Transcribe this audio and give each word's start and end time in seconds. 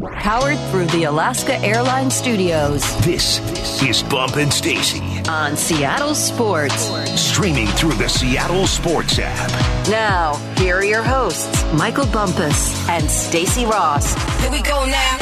Powered 0.00 0.58
through 0.70 0.86
the 0.86 1.04
Alaska 1.04 1.56
Airlines 1.56 2.14
Studios. 2.14 2.80
This 3.04 3.38
is 3.82 4.02
Bump 4.02 4.36
and 4.36 4.50
Stacy 4.50 5.02
on 5.28 5.58
Seattle 5.58 6.14
Sports. 6.14 6.90
Streaming 7.20 7.66
through 7.66 7.92
the 7.92 8.08
Seattle 8.08 8.66
Sports 8.66 9.18
app. 9.18 9.50
Now, 9.90 10.36
here 10.56 10.76
are 10.76 10.84
your 10.84 11.02
hosts, 11.02 11.62
Michael 11.74 12.06
Bumpus 12.06 12.88
and 12.88 13.10
Stacy 13.10 13.66
Ross. 13.66 14.14
Here 14.40 14.50
we 14.50 14.62
go 14.62 14.86
now. 14.86 15.18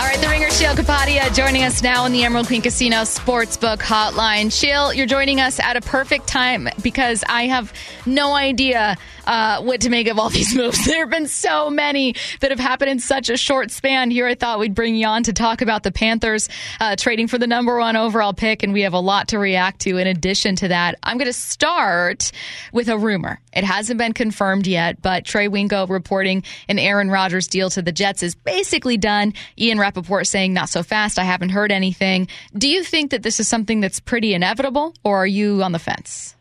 All 0.00 0.06
right, 0.06 0.18
the 0.18 0.28
ringer 0.28 0.48
Sheil 0.48 0.72
Kapadia 0.72 1.34
joining 1.34 1.62
us 1.62 1.82
now 1.82 2.06
in 2.06 2.12
the 2.12 2.24
Emerald 2.24 2.46
Queen 2.46 2.62
Casino 2.62 3.02
Sportsbook 3.02 3.80
Hotline. 3.80 4.50
Sheil, 4.50 4.94
you're 4.94 5.04
joining 5.04 5.40
us 5.40 5.60
at 5.60 5.76
a 5.76 5.82
perfect 5.82 6.26
time 6.26 6.70
because 6.82 7.22
I 7.28 7.48
have 7.48 7.74
no 8.06 8.32
idea 8.32 8.96
uh, 9.30 9.62
what 9.62 9.82
to 9.82 9.90
make 9.90 10.08
of 10.08 10.18
all 10.18 10.28
these 10.28 10.54
moves. 10.56 10.84
There 10.84 11.00
have 11.00 11.10
been 11.10 11.28
so 11.28 11.70
many 11.70 12.16
that 12.40 12.50
have 12.50 12.58
happened 12.58 12.90
in 12.90 12.98
such 12.98 13.30
a 13.30 13.36
short 13.36 13.70
span. 13.70 14.10
Here, 14.10 14.26
I 14.26 14.34
thought 14.34 14.58
we'd 14.58 14.74
bring 14.74 14.96
you 14.96 15.06
on 15.06 15.22
to 15.22 15.32
talk 15.32 15.62
about 15.62 15.84
the 15.84 15.92
Panthers 15.92 16.48
uh, 16.80 16.96
trading 16.96 17.28
for 17.28 17.38
the 17.38 17.46
number 17.46 17.78
one 17.78 17.94
overall 17.94 18.32
pick, 18.32 18.64
and 18.64 18.72
we 18.72 18.82
have 18.82 18.92
a 18.92 18.98
lot 18.98 19.28
to 19.28 19.38
react 19.38 19.82
to. 19.82 19.98
In 19.98 20.08
addition 20.08 20.56
to 20.56 20.68
that, 20.68 20.98
I'm 21.04 21.16
going 21.16 21.26
to 21.26 21.32
start 21.32 22.32
with 22.72 22.88
a 22.88 22.98
rumor. 22.98 23.40
It 23.52 23.62
hasn't 23.62 23.98
been 23.98 24.14
confirmed 24.14 24.66
yet, 24.66 25.00
but 25.00 25.24
Trey 25.24 25.46
Wingo 25.46 25.86
reporting 25.86 26.42
an 26.68 26.80
Aaron 26.80 27.08
Rodgers 27.08 27.46
deal 27.46 27.70
to 27.70 27.82
the 27.82 27.92
Jets 27.92 28.24
is 28.24 28.34
basically 28.34 28.96
done. 28.96 29.34
Ian 29.56 29.78
Rapoport 29.78 30.26
saying 30.26 30.52
not 30.52 30.68
so 30.68 30.82
fast. 30.82 31.20
I 31.20 31.24
haven't 31.24 31.50
heard 31.50 31.70
anything. 31.70 32.26
Do 32.58 32.68
you 32.68 32.82
think 32.82 33.12
that 33.12 33.22
this 33.22 33.38
is 33.38 33.46
something 33.46 33.78
that's 33.80 34.00
pretty 34.00 34.34
inevitable, 34.34 34.92
or 35.04 35.18
are 35.18 35.26
you 35.26 35.62
on 35.62 35.70
the 35.70 35.78
fence? 35.78 36.34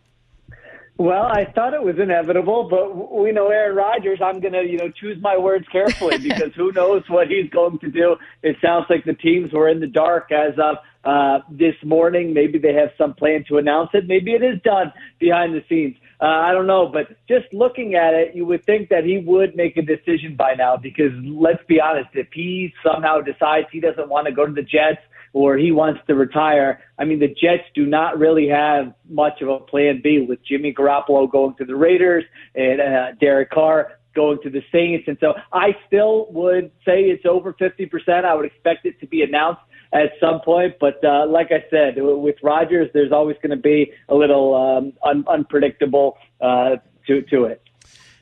Well, 1.00 1.24
I 1.24 1.46
thought 1.56 1.74
it 1.74 1.82
was 1.82 1.96
inevitable, 1.98 2.68
but 2.70 3.22
we 3.22 3.32
know 3.32 3.48
Aaron 3.48 3.74
Rodgers. 3.74 4.20
I'm 4.22 4.42
going 4.42 4.52
to, 4.52 4.64
you 4.64 4.78
know, 4.78 4.92
choose 4.92 5.18
my 5.22 5.38
words 5.38 5.66
carefully 5.72 6.18
because 6.22 6.54
who 6.58 6.74
knows 6.74 7.04
what 7.08 7.30
he's 7.30 7.50
going 7.50 7.80
to 7.80 7.90
do. 7.90 8.18
It 8.44 8.58
sounds 8.62 8.88
like 8.90 9.06
the 9.06 9.14
teams 9.14 9.54
were 9.54 9.70
in 9.70 9.80
the 9.80 9.88
dark 9.88 10.30
as 10.34 10.56
of 10.62 10.76
uh, 11.06 11.40
this 11.50 11.76
morning. 11.86 12.34
Maybe 12.34 12.60
they 12.60 12.74
have 12.74 12.90
some 12.98 13.14
plan 13.14 13.46
to 13.48 13.60
announce 13.60 13.92
it. 13.94 14.08
Maybe 14.08 14.34
it 14.34 14.44
is 14.44 14.62
done 14.62 14.92
behind 15.22 15.56
the 15.56 15.64
scenes. 15.70 15.96
Uh, 16.22 16.26
I 16.26 16.52
don't 16.52 16.68
know, 16.68 16.86
but 16.92 17.08
just 17.30 17.46
looking 17.54 17.96
at 17.96 18.14
it, 18.14 18.36
you 18.36 18.46
would 18.46 18.66
think 18.66 18.90
that 18.90 19.06
he 19.06 19.20
would 19.20 19.56
make 19.56 19.78
a 19.78 19.82
decision 19.82 20.36
by 20.36 20.54
now 20.54 20.76
because 20.76 21.14
let's 21.24 21.64
be 21.66 21.80
honest, 21.80 22.10
if 22.14 22.28
he 22.34 22.74
somehow 22.84 23.22
decides 23.22 23.68
he 23.72 23.80
doesn't 23.80 24.10
want 24.10 24.28
to 24.28 24.34
go 24.34 24.46
to 24.46 24.52
the 24.52 24.62
Jets 24.62 25.00
or 25.32 25.58
he 25.58 25.72
wants 25.72 26.02
to 26.08 26.16
retire, 26.16 26.82
I 26.98 27.06
mean, 27.06 27.20
the 27.20 27.30
Jets 27.30 27.64
do 27.74 27.86
not 27.86 28.20
really 28.20 28.50
have 28.50 28.94
much 29.08 29.42
of 29.42 29.48
a 29.48 29.60
plan 29.60 30.02
B 30.04 30.26
with 30.28 30.40
Jimmy 30.44 30.74
Garoppolo 30.74 31.32
going 31.32 31.56
to 31.56 31.64
the 31.64 31.76
Raiders 31.76 32.26
and 32.54 32.82
uh, 32.82 33.12
Derek 33.22 33.52
Carr 33.52 33.94
going 34.14 34.40
to 34.44 34.50
the 34.50 34.62
Saints. 34.74 35.06
And 35.08 35.18
so 35.22 35.36
I 35.54 35.70
still 35.88 36.28
would 36.32 36.72
say 36.84 37.04
it's 37.04 37.26
over 37.26 37.54
50%. 37.54 38.26
I 38.26 38.34
would 38.34 38.46
expect 38.46 38.86
it 38.86 39.00
to 39.00 39.08
be 39.08 39.22
announced 39.22 39.62
at 39.94 40.12
some 40.20 40.42
point. 40.42 40.76
But 40.80 41.04
uh, 41.04 41.28
like 41.28 41.52
I 41.52 41.66
said, 41.70 41.96
with 41.98 42.36
Rodgers, 42.44 42.90
there's 42.94 43.12
always 43.12 43.38
going 43.38 43.52
to 43.52 43.62
be 43.62 43.92
a 44.08 44.16
little 44.16 44.56
um, 44.56 44.94
un- 45.04 45.26
unpredictable 45.28 46.18
uh, 46.42 46.78
to 47.08 47.22
to 47.24 47.46
it. 47.46 47.62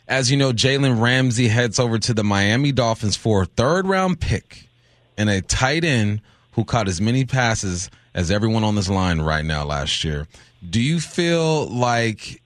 As 0.08 0.32
you 0.32 0.38
know, 0.38 0.54
Jalen 0.54 1.02
Ramsey 1.02 1.50
heads 1.50 1.80
over 1.80 2.00
to 2.00 2.14
the 2.14 2.24
Miami 2.24 2.72
Dolphins 2.72 3.18
for 3.18 3.42
a 3.42 3.46
third 3.46 3.88
round 3.88 4.22
pick 4.22 4.70
and 5.18 5.30
a 5.30 5.42
tight 5.42 5.84
end 5.84 6.22
who 6.54 6.64
caught 6.64 6.88
as 6.88 7.02
many 7.02 7.26
passes 7.26 7.90
as 8.14 8.32
everyone 8.32 8.64
on 8.64 8.76
this 8.76 8.90
line 8.90 9.20
right 9.20 9.44
now 9.44 9.66
last 9.66 10.04
year. 10.04 10.26
Do 10.68 10.82
you 10.82 11.00
feel 11.00 11.68
like 11.68 12.42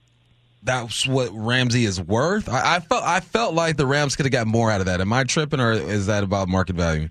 that's 0.62 1.06
what 1.06 1.30
Ramsey 1.32 1.84
is 1.84 2.00
worth? 2.00 2.48
I, 2.48 2.76
I 2.76 2.80
felt 2.80 3.04
I 3.04 3.20
felt 3.20 3.54
like 3.54 3.76
the 3.76 3.86
Rams 3.86 4.16
could 4.16 4.26
have 4.26 4.32
got 4.32 4.46
more 4.46 4.70
out 4.70 4.80
of 4.80 4.86
that. 4.86 5.00
Am 5.00 5.12
I 5.12 5.24
tripping, 5.24 5.60
or 5.60 5.72
is 5.72 6.06
that 6.06 6.24
about 6.24 6.48
market 6.48 6.76
value? 6.76 7.08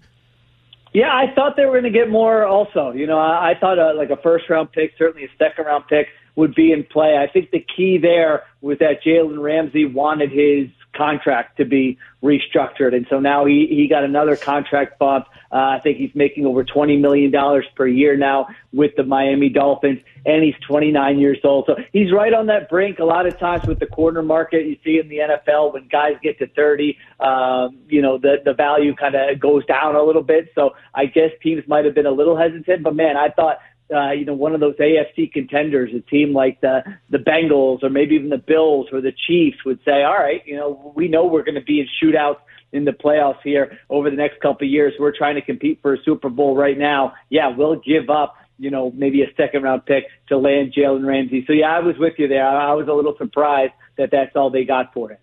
Yeah, 0.93 1.07
I 1.07 1.33
thought 1.33 1.55
they 1.55 1.65
were 1.65 1.79
going 1.79 1.91
to 1.91 1.97
get 1.97 2.09
more. 2.09 2.45
Also, 2.45 2.91
you 2.91 3.07
know, 3.07 3.17
I, 3.17 3.51
I 3.51 3.53
thought 3.59 3.79
a, 3.79 3.93
like 3.93 4.09
a 4.09 4.21
first 4.21 4.49
round 4.49 4.71
pick, 4.71 4.91
certainly 4.97 5.25
a 5.25 5.29
second 5.37 5.65
round 5.65 5.85
pick, 5.87 6.07
would 6.35 6.53
be 6.53 6.71
in 6.71 6.83
play. 6.83 7.17
I 7.17 7.31
think 7.31 7.51
the 7.51 7.65
key 7.75 7.97
there 8.01 8.43
was 8.61 8.77
that 8.79 9.03
Jalen 9.05 9.41
Ramsey 9.41 9.85
wanted 9.85 10.31
his 10.31 10.69
contract 11.01 11.57
to 11.57 11.65
be 11.65 11.97
restructured, 12.23 12.95
and 12.95 13.07
so 13.09 13.19
now 13.19 13.45
he 13.45 13.65
he 13.69 13.87
got 13.87 14.03
another 14.03 14.35
contract 14.35 14.99
bump. 14.99 15.25
Uh, 15.51 15.77
I 15.77 15.79
think 15.79 15.97
he's 15.97 16.13
making 16.13 16.45
over 16.45 16.63
twenty 16.63 16.97
million 16.97 17.31
dollars 17.31 17.65
per 17.75 17.87
year 17.87 18.15
now 18.15 18.47
with 18.71 18.91
the 18.95 19.03
Miami 19.03 19.49
Dolphins, 19.49 19.99
and 20.25 20.43
he's 20.43 20.55
29 20.67 21.19
years 21.19 21.39
old. 21.43 21.65
So 21.65 21.75
he's 21.91 22.11
right 22.13 22.33
on 22.33 22.45
that 22.47 22.69
brink. 22.69 22.99
A 22.99 23.03
lot 23.03 23.25
of 23.25 23.37
times 23.39 23.65
with 23.65 23.79
the 23.79 23.87
corner 23.87 24.21
market, 24.21 24.65
you 24.65 24.77
see 24.83 24.99
in 24.99 25.09
the 25.09 25.17
NFL 25.17 25.73
when 25.73 25.87
guys 25.87 26.13
get 26.21 26.37
to 26.39 26.47
30, 26.47 26.97
um, 27.19 27.79
you 27.87 28.01
know, 28.01 28.17
the 28.17 28.37
the 28.45 28.53
value 28.53 28.95
kind 28.95 29.15
of 29.15 29.39
goes 29.39 29.65
down 29.65 29.95
a 29.95 30.03
little 30.03 30.23
bit. 30.23 30.51
So 30.53 30.75
I 30.93 31.05
guess 31.07 31.31
teams 31.41 31.63
might 31.67 31.85
have 31.85 31.95
been 31.95 32.05
a 32.05 32.11
little 32.11 32.37
hesitant, 32.37 32.83
but 32.83 32.95
man, 32.95 33.17
I 33.17 33.29
thought 33.29 33.57
uh, 33.91 34.11
you 34.11 34.25
know, 34.25 34.33
one 34.33 34.53
of 34.53 34.59
those 34.59 34.75
AFC 34.75 35.31
contenders, 35.31 35.91
a 35.95 36.01
team 36.01 36.33
like 36.33 36.61
the 36.61 36.83
the 37.09 37.17
Bengals 37.17 37.83
or 37.83 37.89
maybe 37.89 38.15
even 38.15 38.29
the 38.29 38.37
Bills 38.37 38.87
or 38.91 39.01
the 39.01 39.13
Chiefs 39.27 39.57
would 39.65 39.79
say, 39.85 40.03
all 40.03 40.17
right, 40.17 40.41
you 40.45 40.55
know, 40.55 40.93
we 40.95 41.07
know 41.07 41.25
we're 41.25 41.43
going 41.43 41.55
to 41.55 41.61
be 41.61 41.79
in 41.79 41.87
shootouts 42.01 42.39
in 42.71 42.85
the 42.85 42.91
playoffs 42.91 43.41
here 43.43 43.79
over 43.89 44.09
the 44.09 44.15
next 44.15 44.39
couple 44.41 44.65
of 44.65 44.71
years. 44.71 44.93
We're 44.99 45.15
trying 45.15 45.35
to 45.35 45.41
compete 45.41 45.79
for 45.81 45.93
a 45.93 46.03
Super 46.03 46.29
Bowl 46.29 46.55
right 46.55 46.77
now. 46.77 47.13
Yeah, 47.29 47.49
we'll 47.55 47.75
give 47.75 48.09
up, 48.09 48.35
you 48.57 48.71
know, 48.71 48.91
maybe 48.95 49.21
a 49.23 49.33
second 49.35 49.63
round 49.63 49.85
pick 49.85 50.05
to 50.29 50.37
land 50.37 50.73
Jalen 50.73 51.05
Ramsey. 51.05 51.43
So 51.45 51.53
yeah, 51.53 51.75
I 51.75 51.79
was 51.79 51.97
with 51.97 52.13
you 52.17 52.27
there. 52.27 52.47
I 52.47 52.73
was 52.73 52.87
a 52.87 52.93
little 52.93 53.15
surprised 53.17 53.73
that 53.97 54.09
that's 54.11 54.35
all 54.35 54.49
they 54.49 54.63
got 54.63 54.93
for 54.93 55.11
it. 55.11 55.19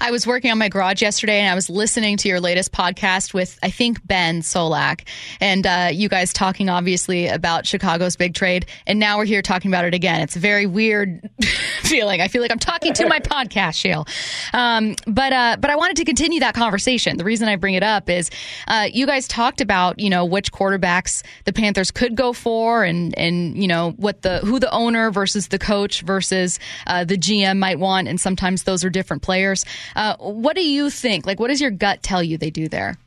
I 0.00 0.10
was 0.10 0.26
working 0.26 0.50
on 0.50 0.56
my 0.56 0.70
garage 0.70 1.02
yesterday 1.02 1.40
and 1.40 1.50
I 1.50 1.54
was 1.54 1.68
listening 1.68 2.16
to 2.18 2.28
your 2.28 2.40
latest 2.40 2.72
podcast 2.72 3.34
with, 3.34 3.58
I 3.62 3.70
think, 3.70 4.06
Ben 4.06 4.40
Solak. 4.40 5.06
And 5.40 5.66
uh, 5.66 5.90
you 5.92 6.08
guys 6.08 6.32
talking, 6.32 6.70
obviously, 6.70 7.26
about 7.26 7.66
Chicago's 7.66 8.16
big 8.16 8.32
trade. 8.32 8.64
And 8.86 8.98
now 8.98 9.18
we're 9.18 9.26
here 9.26 9.42
talking 9.42 9.70
about 9.70 9.84
it 9.84 9.92
again. 9.92 10.22
It's 10.22 10.36
a 10.36 10.38
very 10.38 10.64
weird 10.64 11.28
feeling. 11.82 12.22
I 12.22 12.28
feel 12.28 12.40
like 12.40 12.50
I'm 12.50 12.58
talking 12.58 12.94
to 12.94 13.08
my 13.08 13.20
podcast, 13.20 13.74
Sheil. 13.74 14.06
Um, 14.54 14.96
but, 15.06 15.34
uh, 15.34 15.56
but 15.60 15.70
I 15.70 15.76
wanted 15.76 15.96
to 15.98 16.06
continue 16.06 16.40
that 16.40 16.54
conversation. 16.54 17.18
The 17.18 17.24
reason 17.24 17.48
I 17.48 17.56
bring 17.56 17.74
it 17.74 17.82
up 17.82 18.08
is 18.08 18.30
uh, 18.68 18.88
you 18.90 19.06
guys 19.06 19.28
talked 19.28 19.60
about, 19.60 19.98
you 19.98 20.08
know, 20.08 20.24
which 20.24 20.50
quarterbacks 20.50 21.22
the 21.44 21.52
Panthers 21.52 21.90
could 21.90 22.14
go 22.14 22.32
for 22.32 22.84
and, 22.84 23.16
and 23.18 23.60
you 23.60 23.68
know, 23.68 23.90
what 23.98 24.22
the 24.22 24.38
who 24.38 24.58
the 24.58 24.70
owner 24.72 25.10
versus 25.10 25.48
the 25.48 25.58
coach 25.58 26.00
versus 26.02 26.58
uh, 26.86 27.04
the 27.04 27.18
GM 27.18 27.58
might 27.58 27.78
want. 27.78 28.08
And 28.08 28.18
sometimes 28.18 28.62
those 28.62 28.82
are 28.82 28.90
different 28.90 29.22
players. 29.22 29.66
Uh, 29.96 30.16
what 30.18 30.56
do 30.56 30.62
you 30.62 30.90
think? 30.90 31.26
Like, 31.26 31.40
what 31.40 31.48
does 31.48 31.60
your 31.60 31.70
gut 31.70 32.02
tell 32.02 32.22
you 32.22 32.38
they 32.38 32.50
do 32.50 32.68
there? 32.68 32.98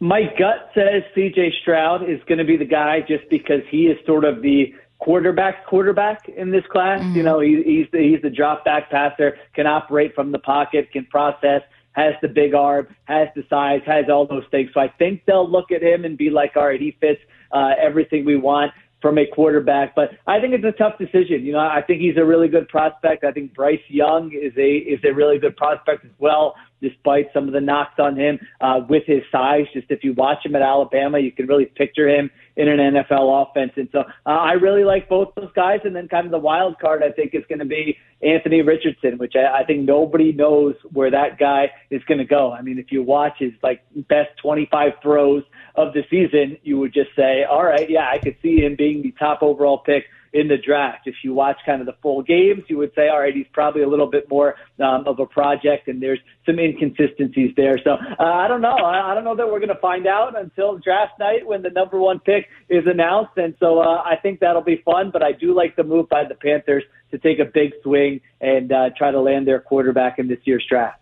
My 0.00 0.22
gut 0.38 0.70
says 0.74 1.02
CJ 1.16 1.60
Stroud 1.62 2.02
is 2.08 2.20
going 2.28 2.38
to 2.38 2.44
be 2.44 2.56
the 2.56 2.66
guy 2.66 3.00
just 3.00 3.28
because 3.30 3.62
he 3.70 3.86
is 3.86 3.96
sort 4.06 4.24
of 4.24 4.42
the 4.42 4.74
quarterback 4.98 5.66
quarterback 5.66 6.28
in 6.28 6.50
this 6.50 6.64
class. 6.70 7.00
Mm-hmm. 7.00 7.16
You 7.16 7.22
know, 7.22 7.40
he, 7.40 7.62
he's 7.64 7.86
the, 7.92 7.98
he's 7.98 8.22
the 8.22 8.30
drop 8.30 8.64
back 8.64 8.90
passer, 8.90 9.38
can 9.54 9.66
operate 9.66 10.14
from 10.14 10.32
the 10.32 10.38
pocket, 10.38 10.90
can 10.92 11.06
process, 11.06 11.62
has 11.92 12.14
the 12.20 12.28
big 12.28 12.54
arm, 12.54 12.88
has 13.04 13.28
the 13.34 13.42
size, 13.48 13.80
has 13.86 14.06
all 14.10 14.26
those 14.26 14.44
things. 14.50 14.70
So 14.74 14.80
I 14.80 14.88
think 14.88 15.22
they'll 15.26 15.50
look 15.50 15.70
at 15.70 15.82
him 15.82 16.04
and 16.04 16.18
be 16.18 16.28
like, 16.28 16.56
all 16.56 16.66
right, 16.66 16.80
he 16.80 16.96
fits 17.00 17.20
uh, 17.52 17.70
everything 17.80 18.26
we 18.26 18.36
want 18.36 18.72
from 19.00 19.18
a 19.18 19.26
quarterback. 19.26 19.94
But 19.94 20.10
I 20.26 20.40
think 20.40 20.54
it's 20.54 20.64
a 20.64 20.72
tough 20.72 20.98
decision. 20.98 21.44
You 21.44 21.52
know, 21.52 21.58
I 21.58 21.82
think 21.86 22.00
he's 22.00 22.16
a 22.16 22.24
really 22.24 22.48
good 22.48 22.68
prospect. 22.68 23.24
I 23.24 23.32
think 23.32 23.54
Bryce 23.54 23.80
Young 23.88 24.32
is 24.32 24.52
a 24.56 24.76
is 24.76 25.00
a 25.04 25.12
really 25.12 25.38
good 25.38 25.56
prospect 25.56 26.04
as 26.04 26.10
well, 26.18 26.54
despite 26.80 27.32
some 27.32 27.46
of 27.46 27.52
the 27.52 27.60
knocks 27.60 27.98
on 27.98 28.16
him 28.16 28.38
uh, 28.60 28.80
with 28.88 29.04
his 29.06 29.22
size. 29.32 29.66
Just 29.72 29.90
if 29.90 30.04
you 30.04 30.12
watch 30.14 30.44
him 30.44 30.54
at 30.54 30.62
Alabama, 30.62 31.18
you 31.18 31.32
can 31.32 31.46
really 31.46 31.66
picture 31.66 32.08
him 32.08 32.30
in 32.56 32.68
an 32.68 32.78
NFL 32.78 33.48
offense. 33.48 33.72
And 33.76 33.88
so 33.92 34.00
uh, 34.00 34.28
I 34.28 34.52
really 34.52 34.84
like 34.84 35.08
both 35.08 35.34
those 35.36 35.52
guys. 35.54 35.80
And 35.84 35.94
then 35.94 36.08
kind 36.08 36.26
of 36.26 36.32
the 36.32 36.38
wild 36.38 36.78
card, 36.78 37.02
I 37.02 37.12
think, 37.12 37.34
is 37.34 37.44
going 37.48 37.58
to 37.58 37.64
be 37.64 37.96
Anthony 38.22 38.62
Richardson, 38.62 39.18
which 39.18 39.34
I, 39.36 39.60
I 39.60 39.64
think 39.64 39.82
nobody 39.82 40.32
knows 40.32 40.74
where 40.92 41.10
that 41.10 41.38
guy 41.38 41.70
is 41.90 42.02
going 42.04 42.18
to 42.18 42.24
go. 42.24 42.52
I 42.52 42.62
mean, 42.62 42.78
if 42.78 42.90
you 42.90 43.02
watch 43.02 43.34
his 43.38 43.52
like 43.62 43.82
best 44.08 44.30
25 44.42 44.92
throws 45.02 45.42
of 45.74 45.92
the 45.92 46.02
season, 46.10 46.56
you 46.62 46.78
would 46.78 46.94
just 46.94 47.10
say, 47.14 47.44
all 47.44 47.64
right, 47.64 47.88
yeah, 47.88 48.08
I 48.10 48.18
could 48.18 48.36
see 48.42 48.60
him 48.60 48.76
being 48.76 49.02
the 49.02 49.12
top 49.18 49.42
overall 49.42 49.78
pick 49.78 50.04
in 50.36 50.48
the 50.48 50.58
draft. 50.58 51.06
If 51.06 51.14
you 51.24 51.32
watch 51.32 51.56
kind 51.64 51.80
of 51.80 51.86
the 51.86 51.96
full 52.02 52.22
games, 52.22 52.64
you 52.68 52.76
would 52.76 52.92
say, 52.94 53.08
all 53.08 53.20
right, 53.20 53.34
he's 53.34 53.46
probably 53.54 53.82
a 53.82 53.88
little 53.88 54.10
bit 54.10 54.28
more 54.28 54.54
um, 54.78 55.04
of 55.06 55.18
a 55.18 55.24
project, 55.24 55.88
and 55.88 56.02
there's 56.02 56.18
some 56.44 56.58
inconsistencies 56.58 57.54
there. 57.56 57.78
So 57.82 57.92
uh, 57.92 58.22
I 58.22 58.46
don't 58.46 58.60
know. 58.60 58.76
I, 58.76 59.12
I 59.12 59.14
don't 59.14 59.24
know 59.24 59.34
that 59.34 59.46
we're 59.46 59.60
going 59.60 59.70
to 59.70 59.80
find 59.80 60.06
out 60.06 60.38
until 60.38 60.76
draft 60.78 61.18
night 61.18 61.46
when 61.46 61.62
the 61.62 61.70
number 61.70 61.98
one 61.98 62.20
pick 62.20 62.48
is 62.68 62.84
announced. 62.86 63.32
And 63.38 63.54
so 63.58 63.80
uh, 63.80 64.02
I 64.04 64.16
think 64.22 64.40
that'll 64.40 64.62
be 64.62 64.82
fun. 64.84 65.10
But 65.10 65.22
I 65.22 65.32
do 65.32 65.54
like 65.54 65.74
the 65.74 65.84
move 65.84 66.08
by 66.10 66.24
the 66.28 66.34
Panthers 66.34 66.84
to 67.12 67.18
take 67.18 67.38
a 67.38 67.46
big 67.46 67.72
swing 67.82 68.20
and 68.42 68.70
uh, 68.70 68.90
try 68.96 69.10
to 69.10 69.20
land 69.20 69.48
their 69.48 69.60
quarterback 69.60 70.18
in 70.18 70.28
this 70.28 70.40
year's 70.44 70.66
draft. 70.68 71.00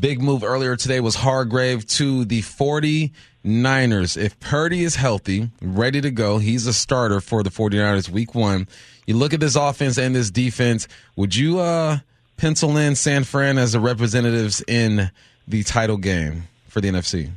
Big 0.00 0.20
move 0.20 0.42
earlier 0.42 0.76
today 0.76 1.00
was 1.00 1.14
Hargrave 1.14 1.86
to 1.86 2.24
the 2.24 2.40
49ers. 2.40 4.16
If 4.16 4.40
Purdy 4.40 4.82
is 4.82 4.96
healthy, 4.96 5.50
ready 5.60 6.00
to 6.00 6.10
go, 6.10 6.38
he's 6.38 6.66
a 6.66 6.72
starter 6.72 7.20
for 7.20 7.42
the 7.42 7.50
49ers 7.50 8.08
week 8.08 8.34
one. 8.34 8.66
You 9.06 9.16
look 9.16 9.34
at 9.34 9.40
this 9.40 9.56
offense 9.56 9.98
and 9.98 10.14
this 10.14 10.30
defense, 10.30 10.88
would 11.16 11.36
you 11.36 11.60
uh, 11.60 11.98
pencil 12.36 12.76
in 12.76 12.96
San 12.96 13.24
Fran 13.24 13.58
as 13.58 13.72
the 13.72 13.80
representatives 13.80 14.64
in 14.66 15.10
the 15.46 15.62
title 15.62 15.98
game 15.98 16.44
for 16.68 16.80
the 16.80 16.88
NFC? 16.88 17.30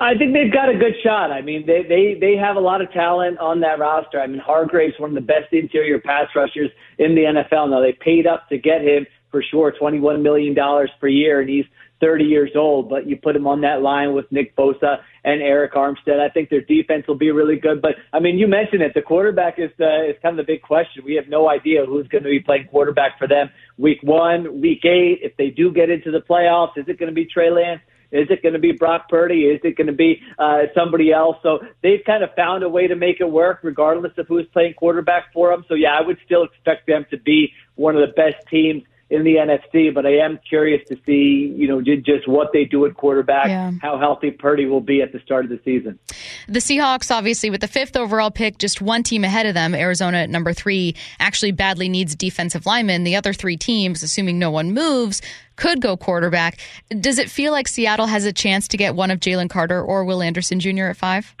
I 0.00 0.14
think 0.16 0.32
they've 0.32 0.52
got 0.52 0.68
a 0.68 0.78
good 0.78 0.94
shot. 1.02 1.32
I 1.32 1.42
mean, 1.42 1.66
they 1.66 1.82
they 1.82 2.16
they 2.20 2.36
have 2.36 2.54
a 2.54 2.60
lot 2.60 2.80
of 2.80 2.92
talent 2.92 3.38
on 3.38 3.60
that 3.60 3.80
roster. 3.80 4.20
I 4.20 4.28
mean, 4.28 4.38
Hargrave's 4.38 4.94
one 4.98 5.10
of 5.10 5.14
the 5.14 5.20
best 5.20 5.52
interior 5.52 5.98
pass 5.98 6.28
rushers 6.36 6.70
in 6.98 7.16
the 7.16 7.22
NFL. 7.22 7.70
Now 7.70 7.80
they 7.80 7.92
paid 7.92 8.24
up 8.24 8.48
to 8.50 8.58
get 8.58 8.80
him 8.80 9.06
for 9.38 9.44
sure, 9.48 9.72
twenty 9.78 10.00
one 10.00 10.22
million 10.22 10.52
dollars 10.52 10.90
per 11.00 11.06
year, 11.06 11.40
and 11.40 11.48
he's 11.48 11.64
30 12.00 12.24
years 12.24 12.50
old, 12.56 12.88
but 12.88 13.06
you 13.08 13.16
put 13.16 13.34
him 13.34 13.46
on 13.46 13.60
that 13.62 13.82
line 13.82 14.14
with 14.14 14.30
Nick 14.30 14.54
Bosa 14.56 14.98
and 15.24 15.40
Arik 15.40 15.72
Armstead. 15.72 16.20
I 16.20 16.28
think 16.28 16.48
their 16.48 16.60
defense 16.60 17.06
will 17.08 17.16
be 17.16 17.30
really 17.32 17.56
good. 17.56 17.82
But 17.82 17.96
I 18.12 18.20
mean, 18.20 18.38
you 18.38 18.46
mentioned 18.46 18.82
it. 18.82 18.94
The 18.94 19.02
quarterback 19.02 19.58
is 19.58 19.70
uh, 19.80 20.04
is 20.04 20.16
kind 20.22 20.38
of 20.38 20.46
the 20.46 20.52
big 20.52 20.62
question. 20.62 21.04
We 21.04 21.14
have 21.14 21.28
no 21.28 21.48
idea 21.48 21.84
who's 21.86 22.06
going 22.08 22.24
to 22.24 22.30
be 22.30 22.40
playing 22.40 22.68
quarterback 22.68 23.18
for 23.18 23.26
them 23.26 23.50
week 23.76 23.98
one, 24.02 24.60
week 24.60 24.84
eight. 24.84 25.20
If 25.22 25.36
they 25.36 25.50
do 25.50 25.72
get 25.72 25.90
into 25.90 26.10
the 26.10 26.20
playoffs, 26.20 26.76
is 26.76 26.84
it 26.88 26.98
going 26.98 27.10
to 27.10 27.14
be 27.14 27.26
Trey 27.26 27.50
Lance? 27.50 27.80
Is 28.10 28.26
it 28.30 28.42
going 28.42 28.54
to 28.54 28.58
be 28.58 28.72
Brock 28.72 29.08
Purdy? 29.10 29.42
Is 29.42 29.60
it 29.62 29.76
going 29.76 29.88
to 29.88 29.92
be 29.92 30.22
uh, 30.38 30.62
somebody 30.74 31.12
else? 31.12 31.36
So 31.42 31.60
they've 31.82 32.00
kind 32.06 32.24
of 32.24 32.30
found 32.34 32.62
a 32.62 32.68
way 32.68 32.86
to 32.86 32.96
make 32.96 33.20
it 33.20 33.30
work, 33.30 33.60
regardless 33.62 34.12
of 34.16 34.26
who's 34.26 34.46
playing 34.52 34.74
quarterback 34.74 35.32
for 35.32 35.50
them. 35.50 35.64
So 35.68 35.74
yeah, 35.74 35.98
I 35.98 36.06
would 36.06 36.16
still 36.24 36.44
expect 36.44 36.86
them 36.86 37.04
to 37.10 37.18
be 37.18 37.52
one 37.74 37.96
of 37.96 38.00
the 38.00 38.14
best 38.14 38.36
teams 38.50 38.82
in 39.10 39.24
the 39.24 39.36
NFC, 39.36 39.92
but 39.92 40.04
I 40.04 40.18
am 40.18 40.38
curious 40.46 40.86
to 40.88 40.96
see, 41.06 41.54
you 41.56 41.66
know, 41.66 41.80
just 41.80 42.28
what 42.28 42.52
they 42.52 42.64
do 42.64 42.84
at 42.84 42.94
quarterback, 42.94 43.48
yeah. 43.48 43.72
how 43.80 43.98
healthy 43.98 44.30
Purdy 44.30 44.66
will 44.66 44.82
be 44.82 45.00
at 45.00 45.12
the 45.12 45.20
start 45.20 45.44
of 45.44 45.50
the 45.50 45.60
season. 45.64 45.98
The 46.46 46.58
Seahawks, 46.58 47.10
obviously, 47.10 47.48
with 47.48 47.62
the 47.62 47.68
fifth 47.68 47.96
overall 47.96 48.30
pick, 48.30 48.58
just 48.58 48.82
one 48.82 49.02
team 49.02 49.24
ahead 49.24 49.46
of 49.46 49.54
them, 49.54 49.74
Arizona 49.74 50.18
at 50.18 50.30
number 50.30 50.52
three, 50.52 50.94
actually 51.18 51.52
badly 51.52 51.88
needs 51.88 52.14
defensive 52.14 52.66
linemen. 52.66 53.04
The 53.04 53.16
other 53.16 53.32
three 53.32 53.56
teams, 53.56 54.02
assuming 54.02 54.38
no 54.38 54.50
one 54.50 54.72
moves, 54.72 55.22
could 55.56 55.80
go 55.80 55.96
quarterback. 55.96 56.58
Does 57.00 57.18
it 57.18 57.30
feel 57.30 57.52
like 57.52 57.66
Seattle 57.66 58.06
has 58.06 58.26
a 58.26 58.32
chance 58.32 58.68
to 58.68 58.76
get 58.76 58.94
one 58.94 59.10
of 59.10 59.20
Jalen 59.20 59.48
Carter 59.48 59.82
or 59.82 60.04
Will 60.04 60.22
Anderson 60.22 60.60
Jr. 60.60 60.84
at 60.84 60.96
five? 60.98 61.34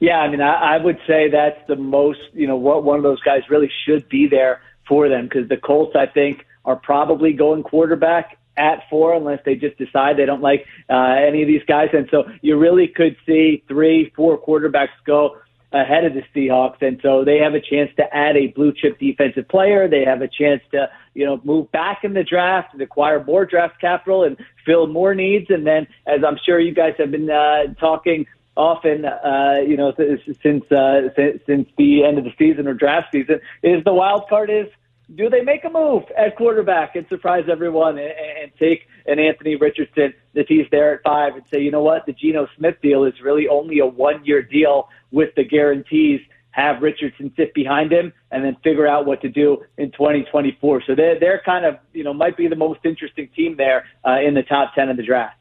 Yeah, 0.00 0.18
I 0.18 0.30
mean, 0.30 0.40
I, 0.40 0.76
I 0.76 0.82
would 0.82 0.98
say 1.06 1.28
that's 1.28 1.60
the 1.66 1.76
most, 1.76 2.20
you 2.32 2.46
know, 2.46 2.56
what 2.56 2.84
one 2.84 2.96
of 2.96 3.02
those 3.02 3.20
guys 3.20 3.42
really 3.50 3.70
should 3.84 4.08
be 4.08 4.26
there 4.26 4.62
for 4.86 5.08
them 5.08 5.24
because 5.24 5.48
the 5.48 5.56
Colts, 5.56 5.94
I 5.94 6.06
think, 6.06 6.46
are 6.68 6.76
probably 6.76 7.32
going 7.32 7.62
quarterback 7.62 8.36
at 8.58 8.82
four 8.90 9.14
unless 9.14 9.40
they 9.46 9.54
just 9.54 9.78
decide 9.78 10.18
they 10.18 10.26
don't 10.26 10.42
like 10.42 10.66
uh, 10.90 11.16
any 11.26 11.40
of 11.40 11.48
these 11.48 11.62
guys. 11.66 11.88
And 11.94 12.06
so 12.10 12.24
you 12.42 12.58
really 12.58 12.88
could 12.88 13.16
see 13.24 13.64
three, 13.66 14.12
four 14.14 14.38
quarterbacks 14.38 14.88
go 15.06 15.38
ahead 15.72 16.04
of 16.04 16.12
the 16.12 16.22
Seahawks. 16.34 16.82
And 16.82 17.00
so 17.02 17.24
they 17.24 17.38
have 17.38 17.54
a 17.54 17.60
chance 17.60 17.90
to 17.96 18.14
add 18.14 18.36
a 18.36 18.48
blue 18.48 18.74
chip 18.74 18.98
defensive 18.98 19.48
player. 19.48 19.88
They 19.88 20.04
have 20.04 20.20
a 20.20 20.28
chance 20.28 20.60
to, 20.72 20.90
you 21.14 21.24
know, 21.24 21.40
move 21.42 21.72
back 21.72 22.04
in 22.04 22.12
the 22.12 22.24
draft 22.24 22.74
and 22.74 22.82
acquire 22.82 23.24
more 23.24 23.46
draft 23.46 23.80
capital 23.80 24.24
and 24.24 24.36
fill 24.66 24.88
more 24.88 25.14
needs. 25.14 25.46
And 25.48 25.66
then, 25.66 25.86
as 26.06 26.20
I'm 26.22 26.38
sure 26.44 26.60
you 26.60 26.74
guys 26.74 26.94
have 26.98 27.10
been 27.10 27.30
uh, 27.30 27.72
talking 27.80 28.26
often, 28.56 29.06
uh, 29.06 29.60
you 29.66 29.76
know, 29.78 29.94
since, 30.42 30.70
uh, 30.70 31.08
since 31.46 31.68
the 31.78 32.04
end 32.04 32.18
of 32.18 32.24
the 32.24 32.34
season 32.36 32.66
or 32.66 32.74
draft 32.74 33.08
season, 33.12 33.40
is 33.62 33.82
the 33.84 33.94
wild 33.94 34.28
card 34.28 34.50
is 34.50 34.66
do 35.14 35.30
they 35.30 35.40
make 35.40 35.64
a 35.64 35.70
move 35.70 36.04
at 36.16 36.36
quarterback 36.36 36.94
and 36.94 37.06
surprise 37.08 37.44
everyone 37.50 37.98
and, 37.98 38.12
and 38.42 38.52
take 38.58 38.86
an 39.06 39.18
Anthony 39.18 39.56
Richardson 39.56 40.12
that 40.34 40.46
he's 40.48 40.66
there 40.70 40.94
at 40.94 41.02
five 41.02 41.34
and 41.34 41.44
say, 41.50 41.60
you 41.60 41.70
know 41.70 41.82
what, 41.82 42.04
the 42.06 42.12
Geno 42.12 42.46
Smith 42.56 42.76
deal 42.82 43.04
is 43.04 43.14
really 43.22 43.48
only 43.48 43.78
a 43.78 43.86
one 43.86 44.24
year 44.24 44.42
deal 44.42 44.88
with 45.10 45.34
the 45.34 45.44
guarantees. 45.44 46.20
Have 46.50 46.82
Richardson 46.82 47.32
sit 47.36 47.54
behind 47.54 47.92
him 47.92 48.12
and 48.30 48.44
then 48.44 48.56
figure 48.64 48.86
out 48.86 49.06
what 49.06 49.22
to 49.22 49.28
do 49.28 49.64
in 49.76 49.92
2024. 49.92 50.82
So 50.86 50.94
they're, 50.94 51.18
they're 51.18 51.42
kind 51.44 51.64
of, 51.64 51.76
you 51.92 52.02
know, 52.02 52.12
might 52.12 52.36
be 52.36 52.48
the 52.48 52.56
most 52.56 52.80
interesting 52.84 53.28
team 53.34 53.56
there 53.56 53.86
uh, 54.06 54.18
in 54.20 54.34
the 54.34 54.42
top 54.42 54.74
10 54.74 54.88
of 54.88 54.96
the 54.96 55.04
draft. 55.04 55.37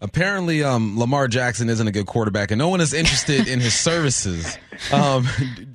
Apparently, 0.00 0.62
um, 0.62 0.98
Lamar 0.98 1.26
Jackson 1.26 1.68
isn't 1.68 1.86
a 1.86 1.90
good 1.90 2.06
quarterback, 2.06 2.52
and 2.52 2.58
no 2.58 2.68
one 2.68 2.80
is 2.80 2.94
interested 2.94 3.48
in 3.48 3.60
his 3.60 3.74
services. 3.74 4.56
Um, 4.92 5.26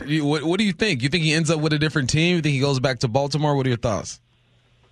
you, 0.05 0.23
what, 0.23 0.43
what, 0.43 0.57
do 0.59 0.63
you 0.63 0.71
think? 0.71 1.03
You 1.03 1.09
think 1.09 1.25
he 1.25 1.33
ends 1.33 1.49
up 1.49 1.59
with 1.59 1.73
a 1.73 1.77
different 1.77 2.09
team? 2.09 2.37
You 2.37 2.41
think 2.41 2.53
he 2.53 2.61
goes 2.61 2.79
back 2.79 2.99
to 2.99 3.09
Baltimore? 3.09 3.53
What 3.53 3.65
are 3.65 3.69
your 3.69 3.77
thoughts? 3.77 4.21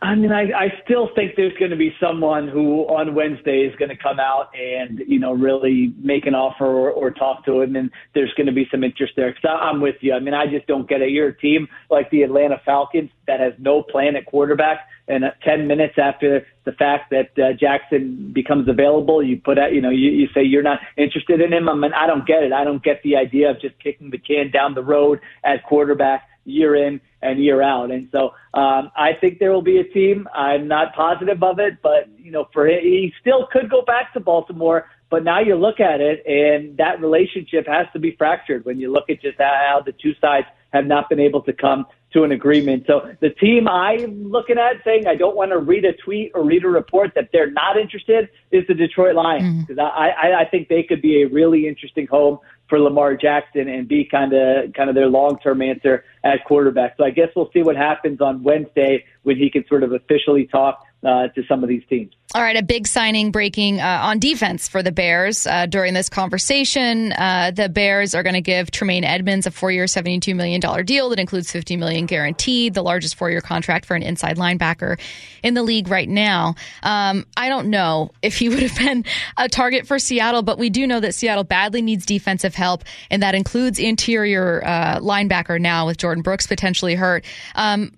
I 0.03 0.15
mean, 0.15 0.31
I, 0.31 0.45
I 0.51 0.73
still 0.83 1.09
think 1.13 1.33
there's 1.37 1.55
going 1.59 1.69
to 1.69 1.77
be 1.77 1.93
someone 2.01 2.47
who 2.47 2.81
on 2.87 3.13
Wednesday 3.13 3.59
is 3.59 3.75
going 3.75 3.89
to 3.89 3.95
come 3.95 4.19
out 4.19 4.49
and 4.55 4.99
you 5.05 5.19
know 5.19 5.31
really 5.31 5.93
make 6.01 6.25
an 6.25 6.33
offer 6.33 6.65
or, 6.65 6.89
or 6.89 7.11
talk 7.11 7.45
to 7.45 7.61
him, 7.61 7.75
and 7.75 7.91
there's 8.15 8.33
going 8.35 8.47
to 8.47 8.53
be 8.53 8.67
some 8.71 8.83
interest 8.83 9.13
there. 9.15 9.31
Because 9.31 9.59
I'm 9.61 9.79
with 9.79 9.97
you. 10.01 10.13
I 10.13 10.19
mean, 10.19 10.33
I 10.33 10.47
just 10.47 10.65
don't 10.65 10.89
get 10.89 11.01
it. 11.01 11.11
You're 11.11 11.29
a 11.29 11.37
team 11.37 11.67
like 11.91 12.09
the 12.09 12.23
Atlanta 12.23 12.59
Falcons 12.65 13.11
that 13.27 13.39
has 13.39 13.53
no 13.59 13.83
plan 13.83 14.15
at 14.15 14.25
quarterback 14.25 14.87
and 15.07 15.25
10 15.43 15.67
minutes 15.67 15.95
after 15.97 16.45
the 16.63 16.71
fact 16.71 17.11
that 17.11 17.37
uh, 17.37 17.53
Jackson 17.59 18.31
becomes 18.33 18.69
available, 18.69 19.21
you 19.21 19.39
put 19.43 19.57
out, 19.57 19.73
you 19.73 19.81
know, 19.81 19.89
you, 19.89 20.09
you 20.09 20.27
say 20.33 20.41
you're 20.43 20.63
not 20.63 20.79
interested 20.97 21.41
in 21.41 21.51
him. 21.51 21.67
I 21.67 21.75
mean, 21.75 21.91
I 21.93 22.07
don't 22.07 22.25
get 22.25 22.43
it. 22.43 22.53
I 22.53 22.63
don't 22.63 22.83
get 22.83 23.01
the 23.03 23.17
idea 23.17 23.49
of 23.51 23.59
just 23.59 23.77
kicking 23.79 24.09
the 24.09 24.17
can 24.17 24.51
down 24.51 24.73
the 24.73 24.83
road 24.83 25.19
at 25.43 25.63
quarterback 25.65 26.23
year 26.45 26.75
in 26.75 27.01
and 27.21 27.43
year 27.43 27.61
out. 27.61 27.91
And 27.91 28.09
so 28.11 28.33
um, 28.53 28.91
I 28.95 29.11
think 29.19 29.39
there 29.39 29.51
will 29.51 29.61
be 29.61 29.77
a 29.77 29.83
team. 29.83 30.27
I'm 30.33 30.67
not 30.67 30.93
positive 30.93 31.41
of 31.43 31.59
it, 31.59 31.81
but 31.81 32.09
you 32.17 32.31
know, 32.31 32.47
for 32.53 32.67
him, 32.67 32.79
he 32.81 33.13
still 33.21 33.47
could 33.51 33.69
go 33.69 33.81
back 33.81 34.13
to 34.13 34.19
Baltimore. 34.19 34.87
But 35.09 35.25
now 35.25 35.41
you 35.41 35.55
look 35.55 35.81
at 35.81 35.99
it, 35.99 36.25
and 36.25 36.77
that 36.77 37.01
relationship 37.01 37.67
has 37.67 37.85
to 37.91 37.99
be 37.99 38.15
fractured 38.17 38.63
when 38.63 38.79
you 38.79 38.91
look 38.91 39.09
at 39.09 39.21
just 39.21 39.37
how 39.37 39.81
the 39.85 39.91
two 39.91 40.13
sides 40.21 40.47
have 40.71 40.85
not 40.85 41.09
been 41.09 41.19
able 41.19 41.41
to 41.41 41.51
come 41.51 41.85
to 42.13 42.23
an 42.23 42.31
agreement. 42.31 42.83
So 42.87 43.13
the 43.19 43.29
team 43.29 43.67
I'm 43.67 44.31
looking 44.31 44.57
at 44.57 44.83
saying 44.83 45.07
I 45.07 45.15
don't 45.15 45.35
want 45.35 45.51
to 45.51 45.59
read 45.59 45.85
a 45.85 45.93
tweet 45.93 46.31
or 46.33 46.43
read 46.43 46.63
a 46.63 46.69
report 46.69 47.11
that 47.15 47.29
they're 47.31 47.51
not 47.51 47.77
interested 47.77 48.29
is 48.51 48.65
the 48.67 48.73
Detroit 48.73 49.15
Lions 49.15 49.65
because 49.65 49.77
mm-hmm. 49.77 49.97
I, 49.97 50.31
I, 50.31 50.41
I 50.41 50.45
think 50.45 50.67
they 50.67 50.83
could 50.83 51.01
be 51.01 51.23
a 51.23 51.27
really 51.27 51.67
interesting 51.67 52.07
home 52.07 52.39
for 52.71 52.79
Lamar 52.79 53.17
Jackson 53.17 53.67
and 53.67 53.85
be 53.85 54.05
kind 54.05 54.31
of 54.31 54.71
kind 54.73 54.89
of 54.89 54.95
their 54.95 55.09
long 55.09 55.37
term 55.39 55.61
answer 55.61 56.05
at 56.23 56.45
quarterback. 56.45 56.95
So 56.95 57.03
I 57.03 57.09
guess 57.09 57.27
we'll 57.35 57.51
see 57.51 57.61
what 57.61 57.75
happens 57.75 58.21
on 58.21 58.43
Wednesday 58.43 59.03
when 59.23 59.35
he 59.35 59.49
can 59.49 59.67
sort 59.67 59.83
of 59.83 59.91
officially 59.91 60.47
talk 60.47 60.81
uh, 61.03 61.27
to 61.35 61.43
some 61.49 61.63
of 61.63 61.69
these 61.69 61.83
teams. 61.89 62.13
All 62.33 62.41
right, 62.41 62.55
a 62.55 62.63
big 62.63 62.87
signing 62.87 63.31
breaking 63.31 63.81
uh, 63.81 63.99
on 64.03 64.19
defense 64.19 64.69
for 64.69 64.81
the 64.81 64.91
Bears 64.93 65.45
uh, 65.45 65.65
during 65.65 65.93
this 65.93 66.07
conversation. 66.07 67.11
Uh, 67.11 67.51
the 67.53 67.67
Bears 67.67 68.15
are 68.15 68.23
going 68.23 68.35
to 68.35 68.41
give 68.41 68.71
Tremaine 68.71 69.03
Edmunds 69.03 69.47
a 69.47 69.51
four-year, 69.51 69.85
seventy-two 69.85 70.33
million 70.33 70.61
dollar 70.61 70.81
deal 70.81 71.09
that 71.09 71.19
includes 71.19 71.51
fifty 71.51 71.75
million 71.75 72.05
guaranteed, 72.05 72.73
the 72.73 72.83
largest 72.83 73.15
four-year 73.15 73.41
contract 73.41 73.85
for 73.85 73.95
an 73.95 74.03
inside 74.03 74.37
linebacker 74.37 74.97
in 75.43 75.55
the 75.55 75.63
league 75.63 75.89
right 75.89 76.07
now. 76.07 76.55
Um, 76.83 77.25
I 77.35 77.49
don't 77.49 77.69
know 77.69 78.11
if 78.21 78.37
he 78.37 78.47
would 78.49 78.63
have 78.63 78.77
been 78.77 79.03
a 79.37 79.49
target 79.49 79.85
for 79.85 79.99
Seattle, 79.99 80.41
but 80.41 80.57
we 80.57 80.69
do 80.69 80.87
know 80.87 81.01
that 81.01 81.13
Seattle 81.13 81.43
badly 81.43 81.81
needs 81.81 82.05
defensive 82.05 82.55
help, 82.55 82.85
and 83.09 83.21
that 83.23 83.35
includes 83.35 83.77
interior 83.77 84.63
uh, 84.65 84.99
linebacker 84.99 85.59
now 85.59 85.85
with 85.85 85.97
Jordyn 85.97 86.23
Brooks 86.23 86.47
potentially 86.47 86.95
hurt. 86.95 87.25
Um, 87.55 87.91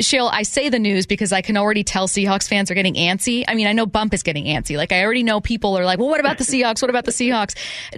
Sheil, 0.00 0.26
I 0.26 0.42
say 0.42 0.68
the 0.68 0.78
news 0.78 1.06
because 1.06 1.32
I 1.32 1.42
can 1.42 1.56
already 1.56 1.84
tell 1.84 2.08
Seahawks 2.08 2.48
fans 2.48 2.70
are 2.70 2.74
getting 2.74 2.94
antsy. 2.94 3.44
I 3.46 3.54
mean, 3.54 3.66
I 3.66 3.72
know 3.72 3.86
Bump 3.86 4.14
is 4.14 4.22
getting 4.22 4.46
antsy. 4.46 4.76
Like, 4.76 4.90
I 4.90 5.04
already 5.04 5.22
know 5.22 5.40
people 5.40 5.78
are 5.78 5.84
like, 5.84 5.98
well, 5.98 6.08
what 6.08 6.18
about 6.18 6.38
the 6.38 6.44
Seahawks? 6.44 6.82
What 6.82 6.90
about 6.90 7.04
the 7.04 7.12
Seahawks? 7.12 7.54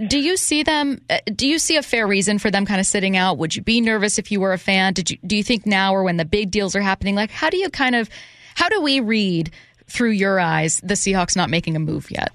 Do 0.07 0.19
you 0.19 0.37
see 0.37 0.63
them? 0.63 1.01
Uh, 1.09 1.19
do 1.33 1.47
you 1.47 1.57
see 1.57 1.77
a 1.77 1.81
fair 1.81 2.05
reason 2.05 2.37
for 2.37 2.51
them 2.51 2.65
kind 2.65 2.79
of 2.79 2.85
sitting 2.85 3.17
out? 3.17 3.37
Would 3.37 3.55
you 3.55 3.63
be 3.63 3.81
nervous 3.81 4.19
if 4.19 4.31
you 4.31 4.39
were 4.39 4.53
a 4.53 4.59
fan? 4.59 4.93
Did 4.93 5.11
you, 5.11 5.17
do 5.25 5.35
you 5.35 5.43
think 5.43 5.65
now 5.65 5.93
or 5.95 6.03
when 6.03 6.17
the 6.17 6.25
big 6.25 6.51
deals 6.51 6.75
are 6.75 6.81
happening, 6.81 7.15
like, 7.15 7.31
how 7.31 7.49
do 7.49 7.57
you 7.57 7.69
kind 7.69 7.95
of, 7.95 8.09
how 8.55 8.69
do 8.69 8.81
we 8.81 8.99
read 8.99 9.51
through 9.87 10.11
your 10.11 10.39
eyes 10.39 10.81
the 10.83 10.95
Seahawks 10.95 11.35
not 11.35 11.49
making 11.49 11.75
a 11.75 11.79
move 11.79 12.11
yet? 12.11 12.31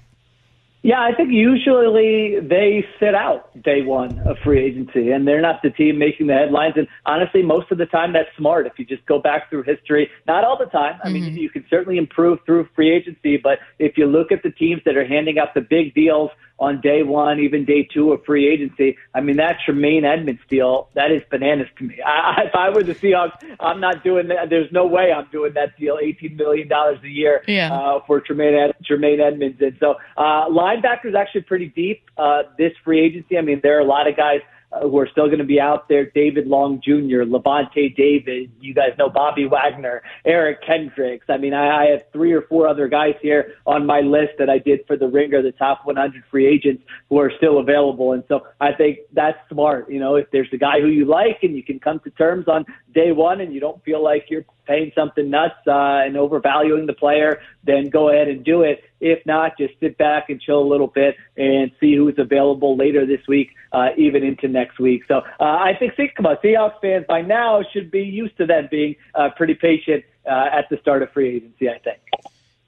Yeah, 0.83 0.99
I 0.99 1.13
think 1.13 1.29
usually 1.31 2.39
they 2.39 2.83
sit 2.99 3.13
out 3.13 3.49
day 3.61 3.83
one 3.83 4.17
of 4.27 4.37
free 4.43 4.63
agency, 4.65 5.11
and 5.11 5.27
they're 5.27 5.41
not 5.41 5.61
the 5.61 5.69
team 5.69 5.99
making 5.99 6.25
the 6.25 6.33
headlines. 6.33 6.73
And 6.75 6.87
honestly, 7.05 7.43
most 7.43 7.71
of 7.71 7.77
the 7.77 7.85
time, 7.85 8.13
that's 8.13 8.29
smart. 8.35 8.65
If 8.65 8.73
you 8.79 8.85
just 8.85 9.05
go 9.05 9.19
back 9.19 9.49
through 9.49 9.63
history, 9.63 10.09
not 10.25 10.43
all 10.43 10.57
the 10.57 10.65
time. 10.65 10.99
I 11.03 11.09
mean, 11.09 11.23
mm-hmm. 11.23 11.37
you 11.37 11.51
can 11.51 11.65
certainly 11.69 11.99
improve 11.99 12.39
through 12.47 12.67
free 12.75 12.91
agency, 12.91 13.37
but 13.37 13.59
if 13.77 13.95
you 13.95 14.07
look 14.07 14.31
at 14.31 14.41
the 14.41 14.49
teams 14.49 14.81
that 14.85 14.97
are 14.97 15.05
handing 15.05 15.37
out 15.37 15.53
the 15.53 15.61
big 15.61 15.93
deals 15.93 16.31
on 16.61 16.79
day 16.79 17.01
one, 17.01 17.39
even 17.39 17.65
day 17.65 17.87
two 17.91 18.13
of 18.13 18.23
free 18.23 18.47
agency. 18.47 18.95
I 19.15 19.19
mean, 19.19 19.37
that 19.37 19.57
Tremaine 19.65 20.05
Edmunds 20.05 20.41
deal, 20.47 20.89
that 20.93 21.11
is 21.11 21.23
bananas 21.29 21.67
to 21.79 21.83
me. 21.83 21.99
I, 22.05 22.43
if 22.45 22.55
I 22.55 22.69
were 22.69 22.83
the 22.83 22.93
Seahawks, 22.93 23.43
I'm 23.59 23.81
not 23.81 24.03
doing 24.03 24.27
that. 24.27 24.51
There's 24.51 24.71
no 24.71 24.85
way 24.85 25.11
I'm 25.11 25.27
doing 25.31 25.53
that 25.55 25.77
deal, 25.77 25.97
$18 25.97 26.37
million 26.37 26.71
a 26.71 27.07
year 27.07 27.43
yeah. 27.47 27.73
uh, 27.73 28.01
for 28.05 28.21
Tremaine, 28.21 28.53
Ed, 28.53 28.75
Tremaine 28.85 29.19
Edmunds. 29.19 29.59
And 29.59 29.75
so 29.79 29.95
uh, 30.15 30.47
linebacker 30.49 31.05
is 31.05 31.15
actually 31.15 31.41
pretty 31.41 31.67
deep 31.67 32.03
uh, 32.17 32.43
this 32.59 32.73
free 32.83 33.03
agency. 33.03 33.39
I 33.39 33.41
mean, 33.41 33.59
there 33.63 33.77
are 33.77 33.81
a 33.81 33.85
lot 33.85 34.07
of 34.07 34.15
guys– 34.15 34.41
uh, 34.73 34.81
who 34.81 34.97
are 34.99 35.07
still 35.07 35.27
going 35.27 35.39
to 35.39 35.45
be 35.45 35.59
out 35.59 35.89
there. 35.89 36.05
David 36.05 36.47
Long 36.47 36.81
Jr., 36.81 37.23
Lavonte 37.23 37.95
David, 37.95 38.51
you 38.59 38.73
guys 38.73 38.91
know 38.97 39.09
Bobby 39.09 39.45
Wagner, 39.45 40.01
Eric 40.25 40.63
Kendricks. 40.65 41.25
I 41.29 41.37
mean, 41.37 41.53
I, 41.53 41.83
I 41.83 41.85
have 41.91 42.03
three 42.13 42.33
or 42.33 42.41
four 42.43 42.67
other 42.67 42.87
guys 42.87 43.15
here 43.21 43.55
on 43.65 43.85
my 43.85 44.01
list 44.01 44.33
that 44.39 44.49
I 44.49 44.59
did 44.59 44.81
for 44.87 44.97
the 44.97 45.07
Ringer, 45.07 45.41
the 45.41 45.51
top 45.51 45.85
100 45.85 46.23
free 46.29 46.47
agents 46.47 46.83
who 47.09 47.19
are 47.19 47.31
still 47.37 47.59
available. 47.59 48.13
And 48.13 48.23
so 48.27 48.47
I 48.59 48.73
think 48.73 48.99
that's 49.13 49.37
smart. 49.49 49.89
You 49.89 49.99
know, 49.99 50.15
if 50.15 50.29
there's 50.31 50.49
a 50.53 50.57
guy 50.57 50.79
who 50.79 50.87
you 50.87 51.05
like 51.05 51.39
and 51.43 51.55
you 51.55 51.63
can 51.63 51.79
come 51.79 51.99
to 51.99 52.09
terms 52.11 52.47
on 52.47 52.65
day 52.93 53.11
one 53.11 53.41
and 53.41 53.53
you 53.53 53.59
don't 53.59 53.83
feel 53.83 54.03
like 54.03 54.25
you're 54.29 54.45
paying 54.65 54.91
something 54.95 55.29
nuts 55.29 55.55
uh, 55.67 56.05
and 56.05 56.15
overvaluing 56.15 56.85
the 56.85 56.93
player, 56.93 57.41
then 57.63 57.89
go 57.89 58.09
ahead 58.09 58.27
and 58.27 58.43
do 58.43 58.61
it. 58.61 58.83
If 58.99 59.25
not, 59.25 59.57
just 59.57 59.73
sit 59.79 59.97
back 59.97 60.29
and 60.29 60.39
chill 60.39 60.59
a 60.59 60.69
little 60.69 60.87
bit 60.87 61.15
and 61.37 61.71
see 61.79 61.95
who's 61.95 62.15
available 62.17 62.77
later 62.77 63.05
this 63.05 63.21
week, 63.27 63.49
uh, 63.71 63.89
even 63.97 64.23
into 64.23 64.47
next 64.47 64.79
week. 64.79 65.03
So 65.07 65.17
uh, 65.39 65.43
I 65.43 65.73
think, 65.79 66.15
come 66.15 66.25
on, 66.25 66.37
Seahawks 66.43 66.79
fans 66.81 67.05
by 67.07 67.21
now 67.21 67.61
should 67.73 67.91
be 67.91 68.03
used 68.03 68.37
to 68.37 68.45
them 68.45 68.67
being 68.69 68.95
uh, 69.15 69.29
pretty 69.35 69.55
patient 69.55 70.03
uh, 70.25 70.49
at 70.51 70.69
the 70.69 70.77
start 70.81 71.03
of 71.03 71.11
free 71.11 71.35
agency, 71.35 71.69
I 71.69 71.79
think. 71.79 71.99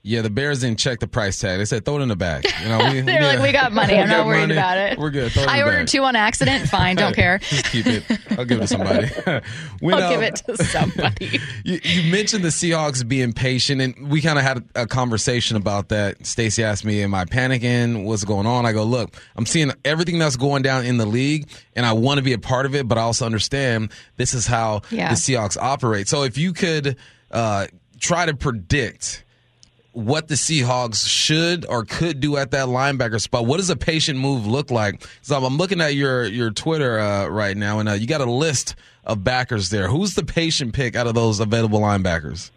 Yeah, 0.05 0.21
the 0.21 0.29
Bears 0.29 0.59
didn't 0.59 0.79
check 0.79 0.99
the 0.99 1.07
price 1.07 1.39
tag. 1.39 1.59
They 1.59 1.63
said 1.65 1.85
throw 1.85 1.97
it 1.97 2.01
in 2.01 2.09
the 2.09 2.17
bag. 2.17 2.45
You 2.61 2.67
know, 2.67 2.77
we, 2.91 2.99
They're 3.01 3.21
yeah. 3.21 3.27
like, 3.27 3.39
we 3.39 3.53
got 3.53 3.71
money. 3.71 3.97
I'm 3.97 4.09
not 4.09 4.25
worried 4.25 4.41
money. 4.41 4.53
about 4.55 4.77
it. 4.77 4.99
We're 4.99 5.11
good. 5.11 5.31
I 5.37 5.61
ordered 5.63 5.77
bag. 5.77 5.87
two 5.87 6.03
on 6.03 6.17
accident. 6.17 6.67
Fine, 6.69 6.97
don't 6.97 7.15
care. 7.15 7.37
Just 7.39 7.65
keep 7.71 7.85
it. 7.87 8.03
I'll 8.37 8.43
give 8.43 8.57
it 8.59 8.61
to 8.63 8.67
somebody. 8.67 9.07
When, 9.79 9.93
I'll 9.95 10.03
uh, 10.03 10.09
give 10.09 10.21
it 10.21 10.35
to 10.45 10.57
somebody. 10.65 11.39
You, 11.63 11.79
you 11.85 12.11
mentioned 12.11 12.43
the 12.43 12.49
Seahawks 12.49 13.07
being 13.07 13.31
patient, 13.31 13.79
and 13.79 14.09
we 14.09 14.21
kind 14.21 14.37
of 14.37 14.43
had 14.43 14.65
a 14.75 14.85
conversation 14.85 15.55
about 15.55 15.87
that. 15.87 16.25
Stacy 16.25 16.65
asked 16.65 16.83
me, 16.83 17.01
"Am 17.01 17.15
I 17.15 17.23
panicking? 17.23 18.03
What's 18.03 18.25
going 18.25 18.45
on?" 18.45 18.65
I 18.65 18.73
go, 18.73 18.83
"Look, 18.83 19.15
I'm 19.37 19.45
seeing 19.45 19.71
everything 19.85 20.19
that's 20.19 20.35
going 20.35 20.63
down 20.63 20.83
in 20.83 20.97
the 20.97 21.05
league, 21.05 21.47
and 21.77 21.85
I 21.85 21.93
want 21.93 22.17
to 22.17 22.23
be 22.23 22.33
a 22.33 22.37
part 22.39 22.65
of 22.65 22.75
it, 22.75 22.89
but 22.89 22.97
I 22.97 23.01
also 23.03 23.25
understand 23.25 23.89
this 24.17 24.33
is 24.33 24.47
how 24.47 24.81
Yeah. 24.89 25.07
the 25.07 25.15
Seahawks 25.15 25.55
operate. 25.57 26.09
So 26.09 26.23
if 26.23 26.37
you 26.37 26.51
could 26.51 26.97
uh, 27.31 27.67
try 28.01 28.25
to 28.25 28.35
predict." 28.35 29.22
What 29.93 30.27
the 30.27 30.35
Seahawks 30.35 31.07
should 31.07 31.65
or 31.67 31.85
could 31.85 32.19
do 32.19 32.37
at 32.37 32.51
that 32.51 32.67
linebacker 32.67 33.21
spot? 33.21 33.45
What 33.45 33.57
does 33.57 33.69
a 33.69 33.75
patient 33.75 34.19
move 34.19 34.45
look 34.45 34.71
like? 34.71 35.07
So 35.21 35.37
I'm 35.43 35.57
looking 35.57 35.81
at 35.81 35.95
your 35.95 36.25
your 36.25 36.51
Twitter 36.51 36.99
uh, 36.99 37.27
right 37.27 37.55
now, 37.55 37.79
and 37.79 37.87
uh, 37.87 37.93
you 37.93 38.07
got 38.07 38.21
a 38.21 38.29
list 38.29 38.75
of 39.03 39.23
backers 39.23 39.69
there. 39.69 39.87
Who's 39.87 40.15
the 40.15 40.23
patient 40.25 40.73
pick 40.73 40.95
out 40.95 41.07
of 41.07 41.13
those 41.13 41.39
available 41.39 41.79
linebackers? 41.79 42.49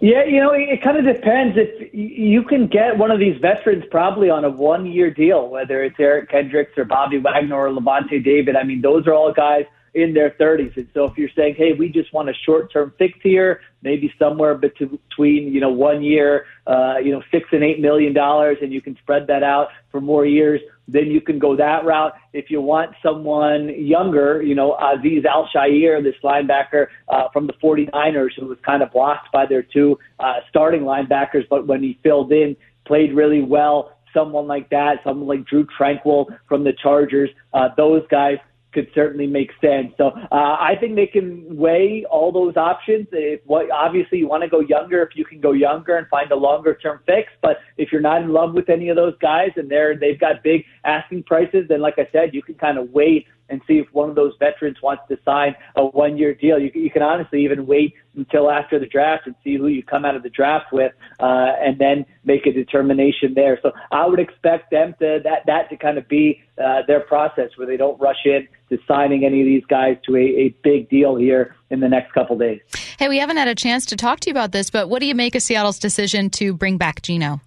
Yeah, 0.00 0.24
you 0.24 0.40
know, 0.40 0.52
it, 0.52 0.80
kind 0.80 0.96
of 0.96 1.12
depends. 1.12 1.56
If 1.58 1.92
you 1.92 2.44
can 2.44 2.68
get 2.68 2.98
one 2.98 3.10
of 3.10 3.18
these 3.18 3.36
veterans 3.40 3.84
probably 3.90 4.30
on 4.30 4.44
a 4.44 4.50
one-year 4.50 5.10
deal, 5.10 5.48
whether 5.48 5.82
it's 5.82 5.96
Eric 5.98 6.30
Kendricks 6.30 6.78
or 6.78 6.84
Bobby 6.84 7.18
Wagner 7.18 7.56
or 7.56 7.70
Lavonte 7.70 8.22
David. 8.22 8.54
I 8.54 8.62
mean, 8.62 8.80
those 8.80 9.08
are 9.08 9.14
all 9.14 9.32
guys 9.32 9.64
in 10.02 10.14
their 10.14 10.30
30s. 10.30 10.76
And 10.76 10.88
so 10.94 11.04
if 11.04 11.18
you're 11.18 11.30
saying, 11.36 11.56
hey, 11.56 11.72
we 11.72 11.88
just 11.88 12.12
want 12.12 12.28
a 12.28 12.34
short-term 12.46 12.94
fix 12.98 13.18
here, 13.22 13.60
maybe 13.82 14.12
somewhere 14.18 14.54
between, 14.54 15.52
you 15.52 15.60
know, 15.60 15.70
one 15.70 16.02
year, 16.02 16.46
uh, 16.66 16.98
you 17.02 17.10
know, 17.12 17.22
six 17.30 17.48
and 17.52 17.64
eight 17.64 17.80
million 17.80 18.12
dollars, 18.12 18.58
and 18.62 18.72
you 18.72 18.80
can 18.80 18.96
spread 18.96 19.26
that 19.26 19.42
out 19.42 19.68
for 19.90 20.00
more 20.00 20.24
years, 20.24 20.60
then 20.86 21.06
you 21.06 21.20
can 21.20 21.38
go 21.38 21.56
that 21.56 21.84
route. 21.84 22.14
If 22.32 22.50
you 22.50 22.60
want 22.60 22.92
someone 23.02 23.68
younger, 23.68 24.42
you 24.42 24.54
know, 24.54 24.76
Azeez 24.80 25.24
Al-Shaair, 25.24 26.02
this 26.02 26.14
linebacker 26.22 26.86
uh, 27.08 27.28
from 27.32 27.46
the 27.46 27.54
49ers, 27.54 28.30
who 28.38 28.46
was 28.46 28.58
kind 28.64 28.82
of 28.82 28.92
blocked 28.92 29.32
by 29.32 29.46
their 29.46 29.62
two 29.62 29.98
uh, 30.20 30.34
starting 30.48 30.82
linebackers, 30.82 31.48
but 31.50 31.66
when 31.66 31.82
he 31.82 31.98
filled 32.02 32.32
in, 32.32 32.56
played 32.86 33.12
really 33.14 33.42
well. 33.42 33.92
Someone 34.14 34.46
like 34.46 34.70
that, 34.70 34.96
someone 35.04 35.28
like 35.28 35.46
Drue 35.46 35.66
Tranquill 35.78 36.26
from 36.48 36.64
the 36.64 36.72
Chargers, 36.82 37.28
uh, 37.52 37.68
those 37.76 38.02
guys 38.10 38.38
could 38.72 38.88
certainly 38.94 39.26
make 39.26 39.50
sense. 39.60 39.92
So 39.96 40.08
uh, 40.08 40.56
I 40.60 40.74
think 40.78 40.94
they 40.94 41.06
can 41.06 41.56
weigh 41.56 42.04
all 42.10 42.30
those 42.30 42.56
options. 42.56 43.08
If 43.12 43.40
what 43.46 43.70
obviously 43.70 44.18
you 44.18 44.28
want 44.28 44.42
to 44.42 44.48
go 44.48 44.60
younger, 44.60 45.02
if 45.02 45.16
you 45.16 45.24
can 45.24 45.40
go 45.40 45.52
younger 45.52 45.96
and 45.96 46.06
find 46.08 46.30
a 46.30 46.36
longer 46.36 46.74
term 46.74 47.00
fix. 47.06 47.30
But 47.40 47.58
if 47.76 47.90
you're 47.90 48.02
not 48.02 48.22
in 48.22 48.30
love 48.30 48.54
with 48.54 48.68
any 48.68 48.88
of 48.90 48.96
those 48.96 49.14
guys 49.20 49.50
and 49.56 49.70
they're 49.70 49.96
they've 49.96 50.20
got 50.20 50.42
big 50.42 50.64
asking 50.84 51.24
prices, 51.24 51.66
then 51.68 51.80
like 51.80 51.94
I 51.98 52.08
said, 52.12 52.34
you 52.34 52.42
can 52.42 52.54
kind 52.56 52.78
of 52.78 52.90
wait 52.90 53.26
and 53.48 53.60
see 53.66 53.78
if 53.78 53.86
one 53.92 54.08
of 54.08 54.14
those 54.14 54.34
veterans 54.38 54.76
wants 54.82 55.02
to 55.08 55.18
sign 55.24 55.54
a 55.76 55.84
one 55.84 56.16
year 56.16 56.34
deal. 56.34 56.58
You, 56.58 56.70
you 56.74 56.90
can 56.90 57.02
honestly 57.02 57.44
even 57.44 57.66
wait 57.66 57.94
until 58.16 58.50
after 58.50 58.78
the 58.78 58.86
draft 58.86 59.26
and 59.26 59.34
see 59.44 59.56
who 59.56 59.68
you 59.68 59.82
come 59.82 60.04
out 60.04 60.16
of 60.16 60.22
the 60.22 60.30
draft 60.30 60.72
with, 60.72 60.92
uh, 61.20 61.52
and 61.60 61.78
then 61.78 62.04
make 62.24 62.46
a 62.46 62.52
determination 62.52 63.34
there. 63.34 63.58
So 63.62 63.72
I 63.90 64.06
would 64.06 64.20
expect 64.20 64.70
them 64.70 64.94
to 64.98 65.20
that 65.24 65.46
that 65.46 65.70
to 65.70 65.76
kind 65.76 65.98
of 65.98 66.08
be 66.08 66.42
uh, 66.62 66.82
their 66.86 67.00
process 67.00 67.50
where 67.56 67.66
they 67.66 67.76
don't 67.76 67.98
rush 68.00 68.24
in 68.24 68.48
to 68.70 68.78
signing 68.86 69.24
any 69.24 69.40
of 69.40 69.46
these 69.46 69.64
guys 69.66 69.96
to 70.06 70.16
a, 70.16 70.20
a 70.20 70.48
big 70.62 70.90
deal 70.90 71.16
here 71.16 71.56
in 71.70 71.80
the 71.80 71.88
next 71.88 72.12
couple 72.12 72.36
days. 72.36 72.60
Hey, 72.98 73.08
we 73.08 73.18
haven't 73.18 73.36
had 73.36 73.48
a 73.48 73.54
chance 73.54 73.86
to 73.86 73.96
talk 73.96 74.20
to 74.20 74.30
you 74.30 74.32
about 74.32 74.52
this, 74.52 74.70
but 74.70 74.88
what 74.88 75.00
do 75.00 75.06
you 75.06 75.14
make 75.14 75.34
of 75.34 75.42
Seattle's 75.42 75.78
decision 75.78 76.30
to 76.30 76.54
bring 76.54 76.76
back 76.76 77.02
Geno? 77.02 77.40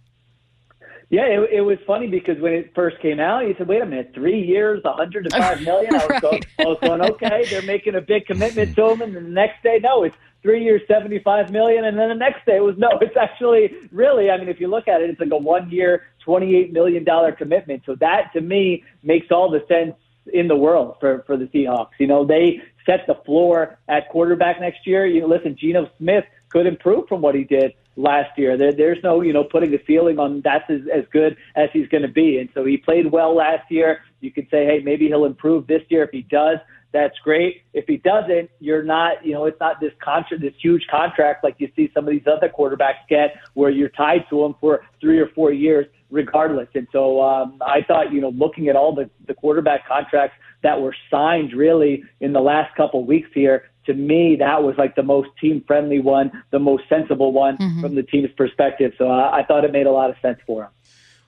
Yeah, 1.12 1.26
it, 1.26 1.50
it 1.52 1.62
was 1.62 1.78
funny 1.86 2.08
because 2.08 2.40
when 2.40 2.54
it 2.54 2.72
first 2.74 2.98
came 3.02 3.20
out, 3.20 3.46
he 3.46 3.54
said, 3.58 3.68
"Wait 3.68 3.82
a 3.82 3.86
minute, 3.86 4.12
three 4.14 4.42
years, 4.42 4.82
105 4.86 5.62
million." 5.62 5.94
I 5.94 5.98
was, 5.98 6.08
Right. 6.10 6.22
going, 6.22 6.42
I 6.60 6.64
was 6.64 6.78
going, 6.82 7.02
"Okay, 7.02 7.46
they're 7.50 7.62
making 7.64 7.96
a 7.96 8.02
big 8.02 8.26
commitment 8.26 8.78
to 8.78 8.92
him," 8.92 9.02
and 9.02 9.14
the 9.14 9.20
next 9.20 9.62
day, 9.62 9.80
no, 9.84 10.04
it's 10.04 10.16
three 10.42 10.64
years, 10.64 10.82
75 10.88 11.52
million, 11.52 11.84
and 11.84 12.00
then 12.00 12.08
the 12.08 12.16
next 12.16 12.46
day 12.46 12.56
it 12.56 12.64
was 12.64 12.78
no. 12.78 12.88
It's 13.02 13.18
actually 13.18 13.74
really, 13.92 14.32
I 14.32 14.38
mean, 14.38 14.48
if 14.48 14.62
you 14.62 14.68
look 14.70 14.88
at 14.88 15.02
it, 15.02 15.10
it's 15.10 15.20
like 15.20 15.32
a 15.32 15.38
one-year, 15.38 16.08
28 16.24 16.72
million 16.72 17.04
dollar 17.04 17.34
commitment. 17.34 17.84
So 17.86 17.96
that 17.96 18.32
to 18.32 18.40
me 18.40 18.86
makes 19.04 19.32
all 19.32 19.52
the 19.52 19.66
sense 19.68 19.96
in 20.34 20.48
the 20.48 20.56
world 20.56 20.96
for 21.02 21.24
for 21.28 21.36
the 21.36 21.46
Seahawks. 21.48 21.92
You 22.00 22.08
know, 22.08 22.24
they 22.26 22.62
set 22.86 23.06
the 23.06 23.16
floor 23.26 23.78
at 23.90 24.08
quarterback 24.08 24.62
next 24.62 24.88
year. 24.88 25.06
You 25.06 25.20
know, 25.20 25.28
listen, 25.28 25.58
Geno 25.60 25.90
Smith 25.98 26.24
could 26.48 26.68
improve 26.68 27.10
from 27.10 27.22
what 27.22 27.36
he 27.36 27.44
did 27.44 27.74
last 27.96 28.38
year. 28.38 28.58
There, 28.58 28.74
there's 28.74 29.00
no, 29.04 29.22
you 29.22 29.34
know, 29.34 29.44
putting 29.44 29.74
a 29.74 29.78
ceiling 29.86 30.20
on 30.20 30.42
that's 30.44 30.70
as, 30.70 30.82
as 30.94 31.04
good 31.12 31.38
as 31.56 31.70
he's 31.74 31.88
going 31.88 32.04
to 32.04 32.10
be. 32.12 32.40
And 32.40 32.50
so 32.54 32.66
he 32.66 32.78
played 32.78 33.12
well 33.12 33.36
last 33.36 33.70
year. 33.70 34.00
You 34.22 34.32
could 34.32 34.48
say, 34.52 34.66
hey, 34.66 34.80
maybe 34.84 35.08
he'll 35.08 35.26
improve 35.26 35.68
this 35.68 35.82
year. 35.90 36.04
If 36.04 36.12
he 36.12 36.22
does, 36.24 36.58
that's 36.94 37.18
great. 37.24 37.64
If 37.74 37.86
he 37.88 37.98
doesn't, 37.98 38.50
you're 38.60 38.84
not, 38.84 39.26
you 39.26 39.34
know, 39.34 39.46
it's 39.46 39.60
not 39.60 39.80
this 39.80 39.94
contract, 40.04 40.42
this 40.42 40.54
huge 40.62 40.86
contract 40.92 41.44
like 41.44 41.56
you 41.58 41.70
see 41.76 41.90
some 41.94 42.06
of 42.06 42.12
these 42.12 42.28
other 42.28 42.50
quarterbacks 42.50 43.08
get, 43.10 43.36
where 43.54 43.70
you're 43.70 43.90
tied 43.90 44.26
to 44.30 44.42
them 44.42 44.56
for 44.60 44.82
three 45.00 45.20
or 45.20 45.28
four 45.34 45.54
years, 45.54 45.86
regardless. 46.10 46.68
And 46.76 46.88
so 46.92 47.22
um, 47.22 47.62
I 47.66 47.82
thought, 47.88 48.12
you 48.12 48.20
know, 48.20 48.30
looking 48.30 48.68
at 48.68 48.76
all 48.76 48.94
the 48.94 49.10
the 49.26 49.34
quarterback 49.34 49.88
contracts 49.88 50.36
that 50.64 50.80
were 50.80 50.96
signed 51.10 51.54
really 51.54 52.04
in 52.20 52.34
the 52.34 52.42
last 52.42 52.76
couple 52.76 53.06
weeks 53.06 53.30
here, 53.34 53.71
to 53.86 53.94
me, 53.94 54.36
that 54.38 54.64
was 54.64 54.76
like 54.78 54.96
the 54.96 55.04
most 55.04 55.30
team 55.40 55.64
friendly 55.66 56.00
one, 56.00 56.32
the 56.52 56.60
most 56.60 56.84
sensible 56.88 57.32
one 57.32 57.58
from 57.82 57.96
the 57.96 58.04
team's 58.04 58.32
perspective. 58.38 58.94
So 58.98 59.10
uh, 59.10 59.32
I 59.32 59.44
thought 59.44 59.66
it 59.66 59.72
made 59.72 59.88
a 59.88 59.92
lot 59.92 60.10
of 60.10 60.16
sense 60.22 60.40
for 60.46 60.64
him. 60.64 60.70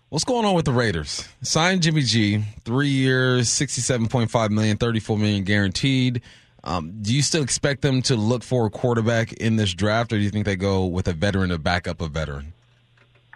What's 0.10 0.25
going 0.25 0.45
on 0.45 0.53
with 0.53 0.65
the 0.65 0.72
Raiders? 0.72 1.27
Signed 1.41 1.81
Jimmy 1.81 2.03
G, 2.03 2.43
three 2.65 2.89
years, 2.89 3.50
sixty-seven 3.50 4.07
point 4.07 4.29
five 4.29 4.51
million, 4.51 4.77
thirty-four 4.77 5.17
million 5.17 5.43
guaranteed. 5.43 6.22
Um, 6.63 7.01
do 7.01 7.13
you 7.13 7.22
still 7.22 7.43
expect 7.43 7.81
them 7.81 8.01
to 8.03 8.15
look 8.15 8.43
for 8.43 8.67
a 8.67 8.69
quarterback 8.69 9.33
in 9.33 9.55
this 9.55 9.74
draft, 9.74 10.13
or 10.13 10.17
do 10.17 10.22
you 10.22 10.29
think 10.29 10.45
they 10.45 10.55
go 10.55 10.86
with 10.86 11.07
a 11.07 11.13
veteran 11.13 11.50
to 11.50 11.57
back 11.57 11.88
up 11.88 12.00
a 12.00 12.07
veteran? 12.07 12.53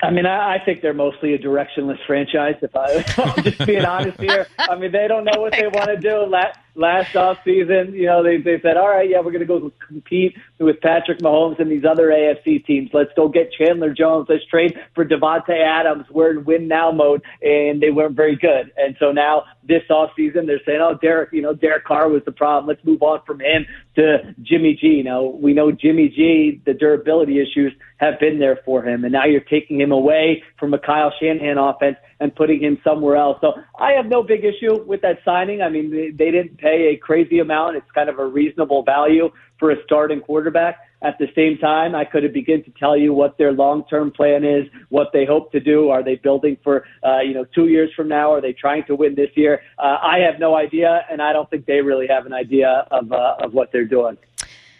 I 0.01 0.11
mean, 0.11 0.27
I, 0.27 0.55
I 0.55 0.63
think 0.63 0.81
they're 0.81 0.93
mostly 0.93 1.33
a 1.33 1.39
directionless 1.39 1.97
franchise. 2.05 2.55
If, 2.61 2.75
I, 2.75 2.91
if 2.91 3.19
I'm 3.37 3.43
just 3.43 3.65
being 3.65 3.83
honest 3.83 4.19
here, 4.19 4.45
I 4.59 4.75
mean, 4.75 4.91
they 4.91 5.07
don't 5.07 5.25
know 5.25 5.41
what 5.41 5.53
they 5.53 5.67
want 5.73 5.87
to 5.87 5.97
do. 5.97 6.19
Last, 6.19 6.59
last 6.77 7.15
off 7.15 7.39
season, 7.43 7.93
you 7.93 8.05
know, 8.05 8.23
they 8.23 8.37
they 8.37 8.61
said, 8.61 8.77
all 8.77 8.87
right, 8.87 9.09
yeah, 9.09 9.17
we're 9.17 9.31
going 9.31 9.39
to 9.39 9.45
go 9.45 9.71
compete 9.85 10.37
with 10.59 10.79
Patrick 10.81 11.19
Mahomes 11.19 11.59
and 11.59 11.69
these 11.69 11.83
other 11.83 12.07
AFC 12.07 12.65
teams. 12.65 12.91
Let's 12.93 13.11
go 13.15 13.27
get 13.27 13.51
Chandler 13.51 13.93
Jones. 13.93 14.27
Let's 14.29 14.45
trade 14.45 14.79
for 14.95 15.03
Davante 15.03 15.59
Adams. 15.59 16.05
We're 16.09 16.31
in 16.31 16.45
win 16.45 16.67
now 16.67 16.91
mode, 16.91 17.23
and 17.41 17.81
they 17.81 17.89
weren't 17.89 18.15
very 18.15 18.35
good. 18.35 18.71
And 18.77 18.95
so 18.99 19.11
now 19.11 19.45
this 19.67 19.83
off 19.89 20.11
season, 20.15 20.45
they're 20.45 20.61
saying, 20.65 20.79
oh, 20.81 20.97
Derek, 21.01 21.33
you 21.33 21.41
know, 21.41 21.53
Derek 21.53 21.83
Carr 21.83 22.09
was 22.09 22.21
the 22.25 22.31
problem. 22.31 22.67
Let's 22.67 22.85
move 22.85 23.01
on 23.01 23.21
from 23.25 23.39
him 23.41 23.65
to 23.95 24.35
Jimmy 24.41 24.75
G. 24.79 25.01
Now 25.03 25.23
we 25.23 25.53
know 25.53 25.71
Jimmy 25.71 26.09
G. 26.09 26.61
The 26.65 26.73
durability 26.73 27.41
issues 27.41 27.73
have 27.97 28.19
been 28.19 28.39
there 28.39 28.59
for 28.63 28.83
him, 28.83 29.03
and 29.03 29.11
now 29.11 29.25
you're 29.25 29.41
taking 29.41 29.81
him 29.81 29.91
away 29.91 30.43
from 30.59 30.73
a 30.73 30.79
Kyle 30.79 31.11
Shanahan 31.19 31.57
offense 31.57 31.97
and 32.19 32.35
putting 32.35 32.61
him 32.61 32.79
somewhere 32.83 33.15
else. 33.15 33.37
So 33.41 33.53
I 33.79 33.91
have 33.91 34.07
no 34.07 34.23
big 34.23 34.43
issue 34.43 34.83
with 34.83 35.01
that 35.01 35.19
signing. 35.23 35.61
I 35.61 35.69
mean, 35.69 35.91
they, 35.91 36.09
they 36.09 36.31
didn't 36.31 36.57
pay 36.57 36.93
a 36.93 36.97
crazy 36.97 37.39
amount. 37.39 37.77
It's 37.77 37.91
kind 37.93 38.09
of 38.09 38.19
a 38.19 38.25
reasonable 38.25 38.83
value 38.83 39.29
for 39.59 39.71
a 39.71 39.75
starting 39.83 40.21
quarterback. 40.21 40.77
At 41.03 41.19
the 41.19 41.27
same 41.35 41.59
time, 41.59 41.93
I 41.93 42.05
could 42.05 42.23
begun 42.33 42.63
to 42.63 42.71
tell 42.71 42.97
you 42.97 43.13
what 43.13 43.37
their 43.37 43.51
long-term 43.51 44.11
plan 44.11 44.43
is, 44.43 44.65
what 44.89 45.09
they 45.13 45.25
hope 45.25 45.51
to 45.51 45.59
do. 45.59 45.89
Are 45.89 46.03
they 46.03 46.15
building 46.15 46.57
for, 46.63 46.85
uh, 47.03 47.19
you 47.19 47.35
know, 47.35 47.45
two 47.53 47.67
years 47.67 47.91
from 47.95 48.07
now? 48.07 48.33
Are 48.33 48.41
they 48.41 48.53
trying 48.53 48.83
to 48.85 48.95
win 48.95 49.13
this 49.13 49.29
year? 49.35 49.61
Uh, 49.77 49.97
I 50.01 50.17
have 50.19 50.39
no 50.39 50.55
idea, 50.55 51.05
and 51.11 51.21
I 51.21 51.33
don't 51.33 51.47
think 51.51 51.67
they 51.67 51.81
really 51.81 52.07
have 52.07 52.25
an 52.25 52.33
idea 52.33 52.87
of 52.89 53.11
uh, 53.11 53.35
of 53.43 53.53
what 53.53 53.71
they're 53.71 53.85
doing. 53.85 54.17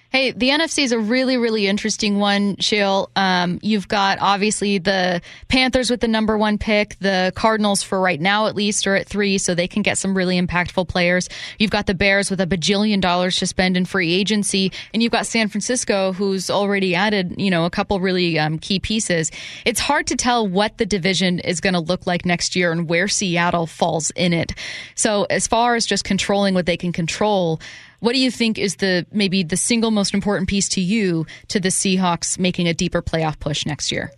Hey, 0.10 0.32
the 0.32 0.50
NFC 0.50 0.84
is 0.84 0.94
a 0.94 1.00
really, 1.00 1.36
really 1.36 1.68
interesting 1.68 2.18
one, 2.18 2.56
Sheil. 2.58 3.12
Um, 3.18 3.60
you've 3.62 3.90
got 3.90 4.20
obviously 4.22 4.78
the 4.78 5.22
Panthers 5.50 5.90
with 5.90 6.00
the 6.00 6.08
number 6.08 6.38
one 6.38 6.58
pick. 6.58 6.98
The 7.00 7.34
Cardinals, 7.36 7.84
for 7.84 8.00
right 8.00 8.20
now 8.20 8.48
at 8.48 8.56
least, 8.56 8.88
are 8.88 8.96
at 8.96 9.06
three, 9.06 9.38
so 9.38 9.54
they 9.54 9.68
can 9.68 9.82
get 9.82 9.98
some 9.98 10.16
really 10.16 10.42
impactful 10.42 10.88
players. 10.88 11.28
You've 11.60 11.72
got 11.72 11.88
the 11.88 11.94
Bears 11.94 12.32
with 12.32 12.40
a 12.40 12.48
bajillion 12.48 13.02
dollars 13.02 13.36
to 13.40 13.48
spend 13.48 13.76
in 13.76 13.84
free 13.84 14.14
agency, 14.14 14.72
and 14.94 15.04
you've 15.04 15.12
got 15.12 15.26
San 15.26 15.50
Francisco, 15.50 16.14
who's 16.14 16.50
already 16.50 16.96
added, 16.96 17.36
you 17.38 17.52
know, 17.52 17.66
a 17.66 17.70
couple 17.70 18.00
really 18.00 18.40
um, 18.40 18.60
key 18.60 18.80
pieces. 18.80 19.30
It's 19.66 19.82
hard 19.82 20.08
to 20.08 20.16
tell 20.16 20.48
what 20.48 20.78
the 20.78 20.86
division 20.86 21.40
is 21.40 21.60
going 21.60 21.74
to 21.74 21.82
look 21.82 22.08
like 22.08 22.26
next 22.26 22.56
year 22.56 22.72
and 22.72 22.88
where 22.88 23.10
Seattle 23.10 23.68
falls 23.68 24.12
in 24.12 24.32
it. 24.32 24.54
So, 24.96 25.26
as 25.30 25.48
far 25.48 25.76
as 25.76 25.86
just 25.86 26.06
controlling 26.06 26.54
what 26.54 26.66
they 26.66 26.78
can 26.78 26.94
control, 26.94 27.60
What 28.00 28.13
do 28.13 28.20
you 28.20 28.32
think 28.32 28.58
is 28.58 28.75
the 28.77 29.06
maybe 29.12 29.44
the 29.44 29.58
single 29.58 29.92
most 29.92 30.13
important 30.13 30.50
piece 30.50 30.70
to 30.70 30.82
you 30.82 31.25
to 31.48 31.60
the 31.60 31.70
Seahawks 31.70 32.38
making 32.38 32.68
a 32.68 32.74
deeper 32.74 33.01
playoff 33.01 33.39
push 33.39 33.66
next 33.66 33.92
year? 33.92 34.12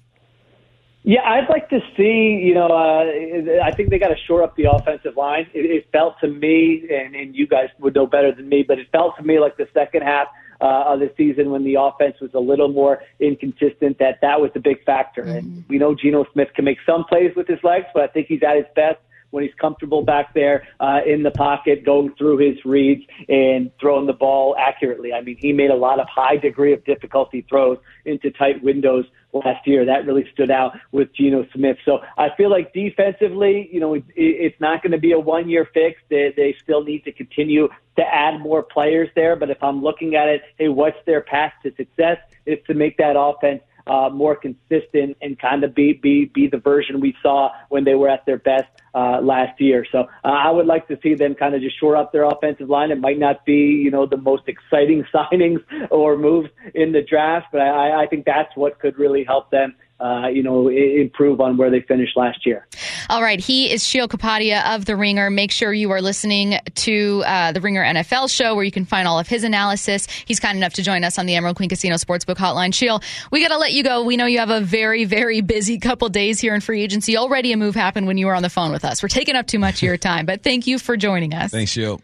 Yeah, 1.03 1.21
I'd 1.23 1.49
like 1.49 1.69
to 1.69 1.79
see. 1.95 2.41
You 2.43 2.53
know, 2.53 2.67
uh, 2.67 3.63
I 3.63 3.71
think 3.71 3.89
they 3.89 3.99
got 3.99 4.09
to 4.09 4.17
shore 4.27 4.43
up 4.43 4.55
the 4.57 4.69
offensive 4.69 5.15
line. 5.15 5.47
It, 5.53 5.65
it 5.65 5.87
felt 5.93 6.19
to 6.19 6.27
me, 6.27 6.83
and, 6.91 7.15
and 7.15 7.35
you 7.35 7.47
guys 7.47 7.69
would 7.79 7.95
know 7.95 8.05
better 8.05 8.33
than 8.33 8.49
me, 8.49 8.63
but 8.67 8.79
it 8.79 8.87
felt 8.91 9.15
to 9.17 9.23
me 9.23 9.39
like 9.39 9.55
the 9.55 9.67
second 9.73 10.01
half 10.01 10.27
uh, 10.59 10.83
of 10.87 10.99
the 10.99 11.11
season 11.15 11.51
when 11.51 11.63
the 11.63 11.75
offense 11.75 12.15
was 12.19 12.31
a 12.33 12.39
little 12.39 12.67
more 12.67 13.01
inconsistent. 13.19 13.97
That 13.99 14.19
that 14.21 14.41
was 14.41 14.51
the 14.53 14.59
big 14.59 14.83
factor. 14.83 15.23
Mm-hmm. 15.23 15.37
And 15.37 15.65
we 15.69 15.77
know 15.77 15.95
Geno 15.95 16.25
Smith 16.33 16.49
can 16.53 16.65
make 16.65 16.79
some 16.85 17.05
plays 17.05 17.31
with 17.35 17.47
his 17.47 17.59
legs, 17.63 17.85
but 17.93 18.03
I 18.03 18.07
think 18.07 18.27
he's 18.27 18.43
at 18.43 18.57
his 18.57 18.65
best 18.75 18.99
when 19.31 19.43
he's 19.43 19.53
comfortable 19.55 20.03
back 20.03 20.33
there 20.33 20.67
uh, 20.79 20.99
in 21.05 21.23
the 21.23 21.31
pocket, 21.31 21.85
going 21.85 22.13
through 22.15 22.37
his 22.37 22.63
reads 22.65 23.03
and 23.27 23.71
throwing 23.79 24.05
the 24.05 24.13
ball 24.13 24.55
accurately. 24.57 25.13
I 25.13 25.21
mean, 25.21 25.37
he 25.37 25.53
made 25.53 25.71
a 25.71 25.75
lot 25.75 25.99
of 25.99 26.07
high 26.07 26.37
degree 26.37 26.73
of 26.73 26.83
difficulty 26.85 27.45
throws 27.47 27.77
into 28.05 28.31
tight 28.31 28.63
windows 28.63 29.05
last 29.33 29.67
year. 29.67 29.85
That 29.85 30.05
really 30.05 30.27
stood 30.33 30.51
out 30.51 30.77
with 30.91 31.13
Geno 31.13 31.45
Smith. 31.53 31.77
So 31.85 31.99
I 32.17 32.29
feel 32.35 32.49
like 32.49 32.73
defensively, 32.73 33.69
you 33.71 33.79
know, 33.79 33.93
it, 33.93 34.03
it's 34.15 34.59
not 34.59 34.81
going 34.81 34.91
to 34.91 34.97
be 34.97 35.11
a 35.11 35.19
one 35.19 35.49
year 35.49 35.69
fix. 35.73 36.01
They, 36.09 36.33
they 36.35 36.55
still 36.63 36.83
need 36.83 37.03
to 37.05 37.11
continue 37.11 37.69
to 37.97 38.03
add 38.03 38.39
more 38.39 38.63
players 38.63 39.09
there. 39.15 39.35
But 39.35 39.49
if 39.49 39.61
I'm 39.61 39.81
looking 39.83 40.15
at 40.15 40.27
it, 40.27 40.41
hey, 40.57 40.69
what's 40.69 40.97
their 41.05 41.21
path 41.21 41.53
to 41.63 41.73
success? 41.75 42.17
It's 42.45 42.65
to 42.67 42.73
make 42.73 42.97
that 42.97 43.15
offense 43.17 43.61
uh, 43.87 44.09
more 44.09 44.35
consistent 44.35 45.17
and 45.21 45.37
kind 45.39 45.63
of 45.63 45.73
be, 45.73 45.93
be, 45.93 46.25
be 46.25 46.47
the 46.47 46.57
version 46.57 46.99
we 46.99 47.15
saw 47.21 47.51
when 47.69 47.83
they 47.83 47.95
were 47.95 48.09
at 48.09 48.25
their 48.25 48.37
best 48.37 48.67
uh, 48.93 49.19
last 49.21 49.59
year. 49.59 49.85
So 49.91 49.99
uh, 49.99 50.27
I 50.27 50.49
would 50.49 50.65
like 50.65 50.87
to 50.87 50.97
see 51.01 51.15
them 51.15 51.35
kind 51.35 51.55
of 51.55 51.61
just 51.61 51.79
shore 51.79 51.95
up 51.95 52.11
their 52.11 52.23
offensive 52.23 52.69
line. 52.69 52.91
It 52.91 52.99
might 52.99 53.19
not 53.19 53.45
be, 53.45 53.53
you 53.53 53.91
know, 53.91 54.05
the 54.05 54.17
most 54.17 54.43
exciting 54.47 55.03
signings 55.13 55.63
or 55.89 56.17
moves 56.17 56.49
in 56.73 56.91
the 56.91 57.01
draft, 57.01 57.47
but 57.51 57.61
I, 57.61 58.03
I 58.03 58.07
think 58.07 58.25
that's 58.25 58.55
what 58.55 58.79
could 58.79 58.97
really 58.97 59.23
help 59.23 59.51
them 59.51 59.75
uh, 59.99 60.27
you 60.27 60.43
know, 60.43 60.69
improve 60.69 61.41
on 61.41 61.57
where 61.57 61.69
they 61.69 61.81
finished 61.81 62.15
last 62.15 62.45
year. 62.45 62.67
All 63.09 63.21
right. 63.21 63.39
He 63.39 63.71
is 63.71 63.85
Sheil 63.85 64.07
Kapadia 64.07 64.75
of 64.75 64.85
The 64.85 64.95
Ringer. 64.95 65.29
Make 65.29 65.51
sure 65.51 65.73
you 65.73 65.91
are 65.91 66.01
listening 66.01 66.59
to 66.75 67.23
uh, 67.25 67.51
The 67.51 67.61
Ringer 67.61 67.83
NFL 67.83 68.33
show 68.33 68.55
where 68.55 68.63
you 68.63 68.71
can 68.71 68.85
find 68.85 69.07
all 69.07 69.19
of 69.19 69.27
his 69.27 69.43
analysis. 69.43 70.07
He's 70.25 70.39
kind 70.39 70.57
enough 70.57 70.73
to 70.73 70.83
join 70.83 71.03
us 71.03 71.19
on 71.19 71.25
the 71.25 71.35
Emerald 71.35 71.57
Queen 71.57 71.69
Casino 71.69 71.95
Sportsbook 71.95 72.35
Hotline. 72.35 72.73
Sheil, 72.73 73.01
we 73.31 73.41
got 73.41 73.49
to 73.49 73.57
let 73.57 73.73
you 73.73 73.83
go. 73.83 74.03
We 74.03 74.15
know 74.15 74.25
you 74.25 74.39
have 74.39 74.49
a 74.49 74.61
very, 74.61 75.05
very 75.05 75.41
busy 75.41 75.79
couple 75.79 76.07
days 76.09 76.39
here 76.39 76.55
in 76.55 76.61
free 76.61 76.81
agency. 76.81 77.17
Already 77.17 77.51
a 77.51 77.57
move 77.57 77.75
happened 77.75 78.07
when 78.07 78.17
you 78.17 78.27
were 78.27 78.35
on 78.35 78.43
the 78.43 78.49
phone 78.49 78.71
with 78.71 78.85
us. 78.85 79.03
We're 79.03 79.09
taking 79.09 79.35
up 79.35 79.47
too 79.47 79.59
much 79.59 79.75
of 79.75 79.83
your 79.83 79.97
time, 79.97 80.25
but 80.25 80.43
thank 80.43 80.67
you 80.67 80.79
for 80.79 80.95
joining 80.97 81.33
us. 81.33 81.51
Thanks, 81.51 81.71
Sheil. 81.71 82.01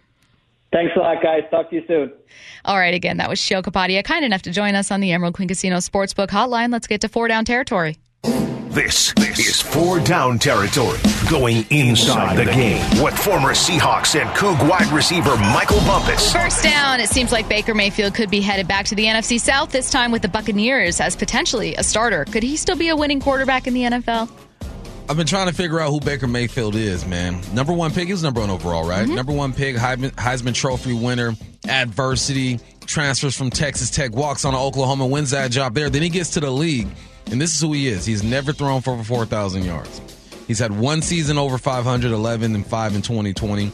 Thanks 0.76 0.92
a 0.98 1.00
lot, 1.00 1.24
guys. 1.24 1.44
Talk 1.50 1.70
to 1.70 1.76
you 1.78 1.84
soon. 1.88 2.12
All 2.66 2.78
right, 2.78 2.94
again, 2.94 3.16
that 3.18 3.30
was 3.30 3.40
Sheil 3.40 3.64
Kapadia, 3.64 4.04
kind 4.04 4.26
enough 4.26 4.42
to 4.42 4.52
join 4.52 4.76
us 4.76 4.92
on 4.92 5.00
the 5.00 5.14
Emerald 5.14 5.34
Queen 5.34 5.48
Casino 5.48 5.78
Sportsbook 5.78 6.28
Hotline. 6.28 6.70
Let's 6.70 6.86
get 6.86 7.00
to 7.02 7.08
four 7.08 7.30
down 7.30 7.46
territory. 7.46 7.96
This, 8.24 9.14
this 9.14 9.40
is 9.40 9.62
four 9.62 10.02
down 10.02 10.38
territory, 10.38 11.00
going 11.30 11.66
inside 11.70 12.36
the 12.36 12.52
game 12.52 13.02
with 13.02 13.18
former 13.18 13.52
Seahawks 13.52 14.20
and 14.20 14.30
Coug 14.32 14.68
wide 14.68 14.92
receiver 14.92 15.38
Michael 15.38 15.80
Bumpus. 15.80 16.34
First 16.34 16.62
down, 16.62 17.00
it 17.00 17.08
seems 17.08 17.32
like 17.32 17.48
Baker 17.48 17.74
Mayfield 17.74 18.14
could 18.14 18.30
be 18.30 18.42
headed 18.42 18.68
back 18.68 18.86
to 18.88 18.96
the 18.96 19.06
NFC 19.06 19.40
South 19.40 19.72
this 19.72 19.90
time 19.90 20.12
with 20.12 20.24
the 20.24 20.28
Buccaneers 20.28 21.00
as 21.00 21.16
potentially 21.16 21.76
a 21.76 21.84
starter. 21.84 22.26
Could 22.26 22.44
he 22.44 22.58
still 22.58 22.76
be 22.76 22.90
a 22.90 22.98
winning 22.98 23.22
quarterback 23.22 23.66
in 23.66 23.74
the 23.74 23.84
NFL? 23.84 24.30
I've 25.08 25.18
been 25.18 25.28
trying 25.28 25.48
to 25.48 25.54
figure 25.54 25.80
out 25.80 25.92
who 25.92 26.00
Baker 26.00 26.28
Mayfield 26.28 26.76
is, 26.76 27.06
man. 27.06 27.42
Number 27.54 27.74
one 27.74 27.92
pick, 27.92 28.10
is 28.10 28.24
number 28.24 28.42
one 28.42 28.50
overall, 28.50 28.88
right? 28.88 29.06
Mm-hmm. 29.06 29.16
Number 29.16 29.34
one 29.34 29.54
pick, 29.54 29.76
Heisman, 29.76 30.12
Heisman 30.12 30.56
Trophy 30.56 30.94
winner, 30.94 31.34
adversity, 31.68 32.60
transfers 32.86 33.38
from 33.38 33.52
Texas 33.52 33.92
Tech, 33.92 34.14
walks 34.14 34.46
on 34.46 34.54
to 34.54 34.60
Oklahoma, 34.60 35.06
wins 35.06 35.32
that 35.32 35.52
job 35.52 35.76
there. 35.76 35.90
Then 35.90 36.02
he 36.02 36.10
gets 36.10 36.32
to 36.32 36.40
the 36.40 36.50
league 36.50 36.88
and 37.32 37.42
this 37.42 37.54
is 37.54 37.62
who 37.62 37.74
he 37.74 37.88
is. 37.88 38.06
He's 38.06 38.24
never 38.24 38.54
thrown 38.54 38.82
for 38.82 38.92
over 38.92 39.04
4,000 39.04 39.64
yards. 39.64 40.02
He's 40.48 40.60
had 40.60 40.78
one 40.78 41.02
season 41.02 41.38
over 41.38 41.58
500, 41.58 42.12
11 42.12 42.56
and 42.56 42.66
5 42.66 42.96
in 42.96 43.02
2020. 43.02 43.72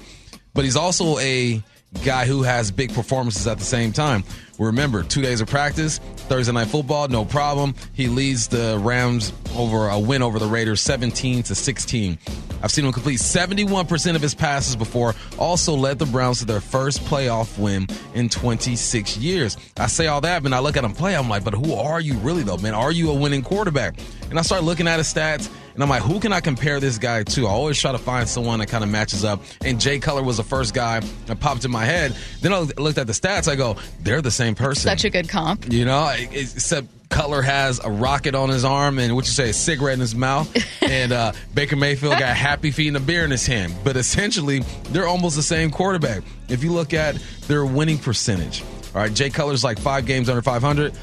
But 0.53 0.63
he's 0.63 0.77
also 0.77 1.17
a 1.19 1.61
guy 2.05 2.25
who 2.25 2.43
has 2.43 2.71
big 2.71 2.93
performances 2.93 3.47
at 3.47 3.57
the 3.57 3.65
same 3.65 3.91
time. 3.91 4.23
Remember, 4.65 5.03
two 5.03 5.21
days 5.21 5.41
of 5.41 5.47
practice, 5.47 5.97
Thursday 5.97 6.51
night 6.51 6.67
football, 6.67 7.07
no 7.07 7.25
problem. 7.25 7.73
He 7.93 8.07
leads 8.07 8.47
the 8.47 8.77
Rams 8.79 9.33
over 9.55 9.89
a 9.89 9.99
win 9.99 10.21
over 10.21 10.39
the 10.39 10.45
Raiders 10.45 10.81
17 10.81 11.43
to 11.43 11.55
16. 11.55 12.17
I've 12.63 12.71
seen 12.71 12.85
him 12.85 12.91
complete 12.91 13.19
71% 13.19 14.15
of 14.15 14.21
his 14.21 14.35
passes 14.35 14.75
before, 14.75 15.15
also 15.39 15.73
led 15.73 15.97
the 15.97 16.05
Browns 16.05 16.39
to 16.39 16.45
their 16.45 16.61
first 16.61 17.01
playoff 17.05 17.57
win 17.57 17.87
in 18.13 18.29
26 18.29 19.17
years. 19.17 19.57
I 19.77 19.87
say 19.87 20.07
all 20.07 20.21
that, 20.21 20.43
but 20.43 20.53
I 20.53 20.59
look 20.59 20.77
at 20.77 20.83
him 20.83 20.93
play, 20.93 21.15
I'm 21.15 21.27
like, 21.27 21.43
but 21.43 21.55
who 21.55 21.73
are 21.73 21.99
you 21.99 22.13
really 22.19 22.43
though, 22.43 22.57
man? 22.57 22.75
Are 22.75 22.91
you 22.91 23.09
a 23.09 23.15
winning 23.15 23.41
quarterback? 23.41 23.95
And 24.29 24.37
I 24.37 24.43
start 24.43 24.63
looking 24.63 24.87
at 24.87 24.97
his 24.97 25.11
stats 25.11 25.49
and 25.73 25.83
I'm 25.83 25.89
like, 25.89 26.03
who 26.03 26.19
can 26.19 26.33
I 26.33 26.39
compare 26.39 26.79
this 26.79 26.97
guy 26.97 27.23
to? 27.23 27.47
I 27.47 27.49
always 27.49 27.79
try 27.79 27.91
to 27.91 27.97
find 27.97 28.27
someone 28.27 28.59
that 28.59 28.67
kind 28.67 28.83
of 28.83 28.89
matches 28.89 29.23
up. 29.23 29.41
And 29.63 29.79
Jay 29.79 29.99
Cutler 29.99 30.23
was 30.23 30.37
the 30.37 30.43
first 30.43 30.73
guy 30.73 30.99
that 31.27 31.39
popped 31.39 31.65
in 31.65 31.71
my 31.71 31.85
head. 31.85 32.15
Then 32.41 32.53
I 32.53 32.59
looked 32.59 32.97
at 32.97 33.07
the 33.07 33.13
stats. 33.13 33.47
I 33.47 33.55
go, 33.55 33.77
they're 34.01 34.21
the 34.21 34.31
same 34.51 34.65
person. 34.65 34.83
Such 34.83 35.05
a 35.05 35.09
good 35.09 35.29
comp. 35.29 35.71
You 35.71 35.85
know, 35.85 36.13
except 36.15 36.87
Cutler 37.09 37.41
has 37.41 37.79
a 37.83 37.89
rocket 37.89 38.35
on 38.35 38.49
his 38.49 38.63
arm 38.63 38.99
and 38.99 39.15
what 39.15 39.25
you 39.25 39.31
say, 39.31 39.49
a 39.49 39.53
cigarette 39.53 39.95
in 39.95 39.99
his 39.99 40.15
mouth, 40.15 40.49
and 40.81 41.11
uh, 41.11 41.33
Baker 41.53 41.75
Mayfield 41.75 42.17
got 42.17 42.35
Happy 42.35 42.71
Feet 42.71 42.89
and 42.89 42.97
a 42.97 42.99
beer 42.99 43.23
in 43.23 43.31
his 43.31 43.45
hand. 43.45 43.73
But 43.83 43.97
essentially, 43.97 44.59
they're 44.89 45.07
almost 45.07 45.35
the 45.35 45.43
same 45.43 45.71
quarterback. 45.71 46.23
If 46.49 46.63
you 46.63 46.71
look 46.71 46.93
at 46.93 47.15
their 47.47 47.65
winning 47.65 47.97
percentage, 47.97 48.63
all 48.93 49.01
right, 49.01 49.13
Jay 49.13 49.29
Cutler's 49.29 49.63
like 49.63 49.79
five 49.79 50.05
games 50.05 50.29
under 50.29 50.41
500. 50.41 50.93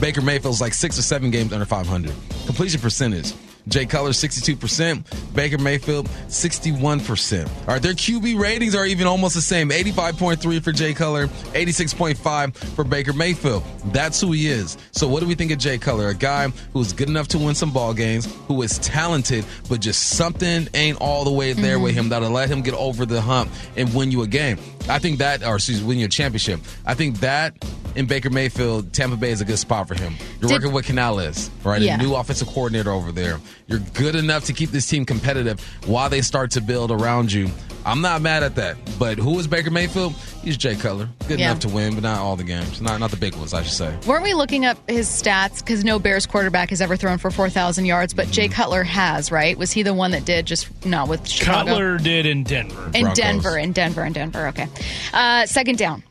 Baker 0.00 0.20
Mayfield's 0.20 0.60
like 0.60 0.74
six 0.74 0.98
or 0.98 1.02
seven 1.02 1.30
games 1.30 1.52
under 1.52 1.64
500. 1.64 2.12
Completion 2.44 2.80
percentage. 2.80 3.32
Jay 3.68 3.86
Cutler, 3.86 4.10
62%. 4.10 5.34
Baker 5.34 5.58
Mayfield, 5.58 6.08
61%. 6.28 7.46
All 7.46 7.66
right, 7.66 7.82
their 7.82 7.92
QB 7.92 8.38
ratings 8.38 8.74
are 8.74 8.86
even 8.86 9.06
almost 9.06 9.34
the 9.34 9.40
same 9.40 9.70
85.3 9.70 10.62
for 10.62 10.72
Jay 10.72 10.94
Cutler, 10.94 11.26
86.5 11.26 12.56
for 12.56 12.84
Baker 12.84 13.12
Mayfield. 13.12 13.62
That's 13.86 14.20
who 14.20 14.32
he 14.32 14.48
is. 14.48 14.76
So, 14.92 15.08
what 15.08 15.20
do 15.20 15.26
we 15.26 15.34
think 15.34 15.50
of 15.50 15.58
Jay 15.58 15.78
Cutler? 15.78 16.08
A 16.08 16.14
guy 16.14 16.48
who's 16.72 16.92
good 16.92 17.08
enough 17.08 17.28
to 17.28 17.38
win 17.38 17.54
some 17.54 17.72
ball 17.72 17.92
games, 17.92 18.32
who 18.46 18.62
is 18.62 18.78
talented, 18.78 19.44
but 19.68 19.80
just 19.80 20.10
something 20.10 20.68
ain't 20.74 21.00
all 21.00 21.24
the 21.24 21.32
way 21.32 21.52
there 21.52 21.74
mm-hmm. 21.74 21.84
with 21.84 21.94
him 21.94 22.08
that'll 22.10 22.30
let 22.30 22.48
him 22.48 22.62
get 22.62 22.74
over 22.74 23.04
the 23.04 23.20
hump 23.20 23.50
and 23.76 23.92
win 23.94 24.10
you 24.10 24.22
a 24.22 24.26
game. 24.26 24.58
I 24.88 24.98
think 24.98 25.18
that, 25.18 25.42
or 25.42 25.56
excuse 25.56 25.80
me, 25.80 25.88
win 25.88 25.98
you 25.98 26.06
a 26.06 26.08
championship. 26.08 26.60
I 26.84 26.94
think 26.94 27.18
that 27.20 27.54
in 27.96 28.06
Baker 28.06 28.30
Mayfield, 28.30 28.92
Tampa 28.92 29.16
Bay 29.16 29.30
is 29.30 29.40
a 29.40 29.44
good 29.44 29.58
spot 29.58 29.88
for 29.88 29.94
him. 29.94 30.14
You're 30.40 30.48
Did, 30.48 30.54
working 30.54 30.72
with 30.72 30.86
Canales, 30.86 31.50
right? 31.64 31.80
Yeah. 31.80 31.94
A 31.94 31.98
new 31.98 32.14
offensive 32.14 32.46
coordinator 32.48 32.90
over 32.90 33.10
there. 33.10 33.40
You're 33.66 33.80
good 33.94 34.14
enough 34.14 34.44
to 34.44 34.52
keep 34.52 34.70
this 34.70 34.86
team 34.86 35.04
competitive 35.04 35.60
while 35.86 36.08
they 36.08 36.20
start 36.20 36.50
to 36.52 36.60
build 36.60 36.90
around 36.90 37.32
you. 37.32 37.50
I'm 37.86 38.00
not 38.00 38.20
mad 38.20 38.42
at 38.42 38.56
that. 38.56 38.76
But 38.98 39.16
who 39.16 39.38
is 39.38 39.46
Baker 39.46 39.70
Mayfield? 39.70 40.12
He's 40.42 40.56
Jay 40.56 40.74
Cutler. 40.74 41.08
Good 41.28 41.38
yeah. 41.38 41.50
enough 41.50 41.60
to 41.60 41.68
win, 41.68 41.94
but 41.94 42.02
not 42.02 42.18
all 42.18 42.34
the 42.34 42.42
games. 42.42 42.80
Not 42.80 42.98
not 42.98 43.12
the 43.12 43.16
big 43.16 43.36
ones, 43.36 43.54
I 43.54 43.62
should 43.62 43.72
say. 43.72 43.96
Weren't 44.06 44.24
we 44.24 44.34
looking 44.34 44.64
up 44.64 44.78
his 44.90 45.08
stats? 45.08 45.60
Because 45.60 45.84
no 45.84 46.00
Bears 46.00 46.26
quarterback 46.26 46.70
has 46.70 46.80
ever 46.80 46.96
thrown 46.96 47.18
for 47.18 47.30
4,000 47.30 47.84
yards, 47.84 48.12
but 48.12 48.24
mm-hmm. 48.24 48.32
Jay 48.32 48.48
Cutler 48.48 48.82
has, 48.82 49.30
right? 49.30 49.56
Was 49.56 49.70
he 49.70 49.84
the 49.84 49.94
one 49.94 50.10
that 50.10 50.24
did 50.24 50.46
just 50.46 50.84
not 50.84 51.08
with 51.08 51.28
Chicago? 51.28 51.70
Cutler 51.70 51.98
did 51.98 52.26
in 52.26 52.42
Denver. 52.42 52.86
In 52.86 53.02
Broncos. 53.02 53.16
Denver, 53.16 53.58
in 53.58 53.72
Denver, 53.72 54.04
in 54.04 54.12
Denver. 54.12 54.48
Okay. 54.48 54.66
Uh, 55.12 55.46
second 55.46 55.78
down. 55.78 56.02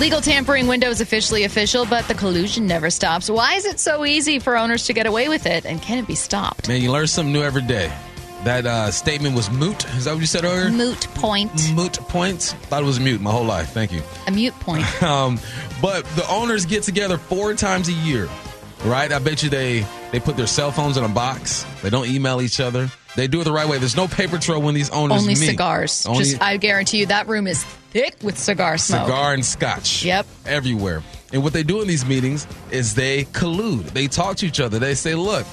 Legal 0.00 0.20
tampering 0.20 0.66
window 0.66 0.88
is 0.88 1.00
officially 1.00 1.44
official, 1.44 1.86
but 1.86 2.06
the 2.08 2.14
collusion 2.14 2.66
never 2.66 2.90
stops. 2.90 3.30
Why 3.30 3.54
is 3.54 3.64
it 3.64 3.78
so 3.78 4.04
easy 4.04 4.40
for 4.40 4.56
owners 4.58 4.86
to 4.86 4.92
get 4.92 5.06
away 5.06 5.28
with 5.28 5.46
it, 5.46 5.64
and 5.64 5.80
can 5.80 5.98
it 5.98 6.06
be 6.06 6.16
stopped? 6.16 6.68
Man, 6.68 6.82
you 6.82 6.90
learn 6.90 7.06
something 7.06 7.32
new 7.32 7.42
every 7.42 7.62
day. 7.62 7.92
That 8.42 8.66
uh, 8.66 8.90
statement 8.90 9.36
was 9.36 9.50
moot. 9.50 9.84
Is 9.94 10.04
that 10.04 10.12
what 10.12 10.20
you 10.20 10.26
said 10.26 10.44
earlier? 10.44 10.68
Moot 10.68 11.00
point. 11.14 11.72
Moot 11.74 11.94
points. 11.94 12.52
Thought 12.52 12.82
it 12.82 12.86
was 12.86 12.98
mute 12.98 13.20
my 13.20 13.30
whole 13.30 13.44
life. 13.44 13.70
Thank 13.70 13.92
you. 13.92 14.02
A 14.26 14.32
mute 14.32 14.52
point. 14.60 15.02
um, 15.02 15.38
but 15.80 16.04
the 16.16 16.28
owners 16.28 16.66
get 16.66 16.82
together 16.82 17.16
four 17.16 17.54
times 17.54 17.88
a 17.88 17.92
year, 17.92 18.28
right? 18.84 19.10
I 19.10 19.18
bet 19.20 19.44
you 19.44 19.48
they 19.48 19.86
they 20.14 20.20
put 20.20 20.36
their 20.36 20.46
cell 20.46 20.70
phones 20.70 20.96
in 20.96 21.02
a 21.02 21.08
box. 21.08 21.66
They 21.82 21.90
don't 21.90 22.06
email 22.06 22.40
each 22.40 22.60
other. 22.60 22.88
They 23.16 23.26
do 23.26 23.40
it 23.40 23.44
the 23.44 23.52
right 23.52 23.68
way. 23.68 23.78
There's 23.78 23.96
no 23.96 24.06
paper 24.06 24.38
trail 24.38 24.62
when 24.62 24.72
these 24.72 24.88
owners 24.90 25.20
Only 25.22 25.34
meet. 25.34 25.44
cigars. 25.44 26.06
Only 26.06 26.22
Just, 26.22 26.40
I 26.40 26.56
guarantee 26.56 26.98
you 27.00 27.06
that 27.06 27.26
room 27.26 27.48
is 27.48 27.64
thick 27.64 28.14
with 28.22 28.38
cigar 28.38 28.78
smoke. 28.78 29.06
Cigar 29.06 29.34
and 29.34 29.44
scotch. 29.44 30.04
Yep. 30.04 30.24
Everywhere. 30.46 31.02
And 31.32 31.42
what 31.42 31.52
they 31.52 31.64
do 31.64 31.82
in 31.82 31.88
these 31.88 32.06
meetings 32.06 32.46
is 32.70 32.94
they 32.94 33.24
collude. 33.24 33.86
They 33.86 34.06
talk 34.06 34.36
to 34.36 34.46
each 34.46 34.60
other. 34.60 34.78
They 34.78 34.94
say, 34.94 35.16
look, 35.16 35.48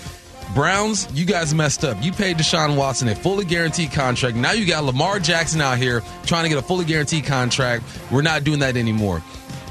Browns, 0.53 1.07
you 1.11 1.25
guys 1.25 1.55
messed 1.55 1.83
up. 1.83 1.97
You 2.03 2.11
paid 2.11 2.37
Deshaun 2.37 2.77
Watson 2.77 3.07
a 3.07 3.15
fully 3.15 3.45
guaranteed 3.45 3.91
contract. 3.91 4.37
Now 4.37 4.51
you 4.51 4.67
got 4.67 4.83
Lamar 4.83 5.17
Jackson 5.17 5.59
out 5.59 5.79
here 5.79 6.03
trying 6.27 6.43
to 6.43 6.49
get 6.49 6.59
a 6.59 6.61
fully 6.61 6.85
guaranteed 6.85 7.25
contract. 7.25 7.83
We're 8.11 8.21
not 8.21 8.43
doing 8.43 8.59
that 8.59 8.77
anymore. 8.77 9.23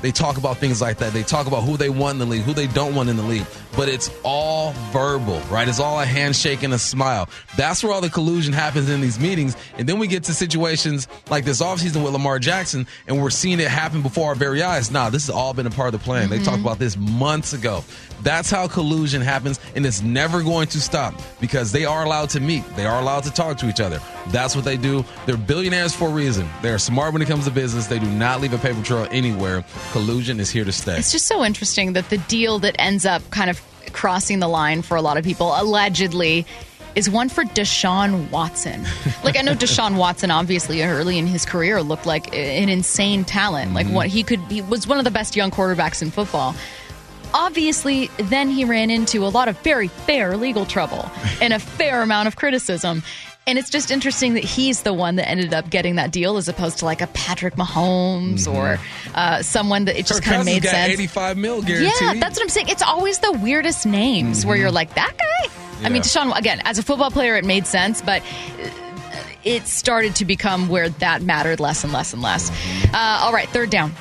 They 0.03 0.11
talk 0.11 0.39
about 0.39 0.57
things 0.57 0.81
like 0.81 0.99
that. 0.99 1.13
They 1.13 1.23
talk 1.23 1.47
about 1.47 1.63
who 1.63 1.77
they 1.77 1.91
want 1.91 2.15
in 2.15 2.19
the 2.21 2.27
league, 2.27 2.43
who 2.43 2.55
they 2.55 2.67
don't 2.69 2.95
want 2.95 3.11
in 3.11 3.17
the 3.17 3.23
league. 3.23 3.47
But 3.77 3.89
it's 3.89 4.11
all 4.25 4.73
verbal, 4.93 5.41
right? 5.51 5.69
It's 5.69 5.81
all 5.81 6.01
a 6.01 6.05
handshake 6.05 6.63
and 6.63 6.75
a 6.75 6.79
smile. 6.79 7.29
That's 7.57 7.83
where 7.83 7.93
all 7.93 8.01
the 8.01 8.11
collusion 8.11 8.53
happens 8.53 8.89
in 8.89 9.01
these 9.01 9.19
meetings. 9.19 9.57
And 9.79 9.89
then 9.89 9.99
we 9.99 10.07
get 10.07 10.25
to 10.25 10.35
situations 10.35 11.09
like 11.31 11.45
this 11.45 11.63
offseason 11.63 12.03
with 12.03 12.13
Lamar 12.13 12.39
Jackson, 12.39 12.87
and 13.07 13.21
we're 13.21 13.31
seeing 13.31 13.61
it 13.61 13.69
happen 13.69 14.03
before 14.03 14.29
our 14.29 14.35
very 14.35 14.63
eyes. 14.63 14.91
Nah, 14.91 15.11
this 15.11 15.27
has 15.27 15.35
all 15.35 15.55
been 15.55 15.67
a 15.67 15.71
part 15.71 15.95
of 15.95 16.01
the 16.01 16.05
plan. 16.05 16.29
Mm-hmm. 16.29 16.39
They 16.39 16.45
talked 16.45 16.61
about 16.61 16.79
this 16.79 16.97
months 16.97 17.53
ago. 17.53 17.85
That's 18.23 18.51
how 18.51 18.69
collusion 18.69 19.23
happens, 19.23 19.59
and 19.75 19.87
it's 19.87 20.03
never 20.03 20.43
going 20.43 20.69
to 20.69 20.81
stop 20.81 21.15
because 21.41 21.73
they 21.73 21.85
are 21.85 22.05
allowed 22.05 22.31
to 22.31 22.41
meet. 22.41 22.65
They 22.77 22.85
are 22.85 23.01
allowed 23.01 23.23
to 23.25 23.31
talk 23.31 23.57
to 23.59 23.69
each 23.69 23.81
other. 23.81 24.01
That's 24.29 24.55
what 24.55 24.65
they 24.65 24.77
do. 24.77 25.05
They're 25.25 25.39
billionaires 25.39 25.95
for 25.95 26.09
a 26.09 26.13
reason. 26.13 26.49
They're 26.61 26.79
smart 26.79 27.13
when 27.13 27.23
it 27.23 27.29
comes 27.29 27.47
to 27.47 27.51
business. 27.51 27.87
They 27.87 27.99
do 27.99 28.11
not 28.11 28.41
leave 28.41 28.53
a 28.53 28.59
paper 28.59 28.83
trail 28.83 29.09
anywhere. 29.11 29.65
Collusion 29.93 30.39
is 30.39 30.51
here 30.51 30.65
to 30.65 30.73
stay. 30.73 30.99
It's 30.99 31.13
just 31.13 31.27
so 31.27 31.45
interesting 31.45 31.95
that 31.95 32.11
the 32.11 32.19
deal 32.19 32.59
that 32.59 32.77
ends 32.79 33.07
up 33.07 33.29
kind 33.31 33.49
of 33.49 33.60
crossing 33.93 34.39
the 34.39 34.49
line 34.49 34.83
for 34.83 34.97
a 34.97 35.03
lot 35.03 35.17
of 35.17 35.25
people, 35.25 35.53
allegedly, 35.57 36.47
is 36.95 37.09
one 37.09 37.29
for 37.29 37.45
Deshaun 37.45 38.31
Watson. 38.31 38.85
like 39.25 39.39
I 39.39 39.43
know 39.43 39.55
Deshaun 39.55 39.97
Watson, 39.97 40.31
obviously 40.31 40.83
early 40.83 41.19
in 41.19 41.27
his 41.27 41.45
career, 41.45 41.83
looked 41.83 42.07
like 42.07 42.35
an 42.35 42.69
insane 42.69 43.25
talent. 43.25 43.75
Like 43.75 43.87
mm-hmm. 43.87 43.95
what 43.95 44.07
he 44.09 44.23
could, 44.23 44.41
he 44.41 44.63
was 44.63 44.87
one 44.87 44.99
of 44.99 45.05
the 45.05 45.11
best 45.11 45.37
young 45.37 45.51
quarterbacks 45.51 46.03
in 46.03 46.11
football. 46.11 46.55
Obviously, 47.33 48.09
then 48.19 48.51
he 48.51 48.65
ran 48.65 48.91
into 48.91 49.25
a 49.25 49.29
lot 49.29 49.47
of 49.47 49.57
very 49.61 49.87
fair 49.87 50.37
legal 50.37 50.67
trouble 50.67 51.09
and 51.41 51.53
a 51.53 51.61
fair 51.61 52.03
amount 52.03 52.27
of 52.27 52.35
criticism. 52.35 53.05
And 53.51 53.59
it's 53.59 53.69
just 53.69 53.91
interesting 53.91 54.35
that 54.35 54.45
he's 54.45 54.83
the 54.83 54.93
one 54.93 55.17
that 55.17 55.29
ended 55.29 55.53
up 55.53 55.69
getting 55.71 55.97
that 55.97 56.13
deal 56.13 56.37
as 56.37 56.49
opposed 56.49 56.79
to 56.79 56.85
like 56.85 57.01
a 57.01 57.09
Patrick 57.09 57.57
Mahomes 57.57 58.47
mm-hmm. 58.47 58.57
or 58.57 58.79
uh, 59.13 59.43
someone 59.43 59.87
that 59.87 59.99
it 59.99 60.07
just 60.07 60.23
kind 60.23 60.39
of 60.39 60.47
made 60.47 60.63
sense. 60.63 60.93
85 60.93 61.37
mil 61.37 61.61
guaranteed. 61.61 61.93
Yeah, 62.01 62.15
that's 62.15 62.39
what 62.39 62.45
I'm 62.45 62.49
saying. 62.49 62.69
It's 62.69 62.83
always 62.83 63.19
the 63.19 63.33
weirdest 63.33 63.87
names 63.87 64.39
mm-hmm. 64.39 64.49
where 64.49 64.57
you're 64.57 64.71
like, 64.71 64.95
that 64.95 65.17
guy? 65.19 65.51
Yeah. 65.81 65.87
I 65.89 65.89
mean, 65.89 66.03
Deshaun, 66.03 66.39
again, 66.39 66.63
as 66.65 66.79
a 66.79 66.85
football 66.85 67.11
player, 67.11 67.35
it 67.35 67.45
made 67.45 67.67
sense, 67.67 68.01
but 68.01 68.23
it 69.43 69.67
started 69.67 70.15
to 70.17 70.25
become 70.25 70.69
where 70.69 70.89
that 70.89 71.21
mattered 71.23 71.59
less 71.59 71.83
and 71.83 71.93
less 71.93 72.13
and 72.13 72.23
less. 72.23 72.51
Mm-hmm. 72.51 72.95
Uh, 72.95 73.19
all 73.23 73.33
right, 73.33 73.49
third 73.49 73.71
down. 73.71 73.93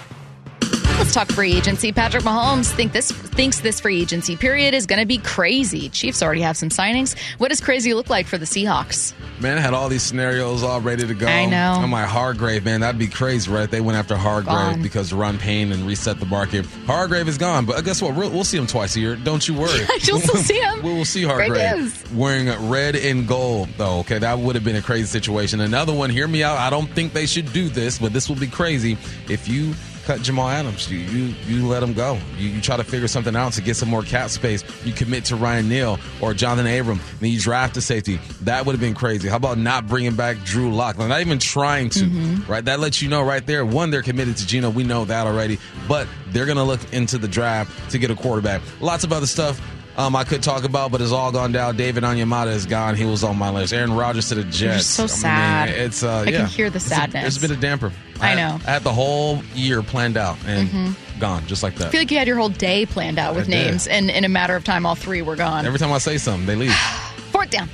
Let's 1.09 1.15
talk 1.15 1.31
free 1.31 1.55
agency. 1.55 1.91
Patrick 1.91 2.21
Mahomes 2.21 2.71
think 2.71 2.91
this 2.91 3.11
thinks 3.11 3.61
this 3.61 3.79
free 3.79 3.99
agency 3.99 4.35
period 4.35 4.75
is 4.75 4.85
going 4.85 4.99
to 4.99 5.07
be 5.07 5.17
crazy. 5.17 5.89
Chiefs 5.89 6.21
already 6.21 6.41
have 6.41 6.55
some 6.55 6.69
signings. 6.69 7.17
What 7.39 7.47
does 7.47 7.61
crazy 7.61 7.95
look 7.95 8.11
like 8.11 8.27
for 8.27 8.37
the 8.37 8.45
Seahawks? 8.45 9.15
Man, 9.39 9.57
I 9.57 9.61
had 9.61 9.73
all 9.73 9.89
these 9.89 10.03
scenarios 10.03 10.61
all 10.61 10.79
ready 10.81 11.07
to 11.07 11.15
go. 11.15 11.25
I 11.25 11.47
know. 11.47 11.79
I'm 11.79 11.91
like 11.91 12.05
Hargrave, 12.05 12.63
man, 12.63 12.81
that'd 12.81 12.99
be 12.99 13.07
crazy, 13.07 13.49
right? 13.49 13.71
They 13.71 13.81
went 13.81 13.97
after 13.97 14.15
Hargrave 14.15 14.45
gone. 14.45 14.81
because 14.83 15.11
run 15.11 15.39
pain 15.39 15.71
and 15.71 15.87
reset 15.87 16.19
the 16.19 16.27
market. 16.27 16.67
Hargrave 16.85 17.27
is 17.27 17.39
gone, 17.39 17.65
but 17.65 17.83
guess 17.83 18.03
what? 18.03 18.13
We'll, 18.13 18.29
we'll 18.29 18.43
see 18.43 18.57
him 18.57 18.67
twice 18.67 18.95
a 18.95 18.99
year. 18.99 19.15
Don't 19.15 19.47
you 19.47 19.55
worry. 19.55 19.79
You'll 20.01 20.19
still 20.19 20.35
see 20.35 20.59
him. 20.59 20.83
we 20.83 20.93
will 20.93 21.05
see 21.05 21.23
Hargrave 21.23 22.15
wearing 22.15 22.69
red 22.69 22.95
and 22.95 23.27
gold, 23.27 23.69
though. 23.77 24.01
Okay, 24.01 24.19
that 24.19 24.37
would 24.37 24.53
have 24.53 24.63
been 24.63 24.75
a 24.75 24.81
crazy 24.83 25.07
situation. 25.07 25.59
Another 25.59 25.93
one. 25.93 26.11
Hear 26.11 26.27
me 26.27 26.43
out. 26.43 26.59
I 26.59 26.69
don't 26.69 26.87
think 26.93 27.13
they 27.13 27.25
should 27.25 27.51
do 27.51 27.67
this, 27.67 27.97
but 27.97 28.13
this 28.13 28.29
will 28.29 28.35
be 28.35 28.47
crazy 28.47 28.95
if 29.27 29.47
you 29.47 29.73
cut 30.09 30.23
Jamal 30.23 30.49
Adams. 30.49 30.89
You 30.91 30.97
you, 30.97 31.35
you 31.45 31.67
let 31.67 31.83
him 31.83 31.93
go. 31.93 32.17
You, 32.35 32.49
you, 32.49 32.61
try 32.61 32.77
to 32.77 32.83
figure 32.83 33.07
something 33.07 33.35
out 33.35 33.53
to 33.53 33.61
get 33.61 33.75
some 33.75 33.89
more 33.89 34.01
cap 34.01 34.31
space. 34.31 34.63
You 34.83 34.91
commit 34.91 35.25
to 35.25 35.35
Ryan 35.35 35.69
Neal 35.69 35.99
or 36.19 36.33
Jonathan 36.33 36.65
Abram. 36.65 36.99
Then 37.19 37.29
you 37.29 37.39
draft 37.39 37.77
a 37.77 37.81
safety. 37.81 38.19
That 38.41 38.65
would 38.65 38.71
have 38.73 38.81
been 38.81 38.95
crazy. 38.95 39.29
How 39.29 39.35
about 39.35 39.59
not 39.59 39.87
bringing 39.87 40.15
back 40.15 40.43
Drew 40.43 40.73
Lock? 40.73 40.97
Not 40.97 41.21
even 41.21 41.37
trying 41.37 41.89
to. 41.91 41.99
Mm-hmm. 41.99 42.51
Right. 42.51 42.65
That 42.65 42.79
lets 42.79 43.03
you 43.03 43.09
know 43.09 43.21
right 43.21 43.45
there. 43.45 43.63
One, 43.63 43.91
they're 43.91 44.01
committed 44.01 44.37
to 44.37 44.47
Geno. 44.47 44.71
We 44.71 44.83
know 44.83 45.05
that 45.05 45.27
already. 45.27 45.59
But 45.87 46.07
they're 46.31 46.47
going 46.47 46.57
to 46.57 46.63
look 46.63 46.81
into 46.91 47.19
the 47.19 47.27
draft 47.27 47.91
to 47.91 47.99
get 47.99 48.09
a 48.09 48.15
quarterback. 48.15 48.63
Lots 48.81 49.03
of 49.03 49.13
other 49.13 49.27
stuff. 49.27 49.61
Um, 49.99 50.15
I 50.15 50.23
could 50.23 50.41
talk 50.41 50.63
about, 50.63 50.93
but 50.93 51.01
it's 51.01 51.11
all 51.11 51.29
gone 51.29 51.51
down. 51.51 51.75
David 51.75 52.05
Onyemata 52.05 52.53
is 52.53 52.65
gone. 52.65 52.95
He 52.95 53.03
was 53.03 53.21
on 53.21 53.37
my 53.37 53.49
list. 53.49 53.73
Aaron 53.73 53.91
Rodgers 53.91 54.29
to 54.29 54.35
the 54.35 54.45
Jets. 54.45 54.61
You're 54.61 54.79
so 54.79 55.07
sad. 55.07 55.67
I 55.67 55.71
mean, 55.73 55.81
it's 55.81 56.03
uh, 56.03 56.19
I 56.19 56.23
yeah. 56.23 56.37
can 56.37 56.45
hear 56.47 56.69
the 56.69 56.79
sadness. 56.79 57.25
It's, 57.25 57.35
it's 57.35 57.45
been 57.45 57.57
a 57.57 57.59
damper. 57.59 57.91
I, 58.21 58.31
I 58.31 58.35
know. 58.35 58.59
I 58.65 58.71
had 58.71 58.83
the 58.83 58.93
whole 58.93 59.43
year 59.55 59.81
planned 59.81 60.15
out 60.15 60.37
and 60.45 60.69
mm-hmm. 60.69 61.19
gone 61.19 61.45
just 61.47 61.63
like 61.63 61.75
that. 61.75 61.87
I 61.87 61.89
feel 61.89 61.99
like 61.99 62.11
you 62.11 62.17
had 62.17 62.27
your 62.27 62.37
whole 62.37 62.47
day 62.47 62.85
planned 62.85 63.19
out 63.19 63.35
with 63.35 63.47
I 63.47 63.51
names, 63.51 63.83
did. 63.83 63.91
and 63.91 64.09
in 64.09 64.23
a 64.23 64.29
matter 64.29 64.55
of 64.55 64.63
time, 64.63 64.85
all 64.85 64.95
three 64.95 65.21
were 65.21 65.35
gone. 65.35 65.65
Every 65.65 65.79
time 65.79 65.91
I 65.91 65.97
say 65.97 66.17
something, 66.17 66.45
they 66.45 66.55
leave. 66.55 66.73
Fourth 67.33 67.49
down. 67.49 67.67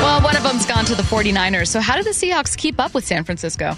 Well, 0.00 0.22
one 0.22 0.36
of 0.38 0.42
them's 0.42 0.64
gone 0.64 0.86
to 0.86 0.94
the 0.94 1.02
49ers. 1.02 1.68
So, 1.68 1.80
how 1.80 1.96
did 1.96 2.06
the 2.06 2.12
Seahawks 2.12 2.56
keep 2.56 2.80
up 2.80 2.94
with 2.94 3.04
San 3.04 3.24
Francisco? 3.24 3.76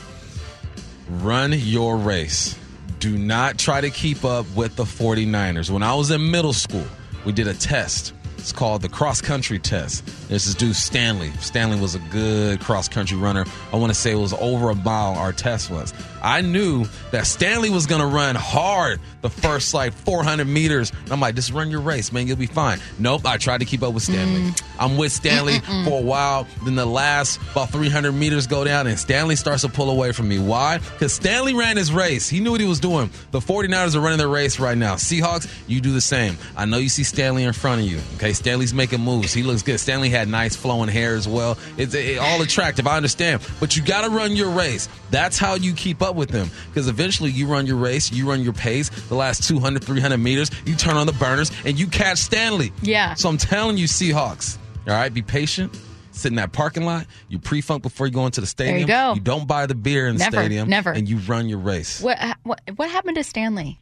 Run 1.09 1.53
your 1.55 1.97
race 1.97 2.57
do 2.99 3.17
not 3.17 3.59
try 3.59 3.81
to 3.81 3.91
keep 3.91 4.25
up 4.25 4.47
with 4.55 4.77
the 4.77 4.85
49ers. 4.85 5.71
When 5.71 5.83
I 5.83 5.95
was 5.95 6.11
in 6.11 6.31
middle 6.31 6.53
school, 6.53 6.85
we 7.25 7.33
did 7.33 7.47
a 7.47 7.55
test. 7.55 8.13
It's 8.39 8.53
called 8.53 8.83
the 8.83 8.89
cross 8.89 9.21
country 9.21 9.59
test. 9.59 10.07
This 10.29 10.47
is 10.47 10.55
dude 10.55 10.77
Stanley. 10.77 11.33
Stanley 11.41 11.81
was 11.81 11.95
a 11.95 11.99
good 12.11 12.61
cross 12.61 12.89
country 12.89 13.17
runner. 13.17 13.45
I 13.73 13.77
want 13.77 13.93
to 13.93 13.99
say 13.99 14.13
it 14.13 14.17
was 14.17 14.35
over 14.35 14.71
a 14.71 14.75
mile, 14.75 15.15
our 15.15 15.33
test 15.33 15.71
was. 15.71 15.93
I 16.27 16.41
knew 16.41 16.87
that 17.13 17.25
Stanley 17.25 17.71
was 17.71 17.87
going 17.87 18.01
to 18.01 18.07
run 18.07 18.35
hard 18.35 18.99
the 19.23 19.31
first 19.31 19.73
like 19.75 19.93
400 19.93 20.45
meters. 20.45 20.91
And 21.05 21.13
I'm 21.13 21.21
like, 21.21 21.37
just 21.37 21.53
run 21.53 21.71
your 21.71 21.81
race, 21.81 22.11
man. 22.11 22.27
You'll 22.27 22.37
be 22.37 22.47
fine. 22.47 22.81
Nope. 22.99 23.25
I 23.25 23.37
tried 23.37 23.59
to 23.59 23.65
keep 23.65 23.85
up 23.85 23.95
with 23.95 24.03
Stanley. 24.03 24.51
Mm. 24.51 24.63
I'm 24.81 24.97
with 24.97 25.13
Stanley 25.13 25.55
Mm-mm-mm. 25.55 25.85
for 25.85 26.01
a 26.01 26.03
while. 26.03 26.49
Then 26.65 26.75
the 26.75 26.85
last 26.85 27.41
about 27.53 27.71
300 27.71 28.11
meters 28.11 28.49
go 28.49 28.65
down, 28.65 28.89
and 28.89 28.99
Stanley 28.99 29.37
starts 29.37 29.63
to 29.63 29.69
pull 29.69 29.89
away 29.89 30.11
from 30.11 30.27
me. 30.29 30.41
Why? 30.41 30.79
Because 30.79 31.13
Stanley 31.13 31.55
ran 31.55 31.77
his 31.77 31.93
race. 31.93 32.29
He 32.29 32.41
knew 32.41 32.51
what 32.51 32.61
he 32.61 32.67
was 32.67 32.81
doing. 32.81 33.09
The 33.31 33.39
49ers 33.39 33.95
are 33.95 34.01
running 34.01 34.19
their 34.19 34.27
race 34.27 34.59
right 34.59 34.77
now. 34.77 34.97
Seahawks, 34.97 35.49
you 35.69 35.81
do 35.81 35.93
the 35.93 36.01
same. 36.01 36.37
I 36.57 36.65
know 36.65 36.79
you 36.79 36.89
see 36.89 37.05
Stanley 37.05 37.45
in 37.45 37.53
front 37.53 37.83
of 37.83 37.87
you. 37.87 38.01
Okay, 38.17 38.33
Stanley's 38.33 38.75
making 38.75 39.01
moves. 39.01 39.33
He 39.33 39.45
looks 39.45 39.63
good. 39.63 39.79
Stanley 39.79 40.11
had 40.11 40.27
nice 40.27 40.57
flowing 40.57 40.89
hair 40.89 41.15
as 41.15 41.29
well. 41.29 41.57
It's 41.77 41.95
it, 41.95 42.19
all 42.19 42.43
attractive. 42.43 42.89
I 42.89 42.97
understand, 42.97 43.43
but 43.61 43.77
you 43.77 43.85
got 43.85 44.03
to 44.03 44.11
run 44.11 44.35
your 44.35 44.51
race. 44.51 44.89
That's 45.11 45.39
how 45.39 45.55
you 45.55 45.73
keep 45.73 46.03
up 46.03 46.16
with 46.17 46.31
them. 46.31 46.51
Because 46.69 46.89
eventually, 46.89 47.31
you 47.31 47.47
run 47.47 47.67
your 47.67 47.77
race, 47.77 48.11
you 48.11 48.29
run 48.29 48.43
your 48.43 48.53
pace. 48.53 48.89
The 48.89 49.15
last 49.15 49.47
200, 49.47 49.85
300 49.85 50.17
meters, 50.19 50.51
you 50.65 50.75
turn 50.75 50.97
on 50.97 51.07
the 51.07 51.13
burners 51.13 51.53
and 51.65 51.79
you 51.79 51.87
catch 51.87 52.19
Stanley. 52.19 52.73
Yeah. 52.83 53.15
So 53.15 53.29
I'm 53.29 53.39
telling 53.39 53.77
you, 53.77 53.87
Seahawks. 53.87 54.59
All 54.89 54.95
right, 54.95 55.13
be 55.13 55.23
patient. 55.23 55.79
Sit 56.13 56.33
in 56.33 56.37
that 56.37 56.53
parking 56.53 56.85
lot. 56.85 57.07
You 57.29 57.39
pre-funk 57.39 57.83
before 57.83 58.07
you 58.07 58.13
go 58.13 58.25
into 58.25 58.41
the 58.41 58.47
stadium. 58.47 58.75
There 58.75 58.81
you 58.81 58.87
go. 58.87 59.15
You 59.15 59.21
don't 59.21 59.47
buy 59.47 59.67
the 59.67 59.75
beer 59.75 60.09
in 60.09 60.17
the 60.17 60.25
stadium. 60.25 60.69
Never. 60.69 60.91
And 60.91 61.07
you 61.07 61.19
run 61.19 61.47
your 61.49 61.59
race. 61.59 62.01
What, 62.01 62.19
what 62.43 62.61
what 62.77 62.91
happened 62.91 63.17
to 63.17 63.25
Stanley? 63.25 63.81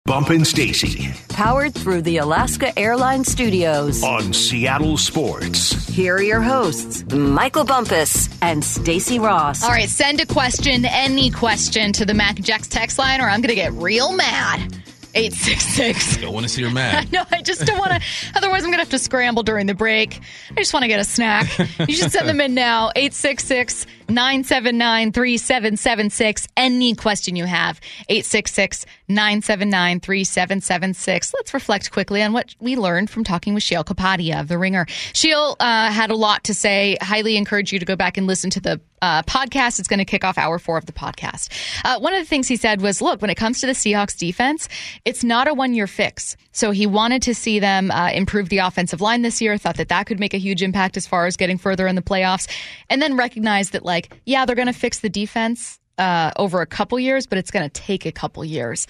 Bump 0.03 0.29
and 0.29 0.45
Stacy. 0.45 1.13
Powered 1.29 1.73
through 1.73 2.01
the 2.01 2.17
Alaska 2.17 2.77
Airlines 2.77 3.31
Studios. 3.31 4.03
On 4.03 4.33
Seattle 4.33 4.97
Sports. 4.97 5.87
Here 5.87 6.15
are 6.15 6.21
your 6.21 6.41
hosts, 6.41 7.05
Michael 7.13 7.63
Bumpus 7.63 8.27
and 8.41 8.61
Stacy 8.61 9.19
Ross. 9.19 9.63
All 9.63 9.69
right, 9.69 9.87
send 9.87 10.19
a 10.19 10.25
question, 10.25 10.83
any 10.83 11.29
question, 11.29 11.93
to 11.93 12.03
the 12.03 12.13
Mac 12.13 12.35
Jacks 12.35 12.67
text 12.67 12.99
line, 12.99 13.21
or 13.21 13.29
I'm 13.29 13.39
going 13.39 13.49
to 13.49 13.55
get 13.55 13.71
real 13.71 14.11
mad. 14.11 14.75
866. 15.17 16.17
Don't 16.17 16.33
want 16.33 16.45
to 16.45 16.49
see 16.49 16.63
her 16.63 16.69
mad. 16.69 17.11
no, 17.11 17.23
I 17.31 17.41
just 17.41 17.65
don't 17.65 17.79
want 17.79 17.91
to. 17.91 18.01
Otherwise, 18.35 18.63
I'm 18.63 18.69
going 18.69 18.77
to 18.77 18.83
have 18.83 18.89
to 18.89 18.99
scramble 18.99 19.43
during 19.43 19.65
the 19.65 19.73
break. 19.73 20.19
I 20.51 20.55
just 20.55 20.73
want 20.73 20.83
to 20.83 20.87
get 20.87 20.99
a 20.99 21.03
snack. 21.03 21.47
You 21.87 21.95
should 21.95 22.11
send 22.11 22.29
them 22.29 22.39
in 22.41 22.53
now. 22.53 22.91
866 22.95 23.85
979 24.09 25.11
3776. 25.11 26.47
Any 26.55 26.95
question 26.95 27.35
you 27.35 27.45
have. 27.45 27.79
866 28.09 28.85
979 29.07 29.99
3776. 29.99 31.33
Let's 31.33 31.53
reflect 31.53 31.91
quickly 31.91 32.21
on 32.21 32.33
what 32.33 32.55
we 32.59 32.75
learned 32.75 33.09
from 33.09 33.23
talking 33.23 33.53
with 33.53 33.63
Sheil 33.63 33.83
Kapadia 33.83 34.39
of 34.39 34.47
The 34.47 34.57
Ringer. 34.57 34.85
Sheil 35.13 35.55
uh, 35.59 35.91
had 35.91 36.11
a 36.11 36.15
lot 36.15 36.43
to 36.45 36.53
say. 36.53 36.97
Highly 37.01 37.37
encourage 37.37 37.73
you 37.73 37.79
to 37.79 37.85
go 37.85 37.95
back 37.95 38.17
and 38.17 38.27
listen 38.27 38.49
to 38.51 38.59
the 38.59 38.79
uh, 39.01 39.21
podcast. 39.23 39.79
It's 39.79 39.87
going 39.87 39.99
to 39.99 40.05
kick 40.05 40.23
off 40.23 40.37
hour 40.37 40.59
four 40.59 40.77
of 40.77 40.85
the 40.85 40.91
podcast. 40.91 41.49
Uh, 41.83 41.99
one 41.99 42.13
of 42.13 42.19
the 42.19 42.25
things 42.27 42.47
he 42.47 42.55
said 42.55 42.81
was, 42.81 43.01
look, 43.01 43.21
when 43.21 43.29
it 43.29 43.35
comes 43.35 43.59
to 43.61 43.67
the 43.67 43.73
Seahawks 43.73 44.17
defense, 44.17 44.67
it's 45.05 45.23
not 45.23 45.47
a 45.47 45.53
one 45.53 45.73
year 45.73 45.87
fix. 45.87 46.35
So 46.51 46.71
he 46.71 46.87
wanted 46.87 47.21
to 47.23 47.35
see 47.35 47.59
them 47.59 47.91
uh, 47.91 48.09
improve 48.11 48.49
the 48.49 48.59
offensive 48.59 49.01
line 49.01 49.21
this 49.21 49.41
year, 49.41 49.57
thought 49.57 49.77
that 49.77 49.89
that 49.89 50.07
could 50.07 50.19
make 50.19 50.33
a 50.33 50.39
huge 50.39 50.63
impact 50.63 50.97
as 50.97 51.05
far 51.05 51.25
as 51.25 51.37
getting 51.37 51.57
further 51.57 51.87
in 51.87 51.95
the 51.95 52.01
playoffs, 52.01 52.49
and 52.89 53.01
then 53.01 53.15
recognized 53.15 53.73
that, 53.73 53.85
like, 53.85 54.17
yeah, 54.25 54.45
they're 54.45 54.55
going 54.55 54.67
to 54.67 54.73
fix 54.73 54.99
the 54.99 55.09
defense 55.09 55.79
uh, 55.97 56.31
over 56.37 56.61
a 56.61 56.65
couple 56.65 56.99
years, 56.99 57.27
but 57.27 57.37
it's 57.37 57.51
going 57.51 57.67
to 57.67 57.81
take 57.81 58.05
a 58.05 58.11
couple 58.11 58.43
years. 58.43 58.87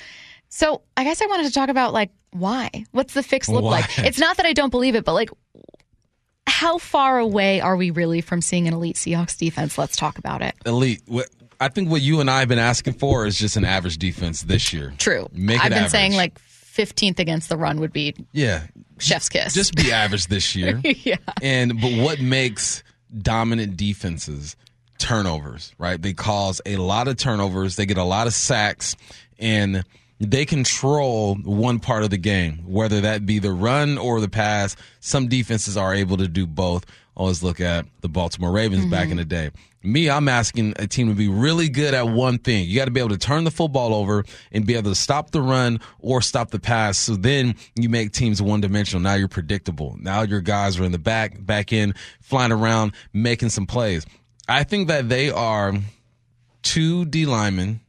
So 0.50 0.82
I 0.96 1.04
guess 1.04 1.22
I 1.22 1.26
wanted 1.26 1.48
to 1.48 1.52
talk 1.52 1.70
about, 1.70 1.94
like, 1.94 2.12
why? 2.32 2.70
What's 2.92 3.14
the 3.14 3.24
fix 3.24 3.50
look 3.50 3.64
Why? 3.64 3.82
like? 3.82 4.00
It's 4.00 4.20
not 4.20 4.38
that 4.38 4.46
I 4.46 4.54
don't 4.54 4.70
believe 4.70 4.96
it, 4.96 5.06
but 5.06 5.14
like, 5.14 5.30
how 6.48 6.78
far 6.78 7.20
away 7.20 7.62
are 7.62 7.76
we 7.76 7.92
really 7.92 8.22
from 8.22 8.42
seeing 8.42 8.68
an 8.68 8.74
elite 8.74 8.96
Seahawks 8.96 9.38
defense? 9.38 9.78
Let's 9.78 9.96
talk 9.96 10.18
about 10.18 10.42
it. 10.42 10.56
Elite. 10.66 11.02
What, 11.06 11.28
I 11.60 11.68
think 11.68 11.90
what 11.90 12.02
you 12.02 12.20
and 12.20 12.30
I 12.30 12.40
have 12.40 12.48
been 12.50 12.58
asking 12.60 12.94
for 12.94 13.26
is 13.26 13.38
just 13.38 13.58
an 13.58 13.66
average 13.66 13.98
defense 13.98 14.44
this 14.44 14.72
year. 14.74 14.94
True. 14.98 15.28
Make 15.34 15.60
I've 15.60 15.70
been 15.70 15.80
average. 15.80 15.92
saying 15.92 16.14
like 16.14 16.40
15th 16.40 17.20
against 17.20 17.50
the 17.50 17.58
run 17.58 17.80
would 17.80 17.92
be 17.94 18.16
Yeah. 18.32 18.64
chef's 19.00 19.30
kiss. 19.30 19.54
Just 19.54 19.76
be 19.76 19.92
average 19.92 20.28
this 20.28 20.56
year. 20.56 20.80
yeah. 20.84 21.18
And 21.42 21.82
but 21.82 21.94
what 21.98 22.20
makes 22.22 22.84
dominant 23.22 23.76
defenses 23.78 24.56
turnovers, 25.00 25.74
right? 25.78 26.02
They 26.02 26.14
cause 26.14 26.62
a 26.66 26.78
lot 26.78 27.08
of 27.08 27.18
turnovers, 27.18 27.76
they 27.76 27.86
get 27.86 27.98
a 27.98 28.04
lot 28.04 28.28
of 28.28 28.34
sacks 28.34 28.96
and 29.40 29.84
they 30.20 30.46
control 30.46 31.36
one 31.36 31.80
part 31.80 32.04
of 32.04 32.10
the 32.10 32.18
game, 32.18 32.64
whether 32.66 33.02
that 33.02 33.26
be 33.26 33.40
the 33.40 33.52
run 33.52 33.98
or 33.98 34.20
the 34.20 34.30
pass. 34.30 34.76
Some 35.00 35.28
defenses 35.28 35.78
are 35.78 35.94
able 35.94 36.18
to 36.18 36.28
do 36.28 36.48
both. 36.48 36.86
Always 37.16 37.42
look 37.42 37.60
at 37.60 37.86
the 38.02 38.10
Baltimore 38.10 38.52
Ravens 38.52 38.86
back 38.86 39.04
mm-hmm. 39.04 39.12
in 39.12 39.18
the 39.18 39.26
day. 39.26 39.52
Me, 39.84 40.10
I'm 40.10 40.28
asking 40.28 40.74
a 40.78 40.86
team 40.86 41.08
to 41.08 41.16
be 41.16 41.28
really 41.28 41.70
good 41.70 41.94
at 41.94 42.08
one 42.08 42.40
thing. 42.40 42.68
You 42.68 42.76
got 42.76 42.86
to 42.86 42.92
be 42.92 43.00
able 43.00 43.10
to 43.10 43.18
turn 43.18 43.44
the 43.44 43.52
football 43.52 43.94
over 43.94 44.26
and 44.52 44.66
be 44.66 44.76
able 44.76 44.92
to 44.92 44.96
stop 44.96 45.32
the 45.32 45.42
run 45.42 45.80
or 46.00 46.22
stop 46.22 46.52
the 46.52 46.60
pass. 46.60 46.98
So 46.98 47.16
then 47.16 47.56
you 47.76 47.90
make 47.90 48.12
teams 48.12 48.42
one 48.42 48.62
dimensional. 48.62 49.02
Now 49.02 49.16
you're 49.16 49.28
predictable. 49.28 49.96
Now 50.00 50.24
your 50.24 50.42
guys 50.42 50.80
are 50.80 50.84
in 50.84 50.92
the 50.92 51.00
back, 51.00 51.44
back 51.44 51.72
in, 51.72 51.94
flying 52.22 52.52
around, 52.52 52.92
making 53.14 53.50
some 53.50 53.66
plays. 53.66 54.06
I 54.50 54.64
think 54.64 54.88
that 54.90 55.10
they 55.10 55.30
are 55.30 55.74
two 56.64 57.06
D 57.06 57.26
linemen, 57.26 57.80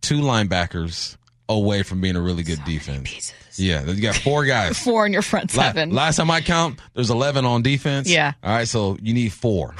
two 0.00 0.20
linebackers 0.20 1.16
away 1.48 1.82
from 1.82 2.00
being 2.00 2.16
a 2.16 2.20
really 2.20 2.42
good 2.42 2.62
defense. 2.64 3.10
pieces. 3.10 3.34
Yeah, 3.58 3.84
you 3.84 4.00
got 4.02 4.14
four 4.14 4.44
guys. 4.44 4.78
Four 4.84 5.06
in 5.06 5.12
your 5.12 5.22
front 5.22 5.50
seven. 5.50 5.90
Last 5.90 6.16
time 6.16 6.30
I 6.30 6.40
count, 6.40 6.78
there's 6.94 7.10
11 7.10 7.44
on 7.44 7.62
defense. 7.62 8.08
Yeah. 8.08 8.34
All 8.44 8.50
right, 8.52 8.68
so 8.68 8.96
you 9.02 9.12
need 9.14 9.32
four. 9.32 9.74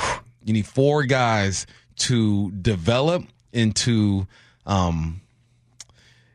You 0.45 0.53
need 0.53 0.67
four 0.67 1.05
guys 1.05 1.67
to 1.99 2.51
develop 2.53 3.25
into. 3.53 4.27
Um, 4.67 5.21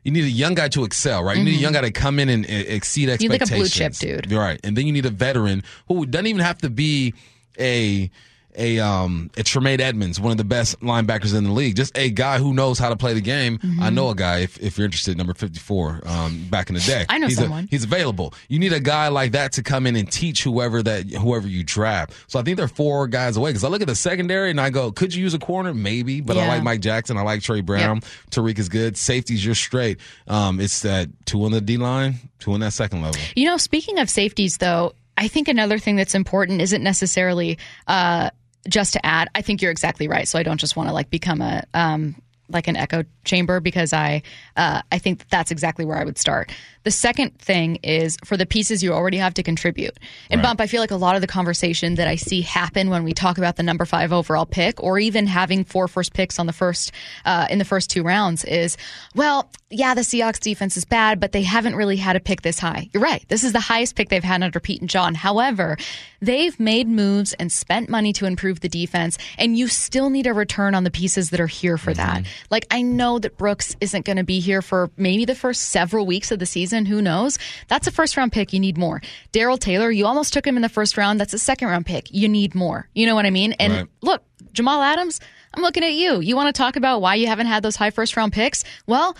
you 0.04 0.10
need 0.12 0.24
a 0.24 0.28
young 0.30 0.54
guy 0.54 0.68
to 0.68 0.84
excel, 0.84 1.22
right? 1.24 1.36
You 1.36 1.44
need 1.44 1.56
a 1.56 1.60
young 1.60 1.72
guy 1.72 1.80
to 1.82 1.90
come 1.90 2.18
in 2.18 2.28
and 2.28 2.44
uh, 2.44 2.48
exceed 2.48 3.08
Mm-hmm. 3.08 3.22
need 3.22 3.30
like 3.30 3.40
a 3.40 3.42
expectations. 3.44 3.98
blue 4.00 4.08
chip 4.18 4.22
dude. 4.28 4.32
right? 4.32 4.60
And 4.62 4.76
then 4.76 4.86
you 4.86 4.92
need 4.92 5.06
a 5.06 5.10
veteran 5.10 5.62
who 5.88 6.04
doesn't 6.06 6.26
even 6.26 6.42
have 6.42 6.58
to 6.58 6.68
be 6.70 7.14
a 7.58 8.10
a 8.56 8.78
um 8.78 9.30
a 9.36 9.42
Tremaine 9.42 9.80
Edmunds, 9.80 10.20
one 10.20 10.32
of 10.32 10.38
the 10.38 10.44
best 10.44 10.80
linebackers 10.80 11.36
in 11.36 11.44
the 11.44 11.50
league. 11.50 11.76
Just 11.76 11.96
a 11.96 12.10
guy 12.10 12.38
who 12.38 12.54
knows 12.54 12.78
how 12.78 12.88
to 12.88 12.96
play 12.96 13.14
the 13.14 13.20
game. 13.20 13.58
Mm-hmm. 13.58 13.82
I 13.82 13.90
know 13.90 14.10
a 14.10 14.14
guy 14.14 14.40
if, 14.40 14.58
if 14.60 14.78
you're 14.78 14.84
interested, 14.84 15.16
number 15.16 15.34
fifty 15.34 15.58
four, 15.58 16.00
um, 16.04 16.46
back 16.50 16.68
in 16.68 16.74
the 16.74 16.80
day. 16.80 17.06
I 17.08 17.18
know 17.18 17.26
he's 17.28 17.38
someone. 17.38 17.64
A, 17.64 17.66
he's 17.68 17.84
available. 17.84 18.34
You 18.48 18.58
need 18.58 18.72
a 18.72 18.80
guy 18.80 19.08
like 19.08 19.32
that 19.32 19.52
to 19.52 19.62
come 19.62 19.86
in 19.86 19.96
and 19.96 20.10
teach 20.10 20.42
whoever 20.42 20.82
that 20.82 21.06
whoever 21.10 21.48
you 21.48 21.64
draft. 21.64 22.12
So 22.26 22.38
I 22.38 22.42
think 22.42 22.56
they're 22.56 22.68
four 22.68 23.06
guys 23.08 23.36
away. 23.36 23.50
Because 23.50 23.64
I 23.64 23.68
look 23.68 23.82
at 23.82 23.88
the 23.88 23.94
secondary 23.94 24.50
and 24.50 24.60
I 24.60 24.70
go, 24.70 24.92
could 24.92 25.14
you 25.14 25.22
use 25.22 25.34
a 25.34 25.38
corner? 25.38 25.74
Maybe, 25.74 26.20
but 26.20 26.36
I 26.36 26.48
like 26.48 26.62
Mike 26.62 26.80
Jackson. 26.80 27.16
I 27.16 27.22
like 27.22 27.42
Tre 27.42 27.60
Brown. 27.60 28.00
Tariq 28.30 28.58
is 28.58 28.68
good. 28.68 28.96
Safeties, 28.96 29.44
you're 29.44 29.54
straight. 29.54 29.98
Um, 30.26 30.60
it's 30.60 30.82
that 30.82 31.08
two 31.26 31.44
on 31.44 31.52
the 31.52 31.60
D 31.60 31.76
line, 31.76 32.14
two 32.38 32.52
on 32.52 32.60
that 32.60 32.72
second 32.72 33.02
level. 33.02 33.20
You 33.36 33.46
know, 33.46 33.56
speaking 33.56 33.98
of 33.98 34.08
safeties, 34.10 34.58
though, 34.58 34.94
I 35.16 35.28
think 35.28 35.48
another 35.48 35.78
thing 35.78 35.96
that's 35.96 36.14
important 36.14 36.60
isn't 36.60 36.82
necessarily 36.82 37.58
uh, 37.86 38.30
just 38.68 38.94
to 38.94 39.04
add. 39.04 39.28
I 39.34 39.42
think 39.42 39.62
you're 39.62 39.70
exactly 39.70 40.08
right. 40.08 40.26
So 40.26 40.38
I 40.38 40.42
don't 40.42 40.58
just 40.58 40.76
want 40.76 40.88
to 40.88 40.92
like 40.92 41.10
become 41.10 41.40
a 41.40 41.64
um, 41.74 42.16
like 42.48 42.68
an 42.68 42.76
echo 42.76 43.04
chamber 43.24 43.60
because 43.60 43.92
I 43.92 44.22
uh, 44.56 44.82
I 44.92 44.98
think 44.98 45.18
that 45.20 45.30
that's 45.30 45.50
exactly 45.50 45.84
where 45.84 45.96
I 45.98 46.04
would 46.04 46.18
start. 46.18 46.52
The 46.84 46.90
second 46.90 47.38
thing 47.38 47.76
is 47.76 48.18
for 48.24 48.36
the 48.36 48.44
pieces 48.44 48.82
you 48.82 48.92
already 48.92 49.16
have 49.16 49.32
to 49.34 49.42
contribute. 49.42 49.98
And 50.30 50.38
Right. 50.40 50.48
bump, 50.48 50.60
I 50.60 50.66
feel 50.66 50.80
like 50.82 50.90
a 50.90 50.96
lot 50.96 51.14
of 51.14 51.22
the 51.22 51.26
conversation 51.26 51.94
that 51.94 52.06
I 52.08 52.16
see 52.16 52.42
happen 52.42 52.90
when 52.90 53.04
we 53.04 53.14
talk 53.14 53.38
about 53.38 53.56
the 53.56 53.62
number 53.62 53.86
five 53.86 54.12
overall 54.12 54.44
pick, 54.44 54.82
or 54.82 54.98
even 54.98 55.26
having 55.26 55.64
four 55.64 55.88
first 55.88 56.12
picks 56.12 56.38
on 56.38 56.46
the 56.46 56.52
first 56.52 56.92
uh, 57.24 57.46
in 57.48 57.58
the 57.58 57.64
first 57.64 57.88
two 57.90 58.02
rounds, 58.02 58.44
is 58.44 58.76
well, 59.14 59.50
yeah, 59.70 59.94
the 59.94 60.02
Seahawks 60.02 60.38
defense 60.40 60.76
is 60.76 60.84
bad, 60.84 61.20
but 61.20 61.32
they 61.32 61.42
haven't 61.42 61.74
really 61.74 61.96
had 61.96 62.16
a 62.16 62.20
pick 62.20 62.42
this 62.42 62.58
high. 62.58 62.88
You're 62.92 63.02
right. 63.02 63.24
This 63.28 63.44
is 63.44 63.52
the 63.52 63.60
highest 63.60 63.96
pick 63.96 64.08
they've 64.10 64.22
had 64.22 64.42
under 64.42 64.60
Pete 64.60 64.80
and 64.80 64.90
John. 64.90 65.14
However, 65.14 65.76
they've 66.20 66.58
made 66.60 66.86
moves 66.86 67.32
and 67.34 67.50
spent 67.50 67.88
money 67.88 68.12
to 68.14 68.26
improve 68.26 68.60
the 68.60 68.68
defense, 68.68 69.16
and 69.38 69.56
you 69.56 69.68
still 69.68 70.10
need 70.10 70.26
a 70.26 70.34
return 70.34 70.74
on 70.74 70.84
the 70.84 70.90
pieces 70.90 71.30
that 71.30 71.40
are 71.40 71.46
here 71.46 71.78
for 71.78 71.94
that. 71.94 72.24
Like 72.50 72.66
I 72.70 72.82
know 72.82 73.13
that 73.20 73.36
Brooks 73.36 73.76
isn't 73.80 74.04
going 74.04 74.16
to 74.16 74.24
be 74.24 74.40
here 74.40 74.62
for 74.62 74.90
maybe 74.96 75.24
the 75.24 75.34
first 75.34 75.62
several 75.70 76.06
weeks 76.06 76.30
of 76.30 76.38
the 76.38 76.46
season. 76.46 76.86
Who 76.86 77.00
knows? 77.02 77.38
That's 77.68 77.86
a 77.86 77.90
first 77.92 78.16
round 78.16 78.32
pick. 78.32 78.52
You 78.52 78.60
need 78.60 78.76
more. 78.76 79.00
Darrell 79.32 79.58
Taylor, 79.58 79.90
you 79.90 80.06
almost 80.06 80.32
took 80.32 80.46
him 80.46 80.56
in 80.56 80.62
the 80.62 80.68
first 80.68 80.96
round. 80.96 81.20
That's 81.20 81.34
a 81.34 81.38
second 81.38 81.68
round 81.68 81.86
pick. 81.86 82.08
You 82.10 82.28
need 82.28 82.54
more. 82.54 82.88
You 82.94 83.06
know 83.06 83.14
what 83.14 83.26
I 83.26 83.30
mean? 83.30 83.52
And 83.54 83.72
Right. 83.72 83.86
look, 84.02 84.22
Jamal 84.52 84.82
Adams, 84.82 85.20
I'm 85.54 85.62
looking 85.62 85.84
at 85.84 85.92
you. 85.94 86.20
You 86.20 86.36
want 86.36 86.54
to 86.54 86.58
talk 86.58 86.76
about 86.76 87.00
why 87.00 87.14
you 87.14 87.26
haven't 87.26 87.46
had 87.46 87.62
those 87.62 87.76
high 87.76 87.90
first 87.90 88.16
round 88.16 88.32
picks? 88.32 88.64
Well, 88.86 89.16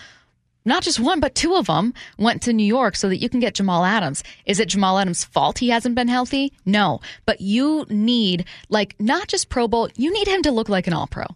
not 0.67 0.83
just 0.83 0.99
one, 0.99 1.21
but 1.21 1.35
two 1.35 1.57
of 1.57 1.67
them 1.67 1.93
went 2.17 2.41
to 2.43 2.53
New 2.55 2.65
York 2.65 2.97
so 2.97 3.11
that 3.11 3.19
you 3.19 3.29
can 3.29 3.39
get 3.39 3.55
Jamal 3.55 3.85
Adams. 3.85 4.25
Is 4.47 4.59
it 4.59 4.69
Jamal 4.69 4.99
Adams' 4.99 5.23
fault 5.23 5.59
he 5.59 5.69
hasn't 5.69 5.95
been 5.95 6.09
healthy? 6.09 6.55
No. 6.65 7.01
But 7.27 7.43
you 7.43 7.85
need, 7.91 8.47
like, 8.71 8.97
not 8.99 9.29
just 9.29 9.51
Pro 9.51 9.69
Bowl, 9.69 9.91
you 9.97 10.11
need 10.11 10.27
him 10.27 10.41
to 10.43 10.51
look 10.51 10.71
like 10.71 10.87
an 10.87 10.95
All 10.95 11.07
Pro. 11.07 11.27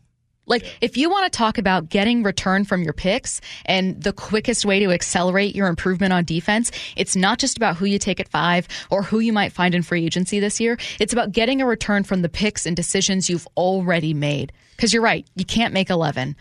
Like, 0.49 0.65
if 0.81 0.97
you 0.97 1.11
want 1.11 1.31
to 1.31 1.37
talk 1.37 1.59
about 1.59 1.89
getting 1.89 2.23
return 2.23 2.65
from 2.65 2.83
your 2.83 2.93
picks 2.93 3.41
and 3.67 4.03
the 4.03 4.13
quickest 4.13 4.65
way 4.65 4.81
to 4.81 4.91
accelerate 4.91 5.55
your 5.55 5.69
improvement 5.69 6.13
on 6.13 6.25
defense, 6.25 6.73
it's 6.97 7.15
not 7.15 7.39
just 7.39 7.57
about 7.57 7.77
who 7.77 7.87
you 7.87 7.99
take 7.99 8.21
at 8.21 8.29
five 8.29 8.67
or 8.91 9.03
who 9.03 9.21
you 9.21 9.33
might 9.33 9.53
find 9.53 9.75
in 9.75 9.83
free 9.83 10.05
agency 10.05 10.41
this 10.41 10.61
year. 10.61 10.79
It's 10.99 11.13
about 11.13 11.33
getting 11.33 11.61
a 11.61 11.67
return 11.67 12.05
from 12.05 12.23
the 12.23 12.29
picks 12.29 12.67
and 12.67 12.75
decisions 12.75 13.29
you've 13.31 13.47
already 13.57 14.15
made. 14.15 14.53
Because 14.77 14.93
you're 14.93 15.03
right, 15.03 15.27
you 15.35 15.45
can't 15.45 15.75
make 15.75 15.91
11. 15.91 16.37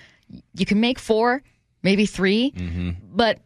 You 0.53 0.65
can 0.65 0.79
make 0.79 0.99
four, 0.99 1.41
maybe 1.83 2.05
3 2.05 2.51
mm-hmm. 2.51 2.89
but 3.13 3.39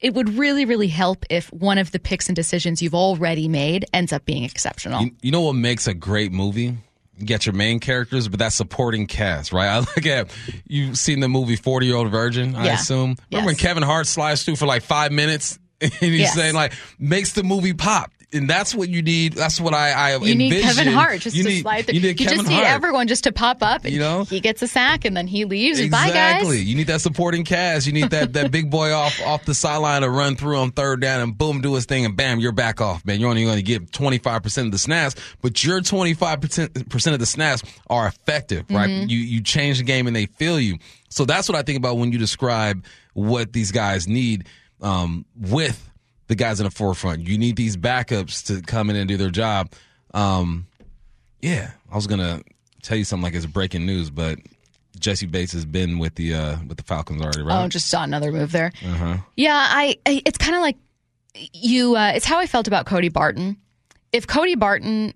it 0.00 0.14
would 0.14 0.30
really, 0.30 0.64
really 0.64 0.88
help 0.88 1.26
if 1.28 1.52
one 1.52 1.78
of 1.78 1.92
the 1.92 1.98
picks 1.98 2.28
and 2.28 2.36
decisions 2.36 2.80
you've 2.80 2.94
already 2.94 3.48
made 3.48 3.84
ends 3.92 4.12
up 4.12 4.24
being 4.24 4.44
exceptional. 4.44 5.02
You, 5.02 5.10
you 5.22 5.30
know 5.30 5.42
what 5.42 5.54
makes 5.54 5.86
a 5.86 5.94
great 5.94 6.32
movie? 6.32 6.78
You 7.20 7.26
get 7.26 7.44
your 7.46 7.54
main 7.54 7.80
characters, 7.80 8.28
but 8.28 8.38
that 8.38 8.52
supporting 8.54 9.06
cast, 9.06 9.52
right? 9.52 9.68
I 9.68 9.78
look 9.80 10.06
at 10.06 10.30
you've 10.66 10.96
seen 10.96 11.20
the 11.20 11.28
movie 11.28 11.56
Forty 11.56 11.86
Year 11.86 11.96
Old 11.96 12.10
Virgin, 12.10 12.54
I 12.56 12.64
Yeah. 12.64 12.74
assume. 12.74 13.16
Remember 13.30 13.46
when 13.48 13.56
Kevin 13.56 13.82
Hart 13.82 14.06
slides 14.06 14.42
through 14.42 14.56
for 14.56 14.66
like 14.66 14.82
five 14.82 15.12
minutes 15.12 15.58
and 15.82 15.92
he's 15.92 16.20
Yes. 16.20 16.34
saying 16.34 16.54
like 16.54 16.72
makes 16.98 17.32
the 17.34 17.42
movie 17.44 17.74
pop. 17.74 18.10
And 18.32 18.48
that's 18.48 18.74
what 18.74 18.88
you 18.88 19.02
need. 19.02 19.32
That's 19.32 19.60
what 19.60 19.74
I, 19.74 19.90
I 19.90 20.16
you 20.18 20.34
need 20.36 20.52
envision. 20.52 20.76
Kevin 20.76 20.92
Hart 20.92 21.20
just 21.20 21.34
you 21.34 21.42
to 21.42 21.48
need, 21.48 21.62
slide 21.62 21.86
through. 21.86 21.94
You 21.96 22.00
need 22.00 22.16
Kevin 22.16 22.36
just 22.36 22.48
need 22.48 22.54
Hart. 22.54 22.68
everyone 22.68 23.08
just 23.08 23.24
to 23.24 23.32
pop 23.32 23.60
up. 23.60 23.84
And 23.84 23.92
You 23.92 23.98
know? 23.98 24.24
he 24.24 24.38
gets 24.38 24.62
a 24.62 24.68
sack 24.68 25.04
and 25.04 25.16
then 25.16 25.26
he 25.26 25.44
leaves. 25.44 25.80
Exactly. 25.80 26.60
You 26.60 26.76
need 26.76 26.86
that 26.86 27.00
supporting 27.00 27.44
cast. 27.44 27.86
You 27.86 27.92
need 27.92 28.10
that, 28.10 28.34
that 28.34 28.52
big 28.52 28.70
boy 28.70 28.92
off 28.94 29.20
off 29.22 29.44
the 29.44 29.54
sideline 29.54 30.02
to 30.02 30.10
run 30.10 30.36
through 30.36 30.58
on 30.58 30.70
third 30.70 31.00
down 31.00 31.20
and 31.20 31.36
boom, 31.36 31.60
do 31.60 31.74
his 31.74 31.86
thing 31.86 32.04
and 32.04 32.16
bam, 32.16 32.38
you're 32.38 32.52
back 32.52 32.80
off, 32.80 33.04
man. 33.04 33.18
You're 33.18 33.30
only 33.30 33.42
going 33.44 33.56
to 33.56 33.62
get 33.62 33.90
25% 33.90 34.66
of 34.66 34.70
the 34.72 34.78
snaps, 34.78 35.16
but 35.42 35.64
your 35.64 35.80
25% 35.80 37.12
of 37.12 37.18
the 37.18 37.26
snaps 37.26 37.62
are 37.88 38.06
effective, 38.06 38.64
right? 38.70 38.88
Mm-hmm. 38.88 39.08
You 39.08 39.18
you 39.18 39.42
change 39.42 39.78
the 39.78 39.84
game 39.84 40.06
and 40.06 40.14
they 40.14 40.26
feel 40.26 40.60
you. 40.60 40.78
So 41.08 41.24
that's 41.24 41.48
what 41.48 41.58
I 41.58 41.62
think 41.62 41.78
about 41.78 41.98
when 41.98 42.12
you 42.12 42.18
describe 42.18 42.84
what 43.14 43.52
these 43.52 43.72
guys 43.72 44.06
need 44.06 44.46
um, 44.80 45.24
with 45.36 45.89
the 46.30 46.36
guys 46.36 46.60
in 46.60 46.64
the 46.64 46.70
forefront. 46.70 47.26
You 47.26 47.36
need 47.36 47.56
these 47.56 47.76
backups 47.76 48.46
to 48.46 48.62
come 48.62 48.88
in 48.88 48.94
and 48.96 49.08
do 49.08 49.16
their 49.16 49.30
job. 49.30 49.72
Um, 50.14 50.66
yeah, 51.42 51.72
I 51.90 51.96
was 51.96 52.06
gonna 52.06 52.42
tell 52.82 52.96
you 52.96 53.04
something 53.04 53.24
like 53.24 53.34
it's 53.34 53.46
breaking 53.46 53.84
news, 53.84 54.10
but 54.10 54.38
Jessie 54.98 55.26
Bates 55.26 55.52
has 55.52 55.64
been 55.64 55.98
with 55.98 56.14
the 56.14 56.34
uh 56.34 56.56
with 56.68 56.76
the 56.76 56.84
Falcons 56.84 57.20
already, 57.20 57.42
right? 57.42 57.64
Oh, 57.64 57.68
just 57.68 57.88
saw 57.88 58.04
another 58.04 58.30
move 58.30 58.52
there. 58.52 58.72
Uh-huh. 58.84 59.16
Yeah, 59.36 59.56
I, 59.56 59.98
I 60.06 60.22
it's 60.24 60.38
kind 60.38 60.54
of 60.54 60.62
like 60.62 60.76
you. 61.52 61.96
Uh, 61.96 62.12
it's 62.14 62.26
how 62.26 62.38
I 62.38 62.46
felt 62.46 62.68
about 62.68 62.86
Cody 62.86 63.08
Barton. 63.08 63.56
If 64.12 64.26
Cody 64.26 64.54
Barton 64.54 65.14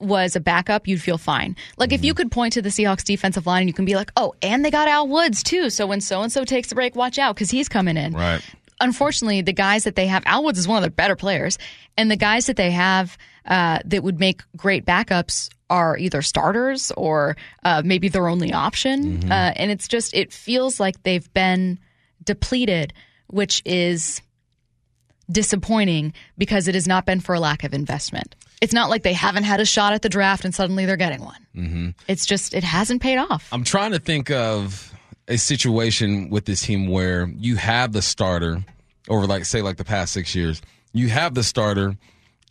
was 0.00 0.36
a 0.36 0.40
backup, 0.40 0.86
you'd 0.86 1.00
feel 1.02 1.18
fine. 1.18 1.56
Like 1.76 1.92
if 1.92 2.00
Mm-hmm. 2.00 2.06
you 2.06 2.14
could 2.14 2.30
point 2.30 2.52
to 2.54 2.62
the 2.62 2.68
Seahawks 2.68 3.04
defensive 3.04 3.46
line, 3.46 3.62
and 3.62 3.68
you 3.68 3.74
can 3.74 3.84
be 3.84 3.94
like, 3.96 4.12
oh, 4.16 4.34
and 4.42 4.64
they 4.64 4.70
got 4.70 4.86
Al 4.88 5.08
Woods 5.08 5.42
too. 5.42 5.68
So 5.70 5.86
when 5.86 6.00
so 6.00 6.22
and 6.22 6.30
so 6.32 6.44
takes 6.44 6.70
a 6.72 6.74
break, 6.74 6.94
watch 6.94 7.18
out 7.18 7.34
because 7.34 7.50
he's 7.50 7.68
coming 7.68 7.96
in. 7.96 8.12
Right. 8.14 8.42
Unfortunately, 8.80 9.40
the 9.40 9.52
guys 9.52 9.84
that 9.84 9.96
they 9.96 10.06
have, 10.06 10.22
Al 10.26 10.44
Woods 10.44 10.58
is 10.58 10.66
one 10.66 10.76
of 10.78 10.82
their 10.82 10.90
better 10.90 11.16
players, 11.16 11.58
and 11.96 12.10
the 12.10 12.16
guys 12.16 12.46
that 12.46 12.56
they 12.56 12.70
have 12.70 13.16
uh, 13.46 13.78
that 13.84 14.02
would 14.02 14.18
make 14.18 14.42
great 14.56 14.84
backups 14.84 15.50
are 15.70 15.96
either 15.96 16.22
starters 16.22 16.92
or 16.96 17.36
uh, 17.64 17.82
maybe 17.84 18.08
their 18.08 18.28
only 18.28 18.52
option. 18.52 19.30
Uh, 19.30 19.52
and 19.56 19.70
it's 19.70 19.88
just, 19.88 20.14
it 20.14 20.32
feels 20.32 20.78
like 20.78 21.02
they've 21.02 21.32
been 21.32 21.78
depleted, 22.22 22.92
which 23.28 23.62
is 23.64 24.20
disappointing 25.30 26.12
because 26.36 26.68
it 26.68 26.74
has 26.74 26.86
not 26.86 27.06
been 27.06 27.20
for 27.20 27.34
a 27.34 27.40
lack 27.40 27.64
of 27.64 27.72
investment. 27.72 28.36
It's 28.60 28.74
not 28.74 28.90
like 28.90 29.02
they 29.02 29.14
haven't 29.14 29.44
had 29.44 29.60
a 29.60 29.64
shot 29.64 29.94
at 29.94 30.02
the 30.02 30.08
draft 30.08 30.44
and 30.44 30.54
suddenly 30.54 30.86
they're 30.86 30.96
getting 30.96 31.22
one. 31.22 31.46
Mm-hmm. 31.56 31.88
It's 32.08 32.26
just, 32.26 32.54
it 32.54 32.62
hasn't 32.64 33.02
paid 33.02 33.16
off. 33.18 33.48
I'm 33.50 33.64
trying 33.64 33.92
to 33.92 33.98
think 33.98 34.30
of 34.30 34.92
a 35.28 35.36
situation 35.38 36.30
with 36.30 36.44
this 36.44 36.62
team 36.62 36.88
where 36.88 37.26
you 37.36 37.56
have 37.56 37.92
the 37.92 38.02
starter 38.02 38.64
over, 39.08 39.26
like, 39.26 39.44
say, 39.44 39.62
like 39.62 39.76
the 39.76 39.84
past 39.84 40.12
six 40.12 40.34
years. 40.34 40.60
You 40.92 41.08
have 41.08 41.34
the 41.34 41.42
starter, 41.42 41.96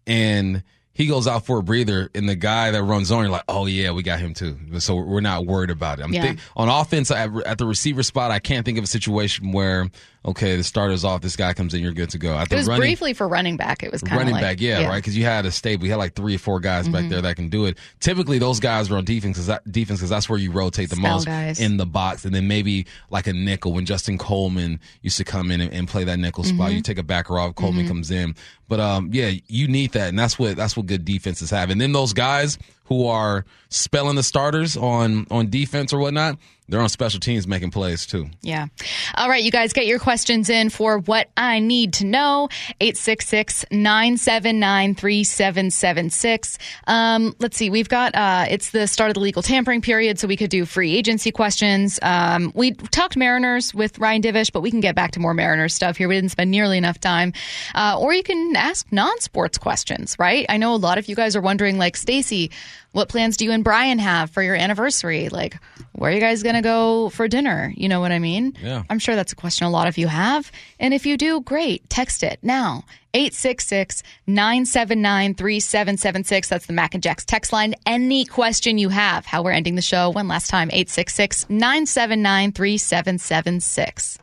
and 0.06 0.64
he 0.94 1.08
goes 1.08 1.28
out 1.28 1.46
for 1.46 1.58
a 1.60 1.64
breather, 1.64 2.10
and 2.14 2.28
the 2.30 2.36
guy 2.36 2.72
that 2.72 2.84
runs 2.84 3.12
on, 3.12 3.22
you're 3.24 3.32
like, 3.32 3.44
oh 3.48 3.66
yeah, 3.66 3.92
we 3.92 4.04
got 4.04 4.20
him 4.20 4.34
too. 4.34 4.58
So 4.80 4.96
we're 4.96 5.22
not 5.22 5.46
worried 5.46 5.70
about 5.72 6.00
it. 6.00 6.04
I'm 6.04 6.14
Yeah. 6.14 6.22
think, 6.22 6.40
on 6.56 6.70
offense 6.70 7.10
at, 7.10 7.30
at 7.46 7.58
the 7.58 7.66
receiver 7.66 8.04
spot. 8.04 8.32
I 8.32 8.40
can't 8.40 8.66
think 8.66 8.78
of 8.78 8.84
a 8.84 8.88
situation 8.88 9.52
where 9.52 9.90
okay, 10.26 10.56
the 10.56 10.64
starter's 10.64 11.04
off, 11.04 11.22
this 11.22 11.36
guy 11.36 11.54
comes 11.54 11.74
in, 11.74 11.82
you're 11.82 11.92
good 11.92 12.10
to 12.12 12.18
go. 12.18 12.36
At 12.38 12.52
It 12.52 12.56
was 12.56 12.68
running, 12.68 12.82
briefly 12.82 13.14
for 13.14 13.28
running 13.28 13.58
back. 13.58 13.84
It 13.84 13.92
was 13.92 14.02
kind 14.02 14.14
of 14.14 14.18
running 14.20 14.34
like, 14.34 14.42
back, 14.42 14.62
yeah, 14.62 14.88
right. 14.88 14.98
Because 14.98 15.18
you 15.18 15.26
had 15.26 15.46
a 15.46 15.52
stable, 15.52 15.86
you 15.86 15.92
had 15.92 15.98
like 15.98 16.16
three 16.16 16.36
or 16.36 16.40
four 16.40 16.60
guys 16.60 16.88
back 16.88 17.10
there 17.10 17.22
that 17.22 17.36
can 17.36 17.50
do 17.50 17.66
it. 17.66 17.78
Typically, 18.00 18.40
those 18.40 18.60
guys 18.60 18.90
are 18.90 18.98
on 18.98 19.06
defense 19.06 19.38
because 19.38 19.48
that, 19.48 19.70
defense 19.70 20.00
because 20.00 20.10
that's 20.10 20.30
where 20.30 20.40
you 20.40 20.52
rotate 20.52 20.90
the 20.90 20.96
Spell 20.96 21.14
most 21.14 21.26
guys. 21.26 21.60
in 21.60 21.78
the 21.78 21.86
box, 21.86 22.26
and 22.26 22.34
then 22.34 22.48
maybe 22.48 22.86
like 23.10 23.28
a 23.28 23.34
nickel 23.34 23.74
when 23.74 23.86
Justin 23.86 24.18
Coleman 24.18 24.80
used 25.02 25.18
to 25.18 25.24
come 25.24 25.52
in 25.52 25.60
and, 25.60 25.74
and 25.74 25.88
play 25.88 26.04
that 26.06 26.18
nickel 26.18 26.44
spot. 26.44 26.68
Mm-hmm. 26.68 26.78
You 26.78 26.82
take 26.82 26.98
a 26.98 27.04
backer 27.04 27.38
off, 27.38 27.56
Coleman 27.56 27.88
comes 27.88 28.10
in, 28.10 28.36
but 28.68 28.80
um, 28.80 29.10
yeah, 29.12 29.32
you 29.48 29.68
need 29.68 29.92
that, 29.92 30.10
and 30.10 30.18
that's 30.18 30.40
what 30.40 30.56
that's 30.56 30.78
what 30.78 30.86
good 30.86 31.06
defenses 31.06 31.50
have. 31.50 31.70
And 31.70 31.82
then 31.82 31.92
those 31.92 32.14
guys 32.14 32.58
who 32.86 33.08
are 33.08 33.46
spelling 33.70 34.16
the 34.16 34.24
starters 34.24 34.78
on 34.78 35.28
on 35.30 35.50
defense 35.50 35.94
or 35.94 36.00
whatnot, 36.00 36.38
they're 36.69 36.82
on 36.82 36.89
special 36.89 37.19
teams 37.19 37.47
making 37.47 37.71
plays 37.71 38.06
too. 38.06 38.28
Yeah. 38.41 38.67
All 39.15 39.30
right, 39.30 39.43
you 39.43 39.52
guys 39.52 39.73
get 39.73 39.86
your 39.86 39.99
questions 39.99 40.49
in 40.49 40.69
for 40.69 40.99
what 40.99 41.30
I 41.36 41.60
need 41.60 41.93
to 41.93 42.06
know. 42.06 42.49
866 42.80 43.65
979 43.71 44.95
3776. 44.95 46.58
Um, 46.88 47.36
Let's 47.39 47.58
see, 47.58 47.69
we've 47.69 47.89
got, 47.89 48.15
uh, 48.15 48.45
it's 48.49 48.71
the 48.71 48.88
start 48.88 49.10
of 49.10 49.15
the 49.15 49.19
legal 49.19 49.41
tampering 49.41 49.82
period, 49.82 50.19
so 50.19 50.28
we 50.28 50.38
could 50.38 50.49
do 50.49 50.65
free 50.65 50.95
agency 50.95 51.32
questions. 51.32 51.99
Um, 52.02 52.52
we 52.56 52.71
talked 52.71 53.17
Mariners 53.17 53.73
with 53.73 53.99
Ryan 53.99 54.21
Divish, 54.21 54.52
but 54.52 54.62
we 54.62 54.71
can 54.71 54.80
get 54.80 54.95
back 54.95 55.12
to 55.12 55.19
more 55.19 55.34
Mariners 55.34 55.73
stuff 55.73 55.97
here. 55.97 56.08
We 56.08 56.15
didn't 56.15 56.32
spend 56.32 56.52
nearly 56.52 56.78
enough 56.78 56.99
time. 56.99 57.34
Uh, 57.76 57.97
or 57.99 58.13
you 58.13 58.23
can 58.23 58.56
ask 58.56 58.89
non 58.91 59.19
sports 59.19 59.58
questions, 59.58 60.15
right? 60.17 60.45
I 60.49 60.58
know 60.58 60.73
a 60.73 60.78
lot 60.78 60.97
of 60.97 61.08
you 61.10 61.15
guys 61.15 61.36
are 61.36 61.41
wondering, 61.41 61.78
like, 61.78 61.97
Stacy, 61.97 62.52
what 62.94 63.10
plans 63.10 63.38
do 63.38 63.46
you 63.46 63.52
and 63.52 63.64
Brian 63.64 64.00
have 64.00 64.30
for 64.30 64.42
your 64.42 64.56
anniversary? 64.56 65.30
Like, 65.30 65.58
where 65.94 66.12
are 66.12 66.14
you 66.14 66.22
guys 66.22 66.44
going 66.44 66.56
to 66.56 66.62
go 66.62 67.10
for 67.10 67.28
dinner? 67.28 67.74
You 67.76 67.90
know 67.90 68.00
what 68.00 68.12
I 68.12 68.20
mean? 68.20 68.56
Yeah. 68.62 68.84
I'm 68.90 69.00
sure 69.00 69.16
that's 69.16 69.34
a 69.34 69.36
question 69.36 69.68
a 69.68 69.70
lot 69.70 69.88
of 69.88 69.98
you 69.98 70.08
have. 70.08 70.52
And 70.80 70.94
if 70.94 71.06
you 71.06 71.18
do, 71.18 71.42
great. 71.42 71.90
Text 71.90 72.24
it 72.24 72.40
now. 72.42 72.86
866 73.16 74.02
979 74.28 75.36
3776. 75.36 76.50
That's 76.50 76.66
the 76.66 76.74
Mac 76.74 76.94
and 76.94 77.04
Jacks 77.04 77.26
text 77.26 77.52
line. 77.52 77.76
Any 77.86 78.26
question 78.26 78.78
you 78.78 78.90
have, 78.90 79.26
how 79.26 79.44
we're 79.44 79.52
ending 79.52 79.76
the 79.76 79.82
show. 79.82 80.10
One 80.10 80.28
last 80.28 80.50
time 80.50 80.70
866 80.72 81.50
979 81.50 82.52
3776. 82.54 84.20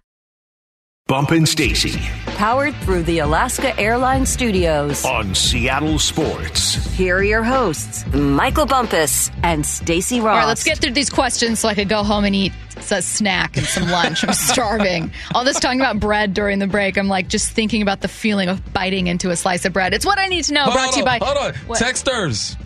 Bump 1.11 1.33
and 1.33 1.49
Stacy 1.49 2.01
Powered 2.37 2.73
through 2.77 3.03
the 3.03 3.19
Alaska 3.19 3.77
Airlines 3.81 4.29
Studios. 4.31 5.05
on 5.05 5.35
Seattle 5.35 5.99
Sports. 5.99 6.77
Here 6.95 7.17
are 7.17 7.25
your 7.25 7.43
hosts, 7.43 8.07
Michael 8.15 8.65
Bumpus 8.65 9.29
and 9.43 9.67
Stacy 9.67 10.21
Ross. 10.21 10.27
All 10.35 10.37
right, 10.43 10.47
let's 10.47 10.63
get 10.63 10.79
through 10.79 10.93
these 10.93 11.11
questions 11.11 11.59
so 11.59 11.69
I 11.69 11.75
could 11.75 11.89
go 11.89 12.05
home 12.05 12.25
and 12.25 12.33
eat 12.37 12.53
a 12.93 13.03
snack 13.03 13.57
and 13.57 13.67
some 13.67 13.91
lunch. 13.91 14.23
I'm 14.25 14.33
starving. 14.35 15.11
All 15.35 15.43
this 15.43 15.59
talking 15.59 15.81
about 15.81 15.99
bread 15.99 16.33
during 16.33 16.61
the 16.61 16.69
break, 16.69 16.97
I'm 16.97 17.09
like 17.09 17.27
just 17.27 17.51
thinking 17.51 17.83
about 17.83 18.03
the 18.03 18.09
feeling 18.09 18.49
of 18.49 18.73
biting 18.73 19.09
into 19.09 19.31
a 19.31 19.37
slice 19.37 19.65
of 19.65 19.73
bread. 19.73 19.93
It's 19.93 20.07
what 20.07 20.19
I 20.21 20.29
need 20.29 20.45
to 20.45 20.55
know. 20.55 20.63
Hold 20.63 20.75
brought 20.75 20.87
on, 20.87 20.93
to 20.95 20.99
you 21.01 21.05
by. 21.05 21.19
hold 21.21 21.37
on, 21.39 21.55
What? 21.67 21.81
texters. 21.81 22.57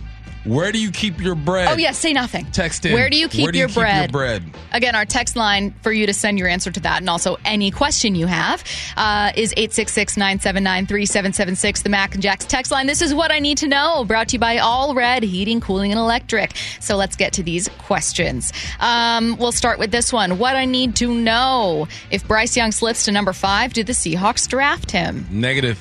Where 0.44 0.72
do 0.72 0.78
you 0.78 0.90
keep 0.90 1.20
your 1.20 1.34
bread? 1.34 1.68
Oh, 1.70 1.76
yeah, 1.76 1.92
say 1.92 2.12
nothing. 2.12 2.44
Text 2.52 2.84
in. 2.84 2.92
Where 2.92 3.08
do 3.08 3.16
you 3.16 3.28
keep, 3.28 3.44
Where 3.44 3.52
do 3.52 3.58
you 3.58 3.62
your, 3.62 3.68
keep 3.68 3.76
your 3.76 3.84
bread? 3.84 4.12
bread? 4.12 4.42
Again, 4.72 4.94
our 4.94 5.06
text 5.06 5.36
line 5.36 5.74
for 5.82 5.90
you 5.90 6.04
to 6.06 6.12
send 6.12 6.38
your 6.38 6.48
answer 6.48 6.70
to 6.70 6.80
that 6.80 6.98
and 7.00 7.08
also 7.08 7.38
any 7.46 7.70
question 7.70 8.14
you 8.14 8.26
have 8.26 8.62
uh, 8.98 9.32
is 9.36 9.52
866 9.56 10.16
979 10.18 10.86
3776, 10.86 11.82
the 11.82 11.88
Mac 11.88 12.14
and 12.14 12.22
Jack's 12.22 12.44
text 12.44 12.70
line. 12.70 12.86
This 12.86 13.00
is 13.00 13.14
what 13.14 13.30
I 13.32 13.38
need 13.38 13.56
to 13.58 13.68
know, 13.68 14.04
brought 14.04 14.28
to 14.28 14.32
you 14.34 14.38
by 14.38 14.58
All 14.58 14.94
Red 14.94 15.22
Heating, 15.22 15.60
Cooling, 15.62 15.92
and 15.92 15.98
Electric. 15.98 16.52
So 16.80 16.96
let's 16.96 17.16
get 17.16 17.32
to 17.34 17.42
these 17.42 17.68
questions. 17.78 18.52
Um, 18.80 19.36
we'll 19.38 19.52
start 19.52 19.78
with 19.78 19.92
this 19.92 20.12
one. 20.12 20.38
What 20.38 20.56
I 20.56 20.66
need 20.66 20.96
to 20.96 21.14
know 21.14 21.88
if 22.10 22.28
Bryce 22.28 22.54
Young 22.56 22.70
slips 22.70 23.06
to 23.06 23.12
number 23.12 23.32
five, 23.32 23.72
do 23.72 23.82
the 23.82 23.92
Seahawks 23.94 24.46
draft 24.46 24.90
him? 24.90 25.26
Negative. 25.30 25.80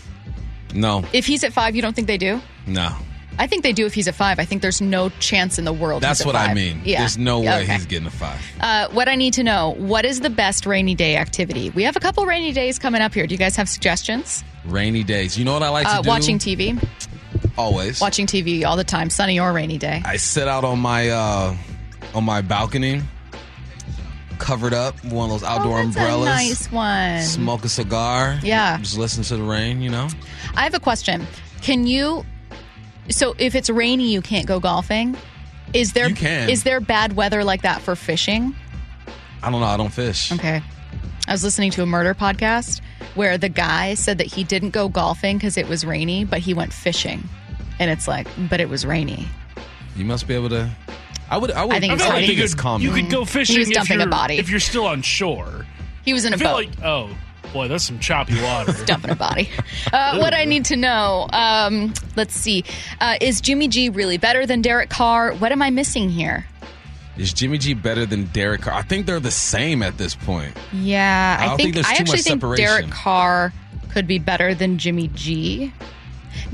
No, 0.73 1.03
If 1.13 1.25
he's 1.27 1.43
at 1.43 1.51
five, 1.53 1.75
you 1.75 1.81
don't 1.81 1.95
think 1.95 2.07
they 2.07 2.17
do? 2.17 2.39
no. 2.65 2.95
I 3.39 3.47
think 3.47 3.63
they 3.63 3.73
do 3.73 3.85
if 3.85 3.93
he's 3.93 4.07
a 4.07 4.13
five. 4.13 4.39
I 4.39 4.45
think 4.45 4.61
there's 4.61 4.79
no 4.81 5.09
chance 5.19 5.57
in 5.57 5.65
the 5.65 5.73
world. 5.73 6.03
That's 6.03 6.25
what 6.25 6.35
I 6.35 6.53
mean. 6.53 6.81
Yeah. 6.85 6.99
There's 6.99 7.17
no 7.17 7.39
way 7.39 7.63
okay. 7.63 7.73
he's 7.73 7.85
getting 7.85 8.07
a 8.07 8.11
five. 8.11 8.39
Uh, 8.59 8.87
what 8.91 9.09
I 9.09 9.15
need 9.15 9.33
to 9.35 9.43
know: 9.43 9.75
What 9.77 10.05
is 10.05 10.19
the 10.21 10.29
best 10.29 10.65
rainy 10.65 10.93
day 10.95 11.17
activity? 11.17 11.69
We 11.71 11.83
have 11.83 11.95
a 11.95 11.99
couple 11.99 12.25
rainy 12.25 12.51
days 12.51 12.77
coming 12.79 13.01
up 13.01 13.13
here. 13.13 13.25
Do 13.25 13.33
you 13.33 13.39
guys 13.39 13.55
have 13.55 13.67
suggestions? 13.67 14.43
Rainy 14.65 15.03
days. 15.03 15.37
You 15.37 15.45
know 15.45 15.53
what 15.53 15.63
I 15.63 15.69
like 15.69 15.87
Uh, 15.87 15.97
to 15.97 16.03
do? 16.03 16.09
watching 16.09 16.37
TV, 16.37 16.77
Always. 17.57 17.99
watching 17.99 18.27
TV 18.27 18.65
all 18.65 18.77
the 18.77 18.83
time, 18.83 19.09
sunny 19.09 19.39
or 19.39 19.51
rainy 19.51 19.77
day. 19.77 20.01
I 20.05 20.17
sit 20.17 20.47
out 20.47 20.63
on 20.63 20.79
my 20.79 21.09
uh 21.09 21.55
on 22.13 22.23
my 22.23 22.41
balcony, 22.41 23.01
covered 24.37 24.73
up, 24.73 25.03
one 25.05 25.25
of 25.31 25.31
those 25.41 25.43
outdoor 25.47 25.79
oh, 25.79 25.83
that's 25.85 25.95
umbrellas. 25.97 26.27
a 26.27 26.31
nice 26.31 26.71
one. 26.71 27.21
Smoke 27.21 27.65
a 27.65 27.69
cigar. 27.69 28.39
Yeah. 28.43 28.77
Just 28.77 28.97
listen 28.97 29.23
to 29.23 29.37
the 29.37 29.43
rain. 29.43 29.81
You 29.81 29.89
know. 29.89 30.07
I 30.55 30.63
have 30.63 30.73
a 30.75 30.79
question. 30.79 31.25
Can 31.61 31.87
you? 31.87 32.25
So 33.09 33.35
if 33.37 33.55
it's 33.55 33.69
rainy, 33.69 34.11
you 34.11 34.21
can't 34.21 34.45
go 34.45 34.59
golfing. 34.59 35.17
Is 35.73 35.93
there 35.93 36.09
You 36.09 36.15
can. 36.15 36.49
is 36.49 36.63
there 36.63 36.79
bad 36.79 37.15
weather 37.15 37.43
like 37.43 37.63
that 37.63 37.81
for 37.81 37.95
fishing? 37.95 38.55
I 39.41 39.49
don't 39.51 39.59
know. 39.59 39.67
I 39.67 39.77
don't 39.77 39.91
fish. 39.91 40.31
Okay. 40.31 40.61
I 41.27 41.31
was 41.31 41.43
listening 41.43 41.71
to 41.71 41.83
a 41.83 41.85
murder 41.85 42.13
podcast 42.13 42.81
where 43.15 43.37
the 43.37 43.49
guy 43.49 43.93
said 43.95 44.17
that 44.19 44.27
he 44.27 44.43
didn't 44.43 44.71
go 44.71 44.87
golfing 44.89 45.37
because 45.37 45.57
it 45.57 45.67
was 45.67 45.85
rainy, 45.85 46.25
but 46.25 46.39
he 46.39 46.53
went 46.53 46.71
fishing. 46.73 47.23
And 47.79 47.89
it's 47.89 48.07
like, 48.07 48.27
but 48.49 48.59
it 48.59 48.69
was 48.69 48.85
rainy. 48.85 49.27
You 49.95 50.05
must 50.05 50.27
be 50.27 50.35
able 50.35 50.49
to. 50.49 50.69
I 51.29 51.37
would. 51.37 51.51
I 51.51 51.63
would. 51.65 51.75
I 51.75 51.79
think 51.79 51.91
I, 51.91 51.95
it's 51.95 52.03
think 52.03 52.13
fine. 52.27 52.39
it's 52.39 52.53
could, 52.53 52.61
common. 52.61 52.81
you 52.87 52.93
could 52.93 53.09
go 53.09 53.25
fishing 53.25 53.55
He 53.55 53.59
was 53.59 53.69
if 53.69 53.75
dumping 53.75 53.97
a 53.97 53.99
you're- 54.01 54.11
body. 54.11 54.37
if 54.37 54.49
you're 54.49 54.59
still 54.59 54.85
on 54.85 55.01
shore. 55.01 55.65
He 56.05 56.13
was 56.13 56.25
in 56.25 56.33
a 56.33 56.35
I 56.35 56.39
feel 56.39 56.49
boat. 56.49 56.55
like, 56.55 56.83
oh 56.83 57.09
boy, 57.53 57.67
that's 57.67 57.85
some 57.85 57.99
choppy 57.99 58.41
water. 58.41 58.73
dumping 58.85 59.11
a 59.11 59.15
body. 59.15 59.49
Uh, 59.93 60.17
what 60.17 60.33
I 60.33 60.45
need 60.45 60.65
to 60.65 60.75
know, 60.75 61.27
um, 61.31 61.93
let's 62.15 62.33
see. 62.33 62.65
Uh, 62.99 63.15
is 63.21 63.39
Jimmy 63.39 63.67
G 63.67 63.89
really 63.89 64.17
better 64.17 64.45
than 64.45 64.61
Derek 64.61 64.89
Carr? 64.89 65.33
What 65.33 65.51
am 65.51 65.61
I 65.61 65.69
missing 65.69 66.09
here? 66.09 66.45
Is 67.15 67.31
Jimmy 67.31 67.59
G 67.59 67.75
better 67.75 68.05
than 68.05 68.25
Derek 68.25 68.61
Carr? 68.61 68.73
I 68.73 68.81
think 68.81 69.05
they're 69.05 69.19
the 69.19 69.31
same 69.31 69.83
at 69.83 69.97
this 69.97 70.15
point. 70.15 70.57
Yeah, 70.73 71.37
I 71.39 71.43
I, 71.43 71.47
don't 71.47 71.57
think, 71.57 71.65
think 71.67 71.75
there's 71.75 71.85
I 71.85 71.91
actually 71.91 72.17
much 72.17 72.21
think 72.21 72.41
separation. 72.41 72.65
Derek 72.65 72.89
Carr 72.89 73.53
could 73.91 74.07
be 74.07 74.17
better 74.17 74.55
than 74.55 74.79
Jimmy 74.79 75.09
G. 75.09 75.71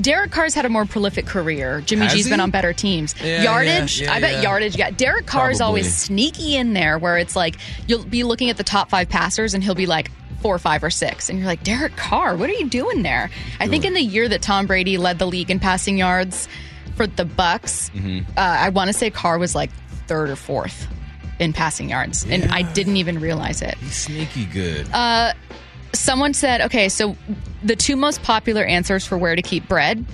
Derek 0.02 0.32
Carr's 0.32 0.54
had 0.54 0.66
a 0.66 0.70
more 0.70 0.86
prolific 0.86 1.26
career. 1.26 1.82
Jimmy 1.82 2.04
Has 2.04 2.14
G's 2.14 2.30
been 2.30 2.42
on 2.42 2.52
better 2.52 2.74
teams. 2.74 3.16
Yeah, 3.24 3.44
yardage, 3.44 4.02
yeah, 4.02 4.08
yeah, 4.08 4.14
I 4.14 4.22
bet 4.22 4.32
yeah. 4.34 4.42
yardage. 4.42 4.76
Yeah, 4.76 4.92
Derek 4.92 5.26
Carr's 5.26 5.62
always 5.62 5.94
sneaky 5.96 6.58
in 6.58 6.74
there, 6.74 7.00
where 7.00 7.18
it's 7.18 7.36
like 7.36 7.56
you'll 7.88 8.04
be 8.04 8.24
looking 8.24 8.50
at 8.50 8.58
the 8.58 8.64
top 8.64 8.90
five 8.90 9.08
passers, 9.08 9.54
and 9.54 9.64
he'll 9.64 9.76
be 9.76 9.86
like 9.86 10.12
four, 10.42 10.58
five, 10.60 10.84
or 10.84 10.90
six, 10.90 11.30
and 11.30 11.38
you're 11.40 11.48
like, 11.48 11.64
Derek 11.64 11.96
Carr, 11.96 12.36
what 12.36 12.50
are 12.50 12.54
you 12.54 12.68
doing 12.70 13.04
there? 13.04 13.30
I 13.60 13.68
think 13.68 13.86
in 13.86 13.94
the 13.94 14.02
year 14.02 14.28
that 14.30 14.42
Tom 14.42 14.68
Brady 14.68 14.98
led 14.98 15.20
the 15.20 15.28
league 15.28 15.52
in 15.52 15.60
passing 15.60 15.98
yards 15.98 16.48
for 16.96 17.08
the 17.08 17.26
Bucs, 17.26 17.90
Mm-hmm. 17.92 18.30
uh, 18.38 18.42
I 18.42 18.70
want 18.70 18.88
to 18.90 18.94
say 18.94 19.10
Carr 19.10 19.38
was 19.38 19.56
like 19.56 19.70
third 20.08 20.30
or 20.30 20.36
fourth 20.36 20.88
in 21.40 21.54
passing 21.54 21.90
yards, 21.90 22.26
and 22.26 22.46
I 22.52 22.62
didn't 22.64 22.98
even 22.98 23.20
realize 23.20 23.62
it. 23.62 23.76
He's 23.76 23.96
sneaky 23.96 24.46
good. 24.46 24.88
Uh, 24.94 25.34
Someone 25.92 26.36
said, 26.36 26.62
okay, 26.62 26.88
so 26.88 27.16
the 27.64 27.76
two 27.76 27.96
most 27.96 28.22
popular 28.22 28.64
answers 28.64 29.06
for 29.08 29.18
where 29.18 29.36
to 29.36 29.42
keep 29.42 29.68
bread 29.68 30.06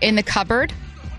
in 0.00 0.14
the 0.14 0.22
cupboard 0.22 0.72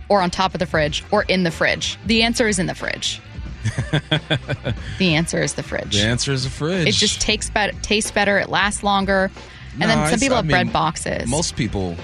or 0.10 0.22
on 0.24 0.32
top 0.32 0.56
of 0.56 0.60
the 0.60 0.66
fridge 0.66 1.04
or 1.12 1.22
in 1.24 1.44
the 1.44 1.52
fridge. 1.52 2.00
The 2.08 2.24
answer 2.24 2.48
is 2.48 2.58
in 2.58 2.66
the 2.66 2.74
fridge. 2.74 3.22
the 5.00 5.16
answer 5.16 5.42
is 5.42 5.54
the 5.54 5.64
fridge. 5.64 5.94
the 5.94 6.02
answer 6.04 6.32
is 6.32 6.44
the 6.44 6.50
fridge. 6.50 6.88
It 6.88 6.94
just 6.94 7.22
takes 7.22 7.50
better, 7.50 7.74
tastes 7.82 8.12
better, 8.12 8.38
it 8.40 8.50
lasts 8.50 8.84
longer. 8.84 9.32
And 9.72 9.80
No, 9.82 9.88
then 9.88 10.10
some 10.10 10.20
people 10.20 10.36
I 10.36 10.40
have 10.40 10.46
mean, 10.46 10.52
bread 10.52 10.74
boxes. 10.74 11.30
Most 11.30 11.56
people. 11.56 11.96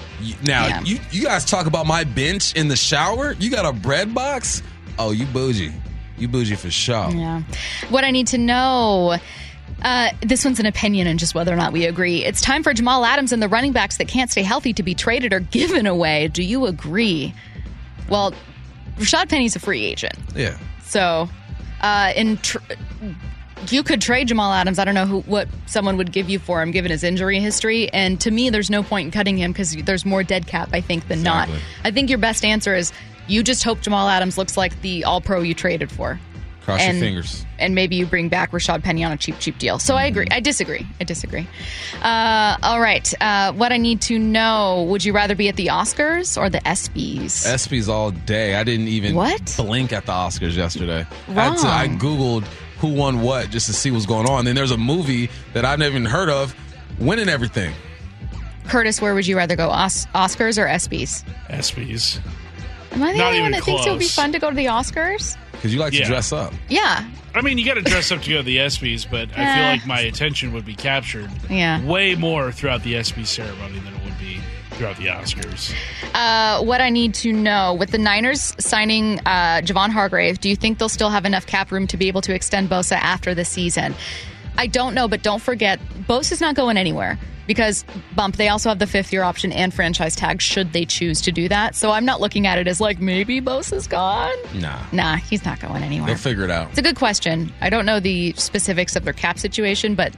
Now, 0.42 0.66
Yeah. 0.68 0.80
you 0.84 0.98
you 1.10 1.22
guys 1.22 1.44
talk 1.44 1.66
about 1.66 1.86
my 1.86 2.02
bench 2.04 2.54
in 2.54 2.68
the 2.68 2.76
shower. 2.76 3.32
You 3.38 3.50
got 3.50 3.66
a 3.66 3.72
bread 3.74 4.14
box? 4.14 4.62
Oh, 4.98 5.10
you 5.10 5.26
bougie. 5.26 5.72
You 6.16 6.28
bougie 6.28 6.54
for 6.56 6.70
sure. 6.70 7.10
Yeah. 7.10 7.42
What 7.90 8.04
I 8.04 8.10
need 8.10 8.28
to 8.28 8.38
know. 8.38 9.18
Uh, 9.82 10.08
this 10.22 10.44
one's 10.44 10.58
an 10.58 10.66
opinion 10.66 11.06
and 11.06 11.20
just 11.20 11.34
whether 11.36 11.52
or 11.52 11.56
not 11.56 11.72
we 11.72 11.84
agree. 11.84 12.24
It's 12.24 12.40
time 12.40 12.64
for 12.64 12.72
Jamal 12.74 13.04
Adams 13.04 13.30
and 13.32 13.40
the 13.40 13.48
running 13.48 13.70
backs 13.72 13.98
that 13.98 14.08
can't 14.08 14.28
stay 14.30 14.42
healthy 14.42 14.72
to 14.72 14.82
be 14.82 14.92
traded 14.94 15.32
or 15.32 15.38
given 15.38 15.86
away. 15.86 16.26
Do 16.28 16.42
you 16.42 16.66
agree? 16.66 17.32
Well, 18.08 18.32
Rashad 18.96 19.28
Penny's 19.28 19.54
a 19.54 19.60
free 19.60 19.84
agent. 19.84 20.14
Yeah. 20.34 20.56
So, 20.84 21.28
uh, 21.80 22.12
in 22.16 22.36
tr- 22.38 22.58
you 23.70 23.82
could 23.82 24.00
trade 24.00 24.28
Jamal 24.28 24.52
Adams. 24.52 24.78
I 24.78 24.84
don't 24.84 24.94
know 24.94 25.06
who 25.06 25.20
what 25.22 25.48
someone 25.66 25.96
would 25.96 26.12
give 26.12 26.28
you 26.30 26.38
for 26.38 26.62
him, 26.62 26.70
given 26.70 26.90
his 26.90 27.02
injury 27.02 27.40
history. 27.40 27.88
And 27.92 28.20
to 28.20 28.30
me, 28.30 28.50
there's 28.50 28.70
no 28.70 28.82
point 28.82 29.06
in 29.06 29.10
cutting 29.10 29.36
him 29.36 29.52
because 29.52 29.74
there's 29.76 30.04
more 30.04 30.22
dead 30.22 30.46
cap, 30.46 30.70
I 30.72 30.80
think, 30.80 31.08
than 31.08 31.22
not. 31.22 31.48
I 31.84 31.90
think 31.90 32.08
your 32.08 32.18
best 32.18 32.44
answer 32.44 32.74
is 32.74 32.92
you 33.26 33.42
just 33.42 33.64
hope 33.64 33.80
Jamal 33.80 34.08
Adams 34.08 34.38
looks 34.38 34.56
like 34.56 34.80
the 34.82 35.04
All 35.04 35.20
Pro 35.20 35.42
you 35.42 35.54
traded 35.54 35.90
for. 35.90 36.18
Cross 36.68 36.82
and, 36.82 36.98
your 36.98 37.06
fingers. 37.06 37.46
And 37.58 37.74
maybe 37.74 37.96
you 37.96 38.04
bring 38.04 38.28
back 38.28 38.50
Rashad 38.50 38.82
Penny 38.82 39.02
on 39.02 39.10
a 39.10 39.16
cheap, 39.16 39.38
cheap 39.38 39.56
deal. 39.56 39.78
So 39.78 39.94
I 39.94 40.04
agree. 40.04 40.26
I 40.30 40.40
disagree. 40.40 40.86
I 41.00 41.04
disagree. 41.04 41.48
Uh, 42.02 42.58
all 42.62 42.78
right. 42.78 43.10
Uh, 43.22 43.54
what 43.54 43.72
I 43.72 43.78
need 43.78 44.02
to 44.02 44.18
know 44.18 44.82
would 44.90 45.02
you 45.02 45.14
rather 45.14 45.34
be 45.34 45.48
at 45.48 45.56
the 45.56 45.68
Oscars 45.68 46.38
or 46.38 46.50
the 46.50 46.58
ESPYs? 46.58 47.46
ESPYs 47.46 47.88
all 47.88 48.10
day. 48.10 48.54
I 48.56 48.64
didn't 48.64 48.88
even 48.88 49.14
What? 49.14 49.54
blink 49.56 49.94
at 49.94 50.04
the 50.04 50.12
Oscars 50.12 50.56
yesterday. 50.56 51.06
I, 51.28 51.32
had 51.32 51.56
to, 51.56 51.66
I 51.68 51.88
Googled 51.88 52.44
who 52.80 52.92
won 52.92 53.22
what 53.22 53.48
just 53.48 53.64
to 53.68 53.72
see 53.72 53.90
what's 53.90 54.04
going 54.04 54.28
on. 54.28 54.44
Then 54.44 54.54
there's 54.54 54.70
a 54.70 54.76
movie 54.76 55.30
that 55.54 55.64
I've 55.64 55.78
never 55.78 55.92
even 55.96 56.04
heard 56.04 56.28
of 56.28 56.54
winning 56.98 57.30
everything. 57.30 57.72
Curtis, 58.66 59.00
where 59.00 59.14
would 59.14 59.26
you 59.26 59.38
rather 59.38 59.56
go? 59.56 59.70
Os- 59.70 60.04
Oscars 60.08 60.62
or 60.62 60.66
ESPYs? 60.66 61.24
ESPYs. 61.48 62.20
Am 62.92 63.02
I 63.02 63.12
the 63.12 63.18
Not 63.18 63.26
only 63.28 63.40
one 63.40 63.48
even 63.48 63.52
that 63.52 63.64
thinks 63.64 63.86
it 63.86 63.90
would 63.90 63.98
be 63.98 64.04
fun 64.04 64.32
to 64.32 64.38
go 64.38 64.50
to 64.50 64.56
the 64.56 64.66
Oscars? 64.66 65.36
Because 65.58 65.74
you 65.74 65.80
like 65.80 65.92
Yeah. 65.92 66.00
to 66.00 66.06
dress 66.06 66.32
up. 66.32 66.54
Yeah. 66.68 67.04
I 67.34 67.42
mean, 67.42 67.58
you 67.58 67.64
got 67.64 67.74
to 67.74 67.82
dress 67.82 68.10
up 68.10 68.22
to 68.22 68.30
go 68.30 68.36
to 68.38 68.42
the 68.42 68.56
ESPYs, 68.58 69.04
but 69.10 69.28
I 69.36 69.54
feel 69.54 69.64
like 69.64 69.86
my 69.86 70.00
attention 70.00 70.52
would 70.52 70.64
be 70.64 70.74
captured 70.74 71.30
Yeah. 71.50 71.80
way 71.82 72.14
more 72.14 72.50
throughout 72.52 72.82
the 72.84 72.96
ESPY 72.96 73.24
ceremony 73.24 73.78
than 73.80 73.94
it 73.94 74.04
would 74.04 74.18
be 74.18 74.40
throughout 74.72 74.96
the 74.96 75.06
Oscars. 75.06 75.72
Uh, 76.14 76.62
what 76.62 76.80
I 76.80 76.90
need 76.90 77.12
to 77.14 77.32
know 77.32 77.74
with 77.74 77.90
the 77.90 77.98
Niners 77.98 78.54
signing 78.58 79.18
uh, 79.26 79.60
Javon 79.64 79.90
Hargrave, 79.90 80.40
do 80.40 80.48
you 80.48 80.56
think 80.56 80.78
they'll 80.78 80.88
still 80.88 81.10
have 81.10 81.24
enough 81.24 81.46
cap 81.46 81.70
room 81.72 81.86
to 81.88 81.96
be 81.96 82.08
able 82.08 82.20
to 82.22 82.34
extend 82.34 82.70
Bosa 82.70 82.92
after 82.96 83.34
the 83.34 83.44
season? 83.44 83.94
I 84.58 84.66
don't 84.66 84.92
know, 84.92 85.06
but 85.06 85.22
don't 85.22 85.40
forget, 85.40 85.80
Bosa 86.08 86.32
is 86.32 86.40
not 86.40 86.56
going 86.56 86.76
anywhere 86.76 87.16
because 87.46 87.84
bump. 88.16 88.36
They 88.36 88.48
also 88.48 88.68
have 88.68 88.80
the 88.80 88.88
fifth 88.88 89.12
year 89.12 89.22
option 89.22 89.52
and 89.52 89.72
franchise 89.72 90.16
tag 90.16 90.42
should 90.42 90.72
they 90.72 90.84
choose 90.84 91.20
to 91.22 91.32
do 91.32 91.48
that. 91.48 91.76
So 91.76 91.92
I'm 91.92 92.04
not 92.04 92.20
looking 92.20 92.46
at 92.46 92.58
it 92.58 92.66
as 92.66 92.80
like 92.80 93.00
maybe 93.00 93.40
Bosa 93.40 93.74
is 93.74 93.86
gone. 93.86 94.36
Nah. 94.54 94.80
Nah, 94.92 95.16
he's 95.16 95.44
not 95.44 95.60
going 95.60 95.84
anywhere. 95.84 96.08
They'll 96.08 96.16
figure 96.16 96.44
it 96.44 96.50
out. 96.50 96.70
It's 96.70 96.78
a 96.78 96.82
good 96.82 96.96
question. 96.96 97.52
I 97.60 97.70
don't 97.70 97.86
know 97.86 98.00
the 98.00 98.32
specifics 98.34 98.96
of 98.96 99.04
their 99.04 99.12
cap 99.12 99.38
situation, 99.38 99.94
but 99.94 100.14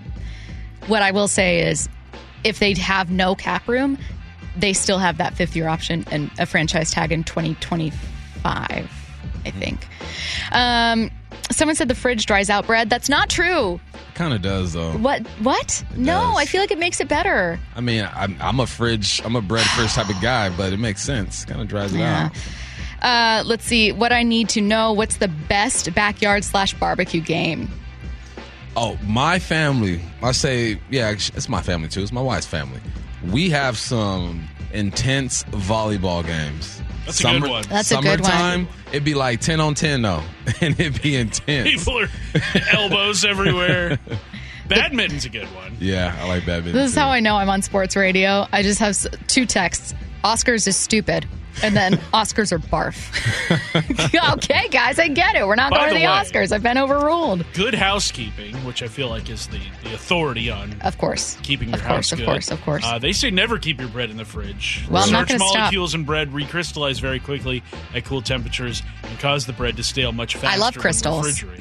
what 0.86 1.02
I 1.02 1.10
will 1.10 1.28
say 1.28 1.68
is 1.68 1.88
if 2.42 2.58
they 2.60 2.72
have 2.74 3.10
no 3.10 3.34
cap 3.34 3.68
room, 3.68 3.98
they 4.56 4.72
still 4.72 4.98
have 4.98 5.18
that 5.18 5.34
fifth 5.34 5.54
year 5.54 5.68
option 5.68 6.04
and 6.10 6.30
a 6.38 6.46
franchise 6.46 6.90
tag 6.90 7.12
in 7.12 7.24
2025, 7.24 8.42
I 9.44 9.50
think. 9.50 9.86
Um, 10.50 11.10
someone 11.50 11.74
said 11.76 11.88
the 11.88 11.94
fridge 11.94 12.26
dries 12.26 12.48
out 12.50 12.66
bread. 12.66 12.88
That's 12.90 13.08
not 13.08 13.28
true. 13.28 13.80
Kind 14.14 14.32
of 14.34 14.42
does, 14.42 14.72
though. 14.72 14.92
What? 14.98 15.26
What? 15.42 15.84
no, 15.96 16.20
does. 16.20 16.36
I 16.38 16.44
feel 16.46 16.60
like 16.60 16.70
it 16.70 16.78
makes 16.78 17.00
it 17.00 17.08
better. 17.08 17.58
I 17.74 17.80
mean, 17.80 18.08
I'm, 18.14 18.36
I'm 18.40 18.60
a 18.60 18.66
fridge, 18.66 19.20
I'm 19.24 19.36
a 19.36 19.40
bread 19.42 19.64
fridge 19.66 19.92
type 19.92 20.08
of 20.08 20.20
guy, 20.20 20.48
but 20.56 20.72
it 20.72 20.78
makes 20.78 21.02
sense. 21.02 21.44
Kind 21.44 21.60
of 21.60 21.68
dries 21.68 21.94
it 21.94 21.98
Yeah. 21.98 22.30
out. 22.30 22.36
Uh, 23.02 23.42
let's 23.46 23.64
see. 23.64 23.92
What 23.92 24.12
I 24.12 24.22
need 24.22 24.48
to 24.50 24.60
know 24.60 24.92
what's 24.92 25.16
the 25.16 25.28
best 25.28 25.94
backyard 25.94 26.44
slash 26.44 26.74
barbecue 26.74 27.22
game? 27.22 27.70
Oh, 28.76 28.98
my 29.06 29.38
family. 29.38 30.00
I 30.22 30.32
say, 30.32 30.78
yeah, 30.90 31.10
it's 31.10 31.48
my 31.48 31.62
family 31.62 31.88
too. 31.88 32.02
It's 32.02 32.12
my 32.12 32.20
wife's 32.20 32.46
family. 32.46 32.80
We 33.30 33.50
have 33.50 33.76
some 33.78 34.48
intense 34.72 35.44
volleyball 35.44 36.24
games. 36.24 36.80
That's 37.18 37.24
a 37.24 37.40
good 37.40 37.50
one. 37.50 37.64
That's 37.68 37.90
a 37.90 37.96
good 37.96 38.20
one. 38.20 38.30
Summertime, 38.30 38.68
it'd 38.88 39.04
be 39.04 39.14
like 39.14 39.40
10 39.40 39.60
on 39.60 39.74
10, 39.74 40.02
though. 40.02 40.22
And 40.60 40.78
it'd 40.78 41.00
be 41.00 41.16
intense. 41.16 41.68
People 41.68 42.00
are 42.00 42.08
elbows 42.72 43.24
everywhere. 43.24 43.98
Badminton's 44.68 45.24
a 45.24 45.28
good 45.28 45.46
one. 45.54 45.76
Yeah, 45.80 46.16
I 46.20 46.28
like 46.28 46.44
badminton. 46.46 46.74
This 46.74 46.90
is 46.90 46.94
too. 46.94 47.00
how 47.00 47.08
I 47.08 47.20
know 47.20 47.36
I'm 47.36 47.48
on 47.48 47.62
sports 47.62 47.96
radio. 47.96 48.46
I 48.52 48.62
just 48.62 48.78
have 48.80 48.96
two 49.26 49.46
texts. 49.46 49.94
Oscars 50.24 50.66
is 50.66 50.76
stupid. 50.76 51.26
And 51.62 51.76
then 51.76 51.94
Oscars 52.14 52.52
are 52.52 52.58
barf. 52.58 52.96
okay, 54.34 54.68
guys, 54.68 54.98
I 54.98 55.08
get 55.08 55.34
it. 55.34 55.46
We're 55.46 55.56
not 55.56 55.72
By 55.72 55.78
going 55.78 55.88
to 55.90 55.94
the 55.98 56.04
Oscars. 56.04 56.52
I've 56.52 56.62
been 56.62 56.78
overruled. 56.78 57.44
Good 57.54 57.74
housekeeping, 57.74 58.54
which 58.64 58.82
I 58.82 58.88
feel 58.88 59.08
like 59.08 59.28
is 59.28 59.48
the, 59.48 59.60
the 59.82 59.94
authority 59.94 60.48
on 60.48 60.74
Of 60.82 60.96
course. 60.96 61.36
keeping 61.42 61.68
your 61.70 61.78
of 61.78 61.84
house 61.84 62.10
good. 62.10 62.20
Of 62.20 62.26
course, 62.26 62.50
of 62.50 62.62
course. 62.62 62.84
Uh, 62.86 62.98
they 62.98 63.12
say 63.12 63.30
never 63.30 63.58
keep 63.58 63.80
your 63.80 63.88
bread 63.88 64.10
in 64.10 64.16
the 64.16 64.24
fridge. 64.24 64.84
Well, 64.88 65.02
I'm 65.02 65.10
not 65.10 65.26
Starch 65.26 65.40
gonna 65.40 65.48
stop. 65.50 65.58
molecules 65.58 65.94
in 65.94 66.04
bread 66.04 66.30
recrystallize 66.30 67.00
very 67.00 67.18
quickly 67.18 67.62
at 67.94 68.04
cool 68.04 68.22
temperatures 68.22 68.82
and 69.02 69.18
cause 69.18 69.44
the 69.44 69.52
bread 69.52 69.76
to 69.76 69.82
stale 69.82 70.12
much 70.12 70.36
faster. 70.36 70.48
I 70.48 70.56
love 70.56 70.78
crystals. 70.78 71.42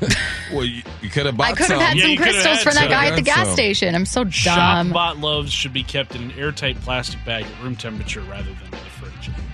refrigerated. 0.00 0.18
Well, 0.52 0.64
you, 0.64 0.82
you 1.02 1.10
could 1.10 1.26
have 1.26 1.36
bought 1.36 1.48
I 1.48 1.52
could 1.52 1.66
have 1.70 1.78
had 1.80 1.96
Yeah, 1.98 2.06
some 2.06 2.16
crystals 2.16 2.44
had 2.46 2.60
from 2.62 2.74
that 2.76 2.88
guy 2.88 3.06
at 3.08 3.16
the 3.16 3.20
gas 3.22 3.48
some. 3.48 3.54
station. 3.54 3.94
I'm 3.94 4.06
so 4.06 4.28
Shop 4.30 4.56
dumb. 4.56 4.92
bought 4.92 5.18
loaves 5.18 5.52
should 5.52 5.74
be 5.74 5.82
kept 5.82 6.14
in 6.16 6.22
an 6.22 6.30
airtight 6.38 6.80
plastic 6.80 7.22
bag 7.26 7.44
at 7.44 7.62
room 7.62 7.76
temperature 7.76 8.22
rather 8.22 8.44
than 8.44 8.64
in 8.64 8.70
the 8.70 8.76
fridge. 8.76 8.97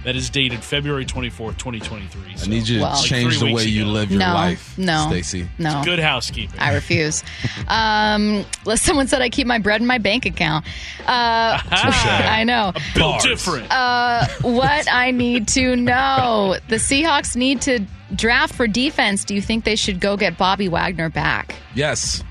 That 0.04 0.16
is 0.16 0.28
dated 0.28 0.62
February 0.62 1.06
24th, 1.06 1.56
2023. 1.56 2.34
I 2.42 2.46
need 2.46 2.68
you 2.68 2.76
to 2.76 2.82
Well- 2.82 3.02
change 3.02 3.38
three 3.38 3.48
the 3.48 3.54
way 3.54 3.62
weeks 3.62 3.66
you 3.72 3.86
live 3.86 4.10
your 4.10 4.20
no, 4.20 4.34
life, 4.34 4.76
no, 4.76 5.06
Stacy. 5.08 5.48
No. 5.58 5.82
Good 5.82 5.98
housekeeping. 5.98 6.58
I 6.60 6.74
refuse. 6.74 7.22
um, 7.68 8.44
someone 8.76 9.08
said 9.08 9.22
I 9.22 9.30
keep 9.30 9.46
my 9.46 9.58
bread 9.58 9.80
in 9.80 9.86
my 9.86 9.96
bank 9.98 10.26
account. 10.26 10.66
Uh, 11.06 11.58
I 11.70 12.44
know. 12.44 12.72
Built 12.94 13.12
Bars. 13.12 13.24
different. 13.24 13.70
Uh, 13.70 14.26
what 14.42 14.86
I 14.92 15.10
need 15.10 15.48
to 15.48 15.74
know: 15.74 16.56
the 16.68 16.76
Seahawks 16.76 17.34
need 17.34 17.62
to 17.62 17.80
draft 18.14 18.54
for 18.54 18.66
defense. 18.66 19.24
Do 19.24 19.34
you 19.34 19.40
think 19.40 19.64
they 19.64 19.76
should 19.76 20.00
go 20.00 20.16
get 20.18 20.36
Bobby 20.36 20.68
Wagner 20.68 21.08
back? 21.08 21.54
Yes, 21.74 22.22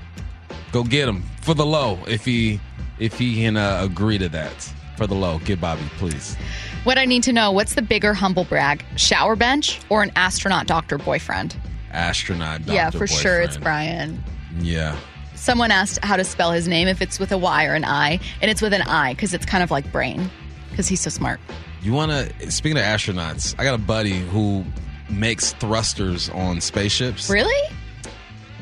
go 0.70 0.84
get 0.84 1.08
him 1.08 1.24
for 1.42 1.54
the 1.54 1.66
low. 1.66 1.98
If 2.06 2.24
he 2.24 2.60
if 3.00 3.18
he 3.18 3.34
can 3.34 3.56
uh, 3.56 3.80
agree 3.82 4.18
to 4.18 4.28
that 4.28 4.52
for 4.96 5.08
the 5.08 5.14
low, 5.16 5.40
get 5.40 5.60
Bobby, 5.60 5.82
please. 5.98 6.36
What 6.84 6.98
I 6.98 7.06
need 7.06 7.22
to 7.24 7.32
know: 7.32 7.50
what's 7.50 7.74
the 7.74 7.82
bigger 7.82 8.12
humble 8.12 8.44
brag, 8.44 8.84
shower 8.96 9.36
bench 9.36 9.80
or 9.88 10.02
an 10.02 10.12
astronaut 10.16 10.66
doctor 10.66 10.98
boyfriend? 10.98 11.56
Astronaut. 11.90 12.60
Doctor 12.60 12.74
Yeah, 12.74 12.90
for 12.90 13.06
sure, 13.06 13.40
it's. 13.40 13.56
Brian. 13.56 14.22
Yeah. 14.60 14.96
Someone 15.34 15.70
asked 15.70 16.02
how 16.04 16.16
to 16.16 16.24
spell 16.24 16.52
his 16.52 16.68
name, 16.68 16.86
if 16.86 17.02
it's 17.02 17.18
with 17.18 17.32
a 17.32 17.38
Y 17.38 17.64
or 17.66 17.74
an 17.74 17.84
I, 17.84 18.20
and 18.40 18.50
it's 18.50 18.62
with 18.62 18.72
an 18.72 18.82
I 18.82 19.14
because 19.14 19.34
it's 19.34 19.46
kind 19.46 19.62
of 19.62 19.70
like 19.70 19.90
brain 19.92 20.30
because 20.70 20.86
he's 20.86 21.00
so 21.00 21.10
smart. 21.10 21.40
You 21.82 21.92
want 21.92 22.12
to? 22.12 22.50
Speaking 22.50 22.76
of 22.76 22.84
astronauts, 22.84 23.54
I 23.58 23.64
got 23.64 23.74
a 23.74 23.82
buddy 23.82 24.18
who 24.18 24.64
makes 25.08 25.52
thrusters 25.54 26.28
on 26.30 26.60
spaceships. 26.60 27.30
Really? 27.30 27.76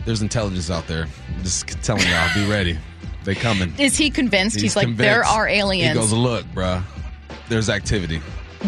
There's 0.05 0.23
intelligence 0.23 0.71
out 0.71 0.87
there. 0.87 1.07
I'm 1.37 1.43
just 1.43 1.69
telling 1.83 2.07
y'all, 2.07 2.29
be 2.35 2.49
ready. 2.51 2.79
They 3.25 3.35
coming. 3.35 3.73
Is 3.79 3.97
he 3.97 4.11
convinced? 4.11 4.61
He's, 4.61 4.75
like, 4.75 4.87
convinced. 4.87 5.09
there 5.09 5.25
are 5.25 5.47
aliens. 5.47 5.91
He 5.91 5.95
goes, 5.95 6.13
look, 6.13 6.45
bruh, 6.47 6.83
there's 7.53 7.69
activity. 7.69 8.19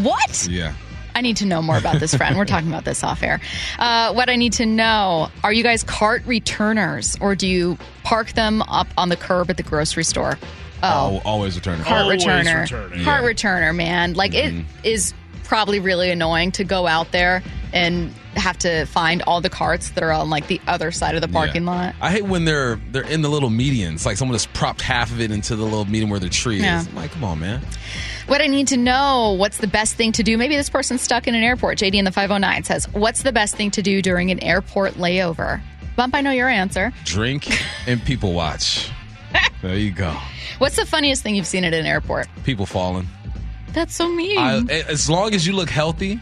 what? 0.02 0.46
Yeah. 0.48 0.74
I 1.16 1.20
need 1.20 1.36
to 1.38 1.46
know 1.46 1.62
more 1.62 1.78
about 1.78 2.00
this 2.00 2.14
friend. 2.14 2.36
We're 2.36 2.44
talking 2.54 2.68
about 2.68 2.84
this 2.84 3.02
off 3.04 3.22
air. 3.22 3.40
Uh, 3.78 4.12
what 4.12 4.28
I 4.28 4.36
need 4.36 4.52
to 4.54 4.66
know 4.66 5.28
are 5.42 5.52
you 5.52 5.62
guys 5.62 5.82
cart 5.84 6.22
returners 6.26 7.16
or 7.20 7.34
do 7.34 7.46
you 7.46 7.78
park 8.02 8.32
them 8.32 8.62
up 8.62 8.88
on 8.98 9.08
the 9.08 9.16
curb 9.16 9.48
at 9.50 9.56
the 9.56 9.62
grocery 9.62 10.04
store? 10.04 10.38
Oh, 10.82 11.20
Oh, 11.22 11.22
always 11.24 11.54
returning. 11.54 11.84
cart 11.84 12.02
Always 12.02 12.24
returner. 12.24 12.62
returning. 12.62 13.04
Cart 13.04 13.22
Yeah. 13.22 13.28
returner, 13.30 13.74
man. 13.74 14.14
Like 14.14 14.34
it 14.34 14.52
is 14.82 15.14
probably 15.44 15.78
really 15.80 16.10
annoying 16.10 16.50
to 16.52 16.64
go 16.64 16.86
out 16.86 17.12
there 17.12 17.42
and 17.72 18.12
have 18.36 18.58
to 18.58 18.84
find 18.86 19.22
all 19.22 19.40
the 19.40 19.50
carts 19.50 19.90
that 19.90 20.02
are 20.02 20.12
on 20.12 20.30
like 20.30 20.46
the 20.48 20.60
other 20.66 20.90
side 20.90 21.14
of 21.14 21.20
the 21.20 21.28
parking 21.28 21.64
Yeah. 21.64 21.70
lot. 21.70 21.94
I 22.00 22.10
hate 22.10 22.24
when 22.24 22.44
they're 22.44 22.76
they're 22.92 23.02
in 23.08 23.22
the 23.22 23.28
little 23.28 23.50
medians, 23.50 24.04
like 24.06 24.16
someone 24.16 24.34
just 24.34 24.52
propped 24.52 24.80
half 24.82 25.10
of 25.10 25.20
it 25.20 25.30
into 25.30 25.56
the 25.56 25.64
little 25.64 25.84
median 25.84 26.10
where 26.10 26.20
the 26.20 26.28
tree 26.28 26.60
Yeah. 26.60 26.80
is. 26.80 26.86
I'm 26.88 26.94
like, 26.96 27.12
come 27.12 27.24
on, 27.24 27.40
man. 27.40 27.60
What 28.26 28.40
I 28.40 28.46
need 28.46 28.68
to 28.68 28.76
know, 28.76 29.32
what's 29.38 29.58
the 29.58 29.66
best 29.66 29.94
thing 29.96 30.12
to 30.12 30.22
do? 30.22 30.38
Maybe 30.38 30.56
this 30.56 30.70
person's 30.70 31.02
stuck 31.02 31.26
in 31.26 31.34
an 31.34 31.42
airport. 31.42 31.78
JD 31.78 31.94
in 31.94 32.04
the 32.04 32.12
509 32.12 32.64
says, 32.64 32.86
What's 32.92 33.22
the 33.22 33.32
best 33.32 33.54
thing 33.54 33.70
to 33.72 33.82
do 33.82 34.00
during 34.02 34.30
an 34.30 34.42
airport 34.42 34.94
layover? 34.94 35.60
Bump, 35.96 36.14
I 36.14 36.22
know 36.22 36.30
your 36.32 36.48
answer. 36.48 36.92
Drink 37.04 37.48
and 37.86 38.02
people 38.04 38.32
watch. 38.32 38.88
There 39.62 39.76
you 39.76 39.90
go. 39.92 40.14
What's 40.58 40.76
the 40.76 40.84
funniest 40.84 41.22
thing 41.22 41.34
you've 41.36 41.46
seen 41.46 41.64
at 41.64 41.72
an 41.72 41.86
airport? 41.86 42.28
People 42.44 42.66
falling. 42.66 43.08
That's 43.72 43.94
so 43.94 44.08
mean. 44.08 44.38
I, 44.38 44.58
as 44.88 45.08
long 45.10 45.34
as 45.34 45.46
you 45.46 45.54
look 45.54 45.70
healthy, 45.70 46.20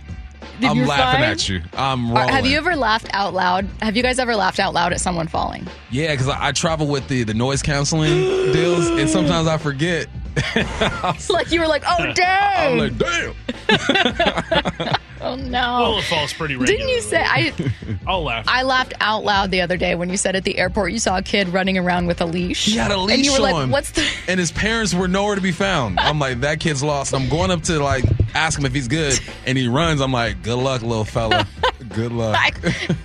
I'm 0.60 0.76
you're 0.76 0.86
laughing 0.86 1.20
fine? 1.22 1.30
at 1.30 1.48
you. 1.48 1.60
I'm 1.74 2.10
rolling. 2.12 2.28
have 2.28 2.46
you 2.46 2.56
ever 2.58 2.76
laughed 2.76 3.08
out 3.12 3.34
loud? 3.34 3.66
Have 3.80 3.96
you 3.96 4.02
guys 4.02 4.18
ever 4.18 4.36
laughed 4.36 4.58
out 4.60 4.74
loud 4.74 4.92
at 4.92 5.00
someone 5.00 5.28
falling? 5.28 5.66
Yeah, 5.90 6.12
because 6.12 6.28
I, 6.28 6.48
I 6.48 6.52
travel 6.52 6.86
with 6.86 7.08
the 7.08 7.22
the 7.24 7.34
noise 7.34 7.62
canceling 7.62 8.10
deals, 8.52 8.88
and 8.88 9.08
sometimes 9.08 9.48
I 9.48 9.58
forget. 9.58 10.08
It's 11.14 11.30
like 11.30 11.50
you 11.52 11.60
were 11.60 11.66
like, 11.68 11.82
oh 11.86 12.12
dang! 12.12 12.72
I'm 12.72 12.78
like, 12.78 12.98
damn. 12.98 14.96
Oh 15.24 15.36
no! 15.36 15.78
Willow 15.82 16.00
Falls 16.02 16.32
pretty 16.32 16.56
regular. 16.56 16.78
Didn't 16.78 16.88
you 16.88 17.00
say 17.00 17.22
I? 17.22 17.52
I'll 18.08 18.24
laugh. 18.24 18.44
I 18.48 18.64
laughed 18.64 18.94
out 19.00 19.22
loud 19.22 19.52
the 19.52 19.60
other 19.60 19.76
day 19.76 19.94
when 19.94 20.10
you 20.10 20.16
said 20.16 20.34
at 20.34 20.42
the 20.42 20.58
airport 20.58 20.90
you 20.90 20.98
saw 20.98 21.18
a 21.18 21.22
kid 21.22 21.48
running 21.50 21.78
around 21.78 22.06
with 22.06 22.20
a 22.20 22.26
leash. 22.26 22.64
He 22.64 22.76
had 22.76 22.90
a 22.90 22.96
leash 22.96 23.18
and 23.18 23.24
you 23.24 23.32
were 23.32 23.38
like, 23.38 23.54
on. 23.54 23.70
"What's 23.70 23.92
the?" 23.92 24.04
And 24.26 24.40
his 24.40 24.50
parents 24.50 24.92
were 24.92 25.06
nowhere 25.06 25.36
to 25.36 25.40
be 25.40 25.52
found. 25.52 26.00
I'm 26.00 26.18
like, 26.18 26.40
that 26.40 26.58
kid's 26.58 26.82
lost. 26.82 27.14
I'm 27.14 27.28
going 27.28 27.52
up 27.52 27.62
to 27.64 27.78
like 27.78 28.04
ask 28.34 28.58
him 28.58 28.66
if 28.66 28.74
he's 28.74 28.88
good, 28.88 29.18
and 29.46 29.56
he 29.56 29.68
runs. 29.68 30.00
I'm 30.00 30.12
like, 30.12 30.42
good 30.42 30.58
luck, 30.58 30.82
little 30.82 31.04
fella. 31.04 31.46
Good 31.94 32.12
luck. 32.12 32.36
I, 32.38 32.50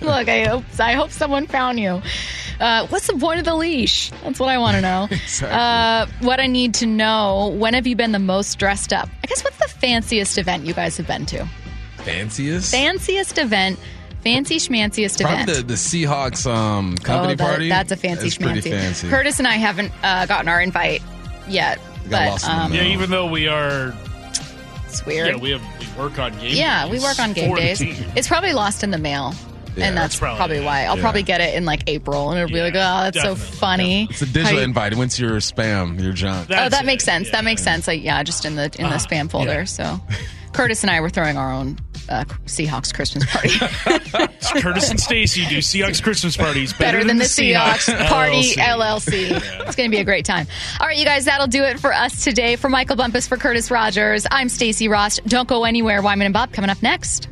look, 0.00 0.28
I 0.28 0.44
hope 0.44 0.64
I 0.78 0.92
hope 0.94 1.10
someone 1.10 1.46
found 1.46 1.78
you. 1.80 2.00
Uh, 2.60 2.86
what's 2.88 3.06
the 3.06 3.12
point 3.14 3.38
of 3.38 3.44
the 3.44 3.54
leash? 3.54 4.10
That's 4.24 4.40
what 4.40 4.48
I 4.48 4.58
want 4.58 4.74
to 4.76 4.80
know. 4.82 5.08
Exactly. 5.28 5.48
uh, 5.48 6.06
what 6.26 6.40
I 6.40 6.46
need 6.46 6.74
to 6.74 6.86
know: 6.86 7.54
When 7.56 7.74
have 7.74 7.86
you 7.86 7.94
been 7.96 8.12
the 8.12 8.18
most 8.18 8.58
dressed 8.58 8.92
up? 8.92 9.08
I 9.22 9.26
guess 9.26 9.44
what's 9.44 9.58
the 9.58 9.68
fanciest 9.68 10.38
event 10.38 10.64
you 10.64 10.74
guys 10.74 10.96
have 10.96 11.06
been 11.06 11.26
to? 11.26 11.46
Fanciest? 11.98 12.70
Fanciest 12.72 13.38
event, 13.38 13.78
fancy 14.22 14.56
schmanciest 14.56 15.20
Probably 15.20 15.42
event. 15.42 15.56
the, 15.58 15.62
the 15.62 15.74
Seahawks 15.74 16.50
um, 16.50 16.96
company 16.96 17.34
oh, 17.34 17.36
that- 17.36 17.48
party. 17.48 17.68
That's 17.68 17.92
a 17.92 17.96
fancy 17.96 18.30
That's 18.30 18.38
schmancy. 18.38 18.70
fancy. 18.70 19.08
Curtis 19.08 19.38
and 19.38 19.46
I 19.46 19.54
haven't 19.56 19.92
uh, 20.02 20.26
gotten 20.26 20.48
our 20.48 20.60
invite 20.60 21.02
yet, 21.46 21.78
but 22.10 22.28
lost 22.30 22.48
in 22.48 22.56
the 22.56 22.62
um, 22.64 22.72
yeah, 22.74 22.82
even 22.84 23.10
though 23.10 23.26
we 23.26 23.46
are, 23.48 23.94
it's 24.88 25.04
weird. 25.06 25.28
yeah, 25.28 25.36
we 25.36 25.50
have 25.50 25.62
we 25.80 26.02
work 26.02 26.18
on 26.18 26.32
game. 26.38 26.56
Yeah, 26.56 26.88
we 26.88 26.98
work 27.00 27.18
on 27.18 27.32
game 27.32 27.50
for 27.50 27.56
the 27.56 27.62
days. 27.62 27.80
It's 28.16 28.28
probably 28.28 28.52
lost 28.52 28.82
in 28.82 28.90
the 28.90 28.98
mail. 28.98 29.34
Yeah, 29.76 29.86
and 29.88 29.96
that's 29.96 30.14
that's 30.14 30.18
probably 30.18 30.36
probably, 30.38 30.56
it. 30.58 30.64
why. 30.64 30.84
I'll 30.86 30.96
Yeah. 30.96 31.02
probably 31.02 31.22
get 31.22 31.40
it 31.40 31.54
in 31.54 31.64
like 31.64 31.84
April, 31.86 32.30
and 32.30 32.38
it'll 32.40 32.52
be 32.52 32.60
like, 32.60 32.74
oh, 32.74 32.78
Yeah, 32.78 33.02
that's 33.10 33.20
so 33.22 33.34
definitely, 33.34 33.56
funny. 33.58 34.08
It's 34.10 34.22
a 34.22 34.26
digital 34.26 34.58
you- 34.58 34.64
invite. 34.64 34.92
It 34.92 34.98
went 34.98 35.12
to 35.12 35.22
your 35.24 35.36
spam, 35.38 36.02
your 36.02 36.12
junk. 36.12 36.48
Oh, 36.50 36.68
that 36.68 36.82
it, 36.82 36.86
makes 36.86 37.04
sense. 37.04 37.28
yeah. 37.28 37.32
That 37.32 37.44
makes 37.44 37.62
sense. 37.62 37.86
Like, 37.86 38.02
yeah, 38.02 38.22
just 38.24 38.44
in 38.44 38.56
the 38.56 38.64
in 38.76 38.88
the 38.88 38.94
Ah, 38.96 38.98
spam 38.98 39.30
folder. 39.30 39.52
yeah. 39.52 39.64
So, 39.64 40.00
Curtis 40.52 40.82
and 40.82 40.90
I 40.90 41.00
were 41.00 41.10
throwing 41.10 41.36
our 41.36 41.52
own 41.52 41.78
uh, 42.08 42.24
Seahawks 42.46 42.94
Christmas 42.94 43.24
party. 43.26 43.50
Curtis 44.60 44.90
and 44.90 45.00
Stacy 45.00 45.46
do 45.46 45.58
Seahawks 45.58 46.02
Christmas 46.02 46.36
parties 46.36 46.72
Better 46.72 47.04
than 47.04 47.18
the 47.18 47.24
Seahawks 47.24 47.86
Party 48.08 48.54
LLC. 48.54 49.28
LLC. 49.28 49.66
It's 49.66 49.76
going 49.76 49.90
to 49.90 49.94
be 49.94 50.00
a 50.00 50.04
great 50.04 50.24
time. 50.24 50.46
All 50.80 50.86
right, 50.86 50.96
you 50.96 51.04
guys, 51.04 51.24
that'll 51.24 51.46
do 51.46 51.64
it 51.64 51.78
for 51.80 51.92
us 51.92 52.24
today. 52.24 52.56
For 52.56 52.68
Michael 52.68 52.96
Bumpus, 52.96 53.26
for 53.28 53.36
Curtis 53.36 53.70
Rogers, 53.70 54.26
I'm 54.30 54.48
Stacy 54.48 54.88
Ross. 54.88 55.18
Don't 55.26 55.48
go 55.48 55.64
anywhere. 55.64 56.02
Wyman 56.02 56.26
and 56.26 56.34
Bob 56.34 56.52
coming 56.52 56.70
up 56.70 56.82
next. 56.82 57.28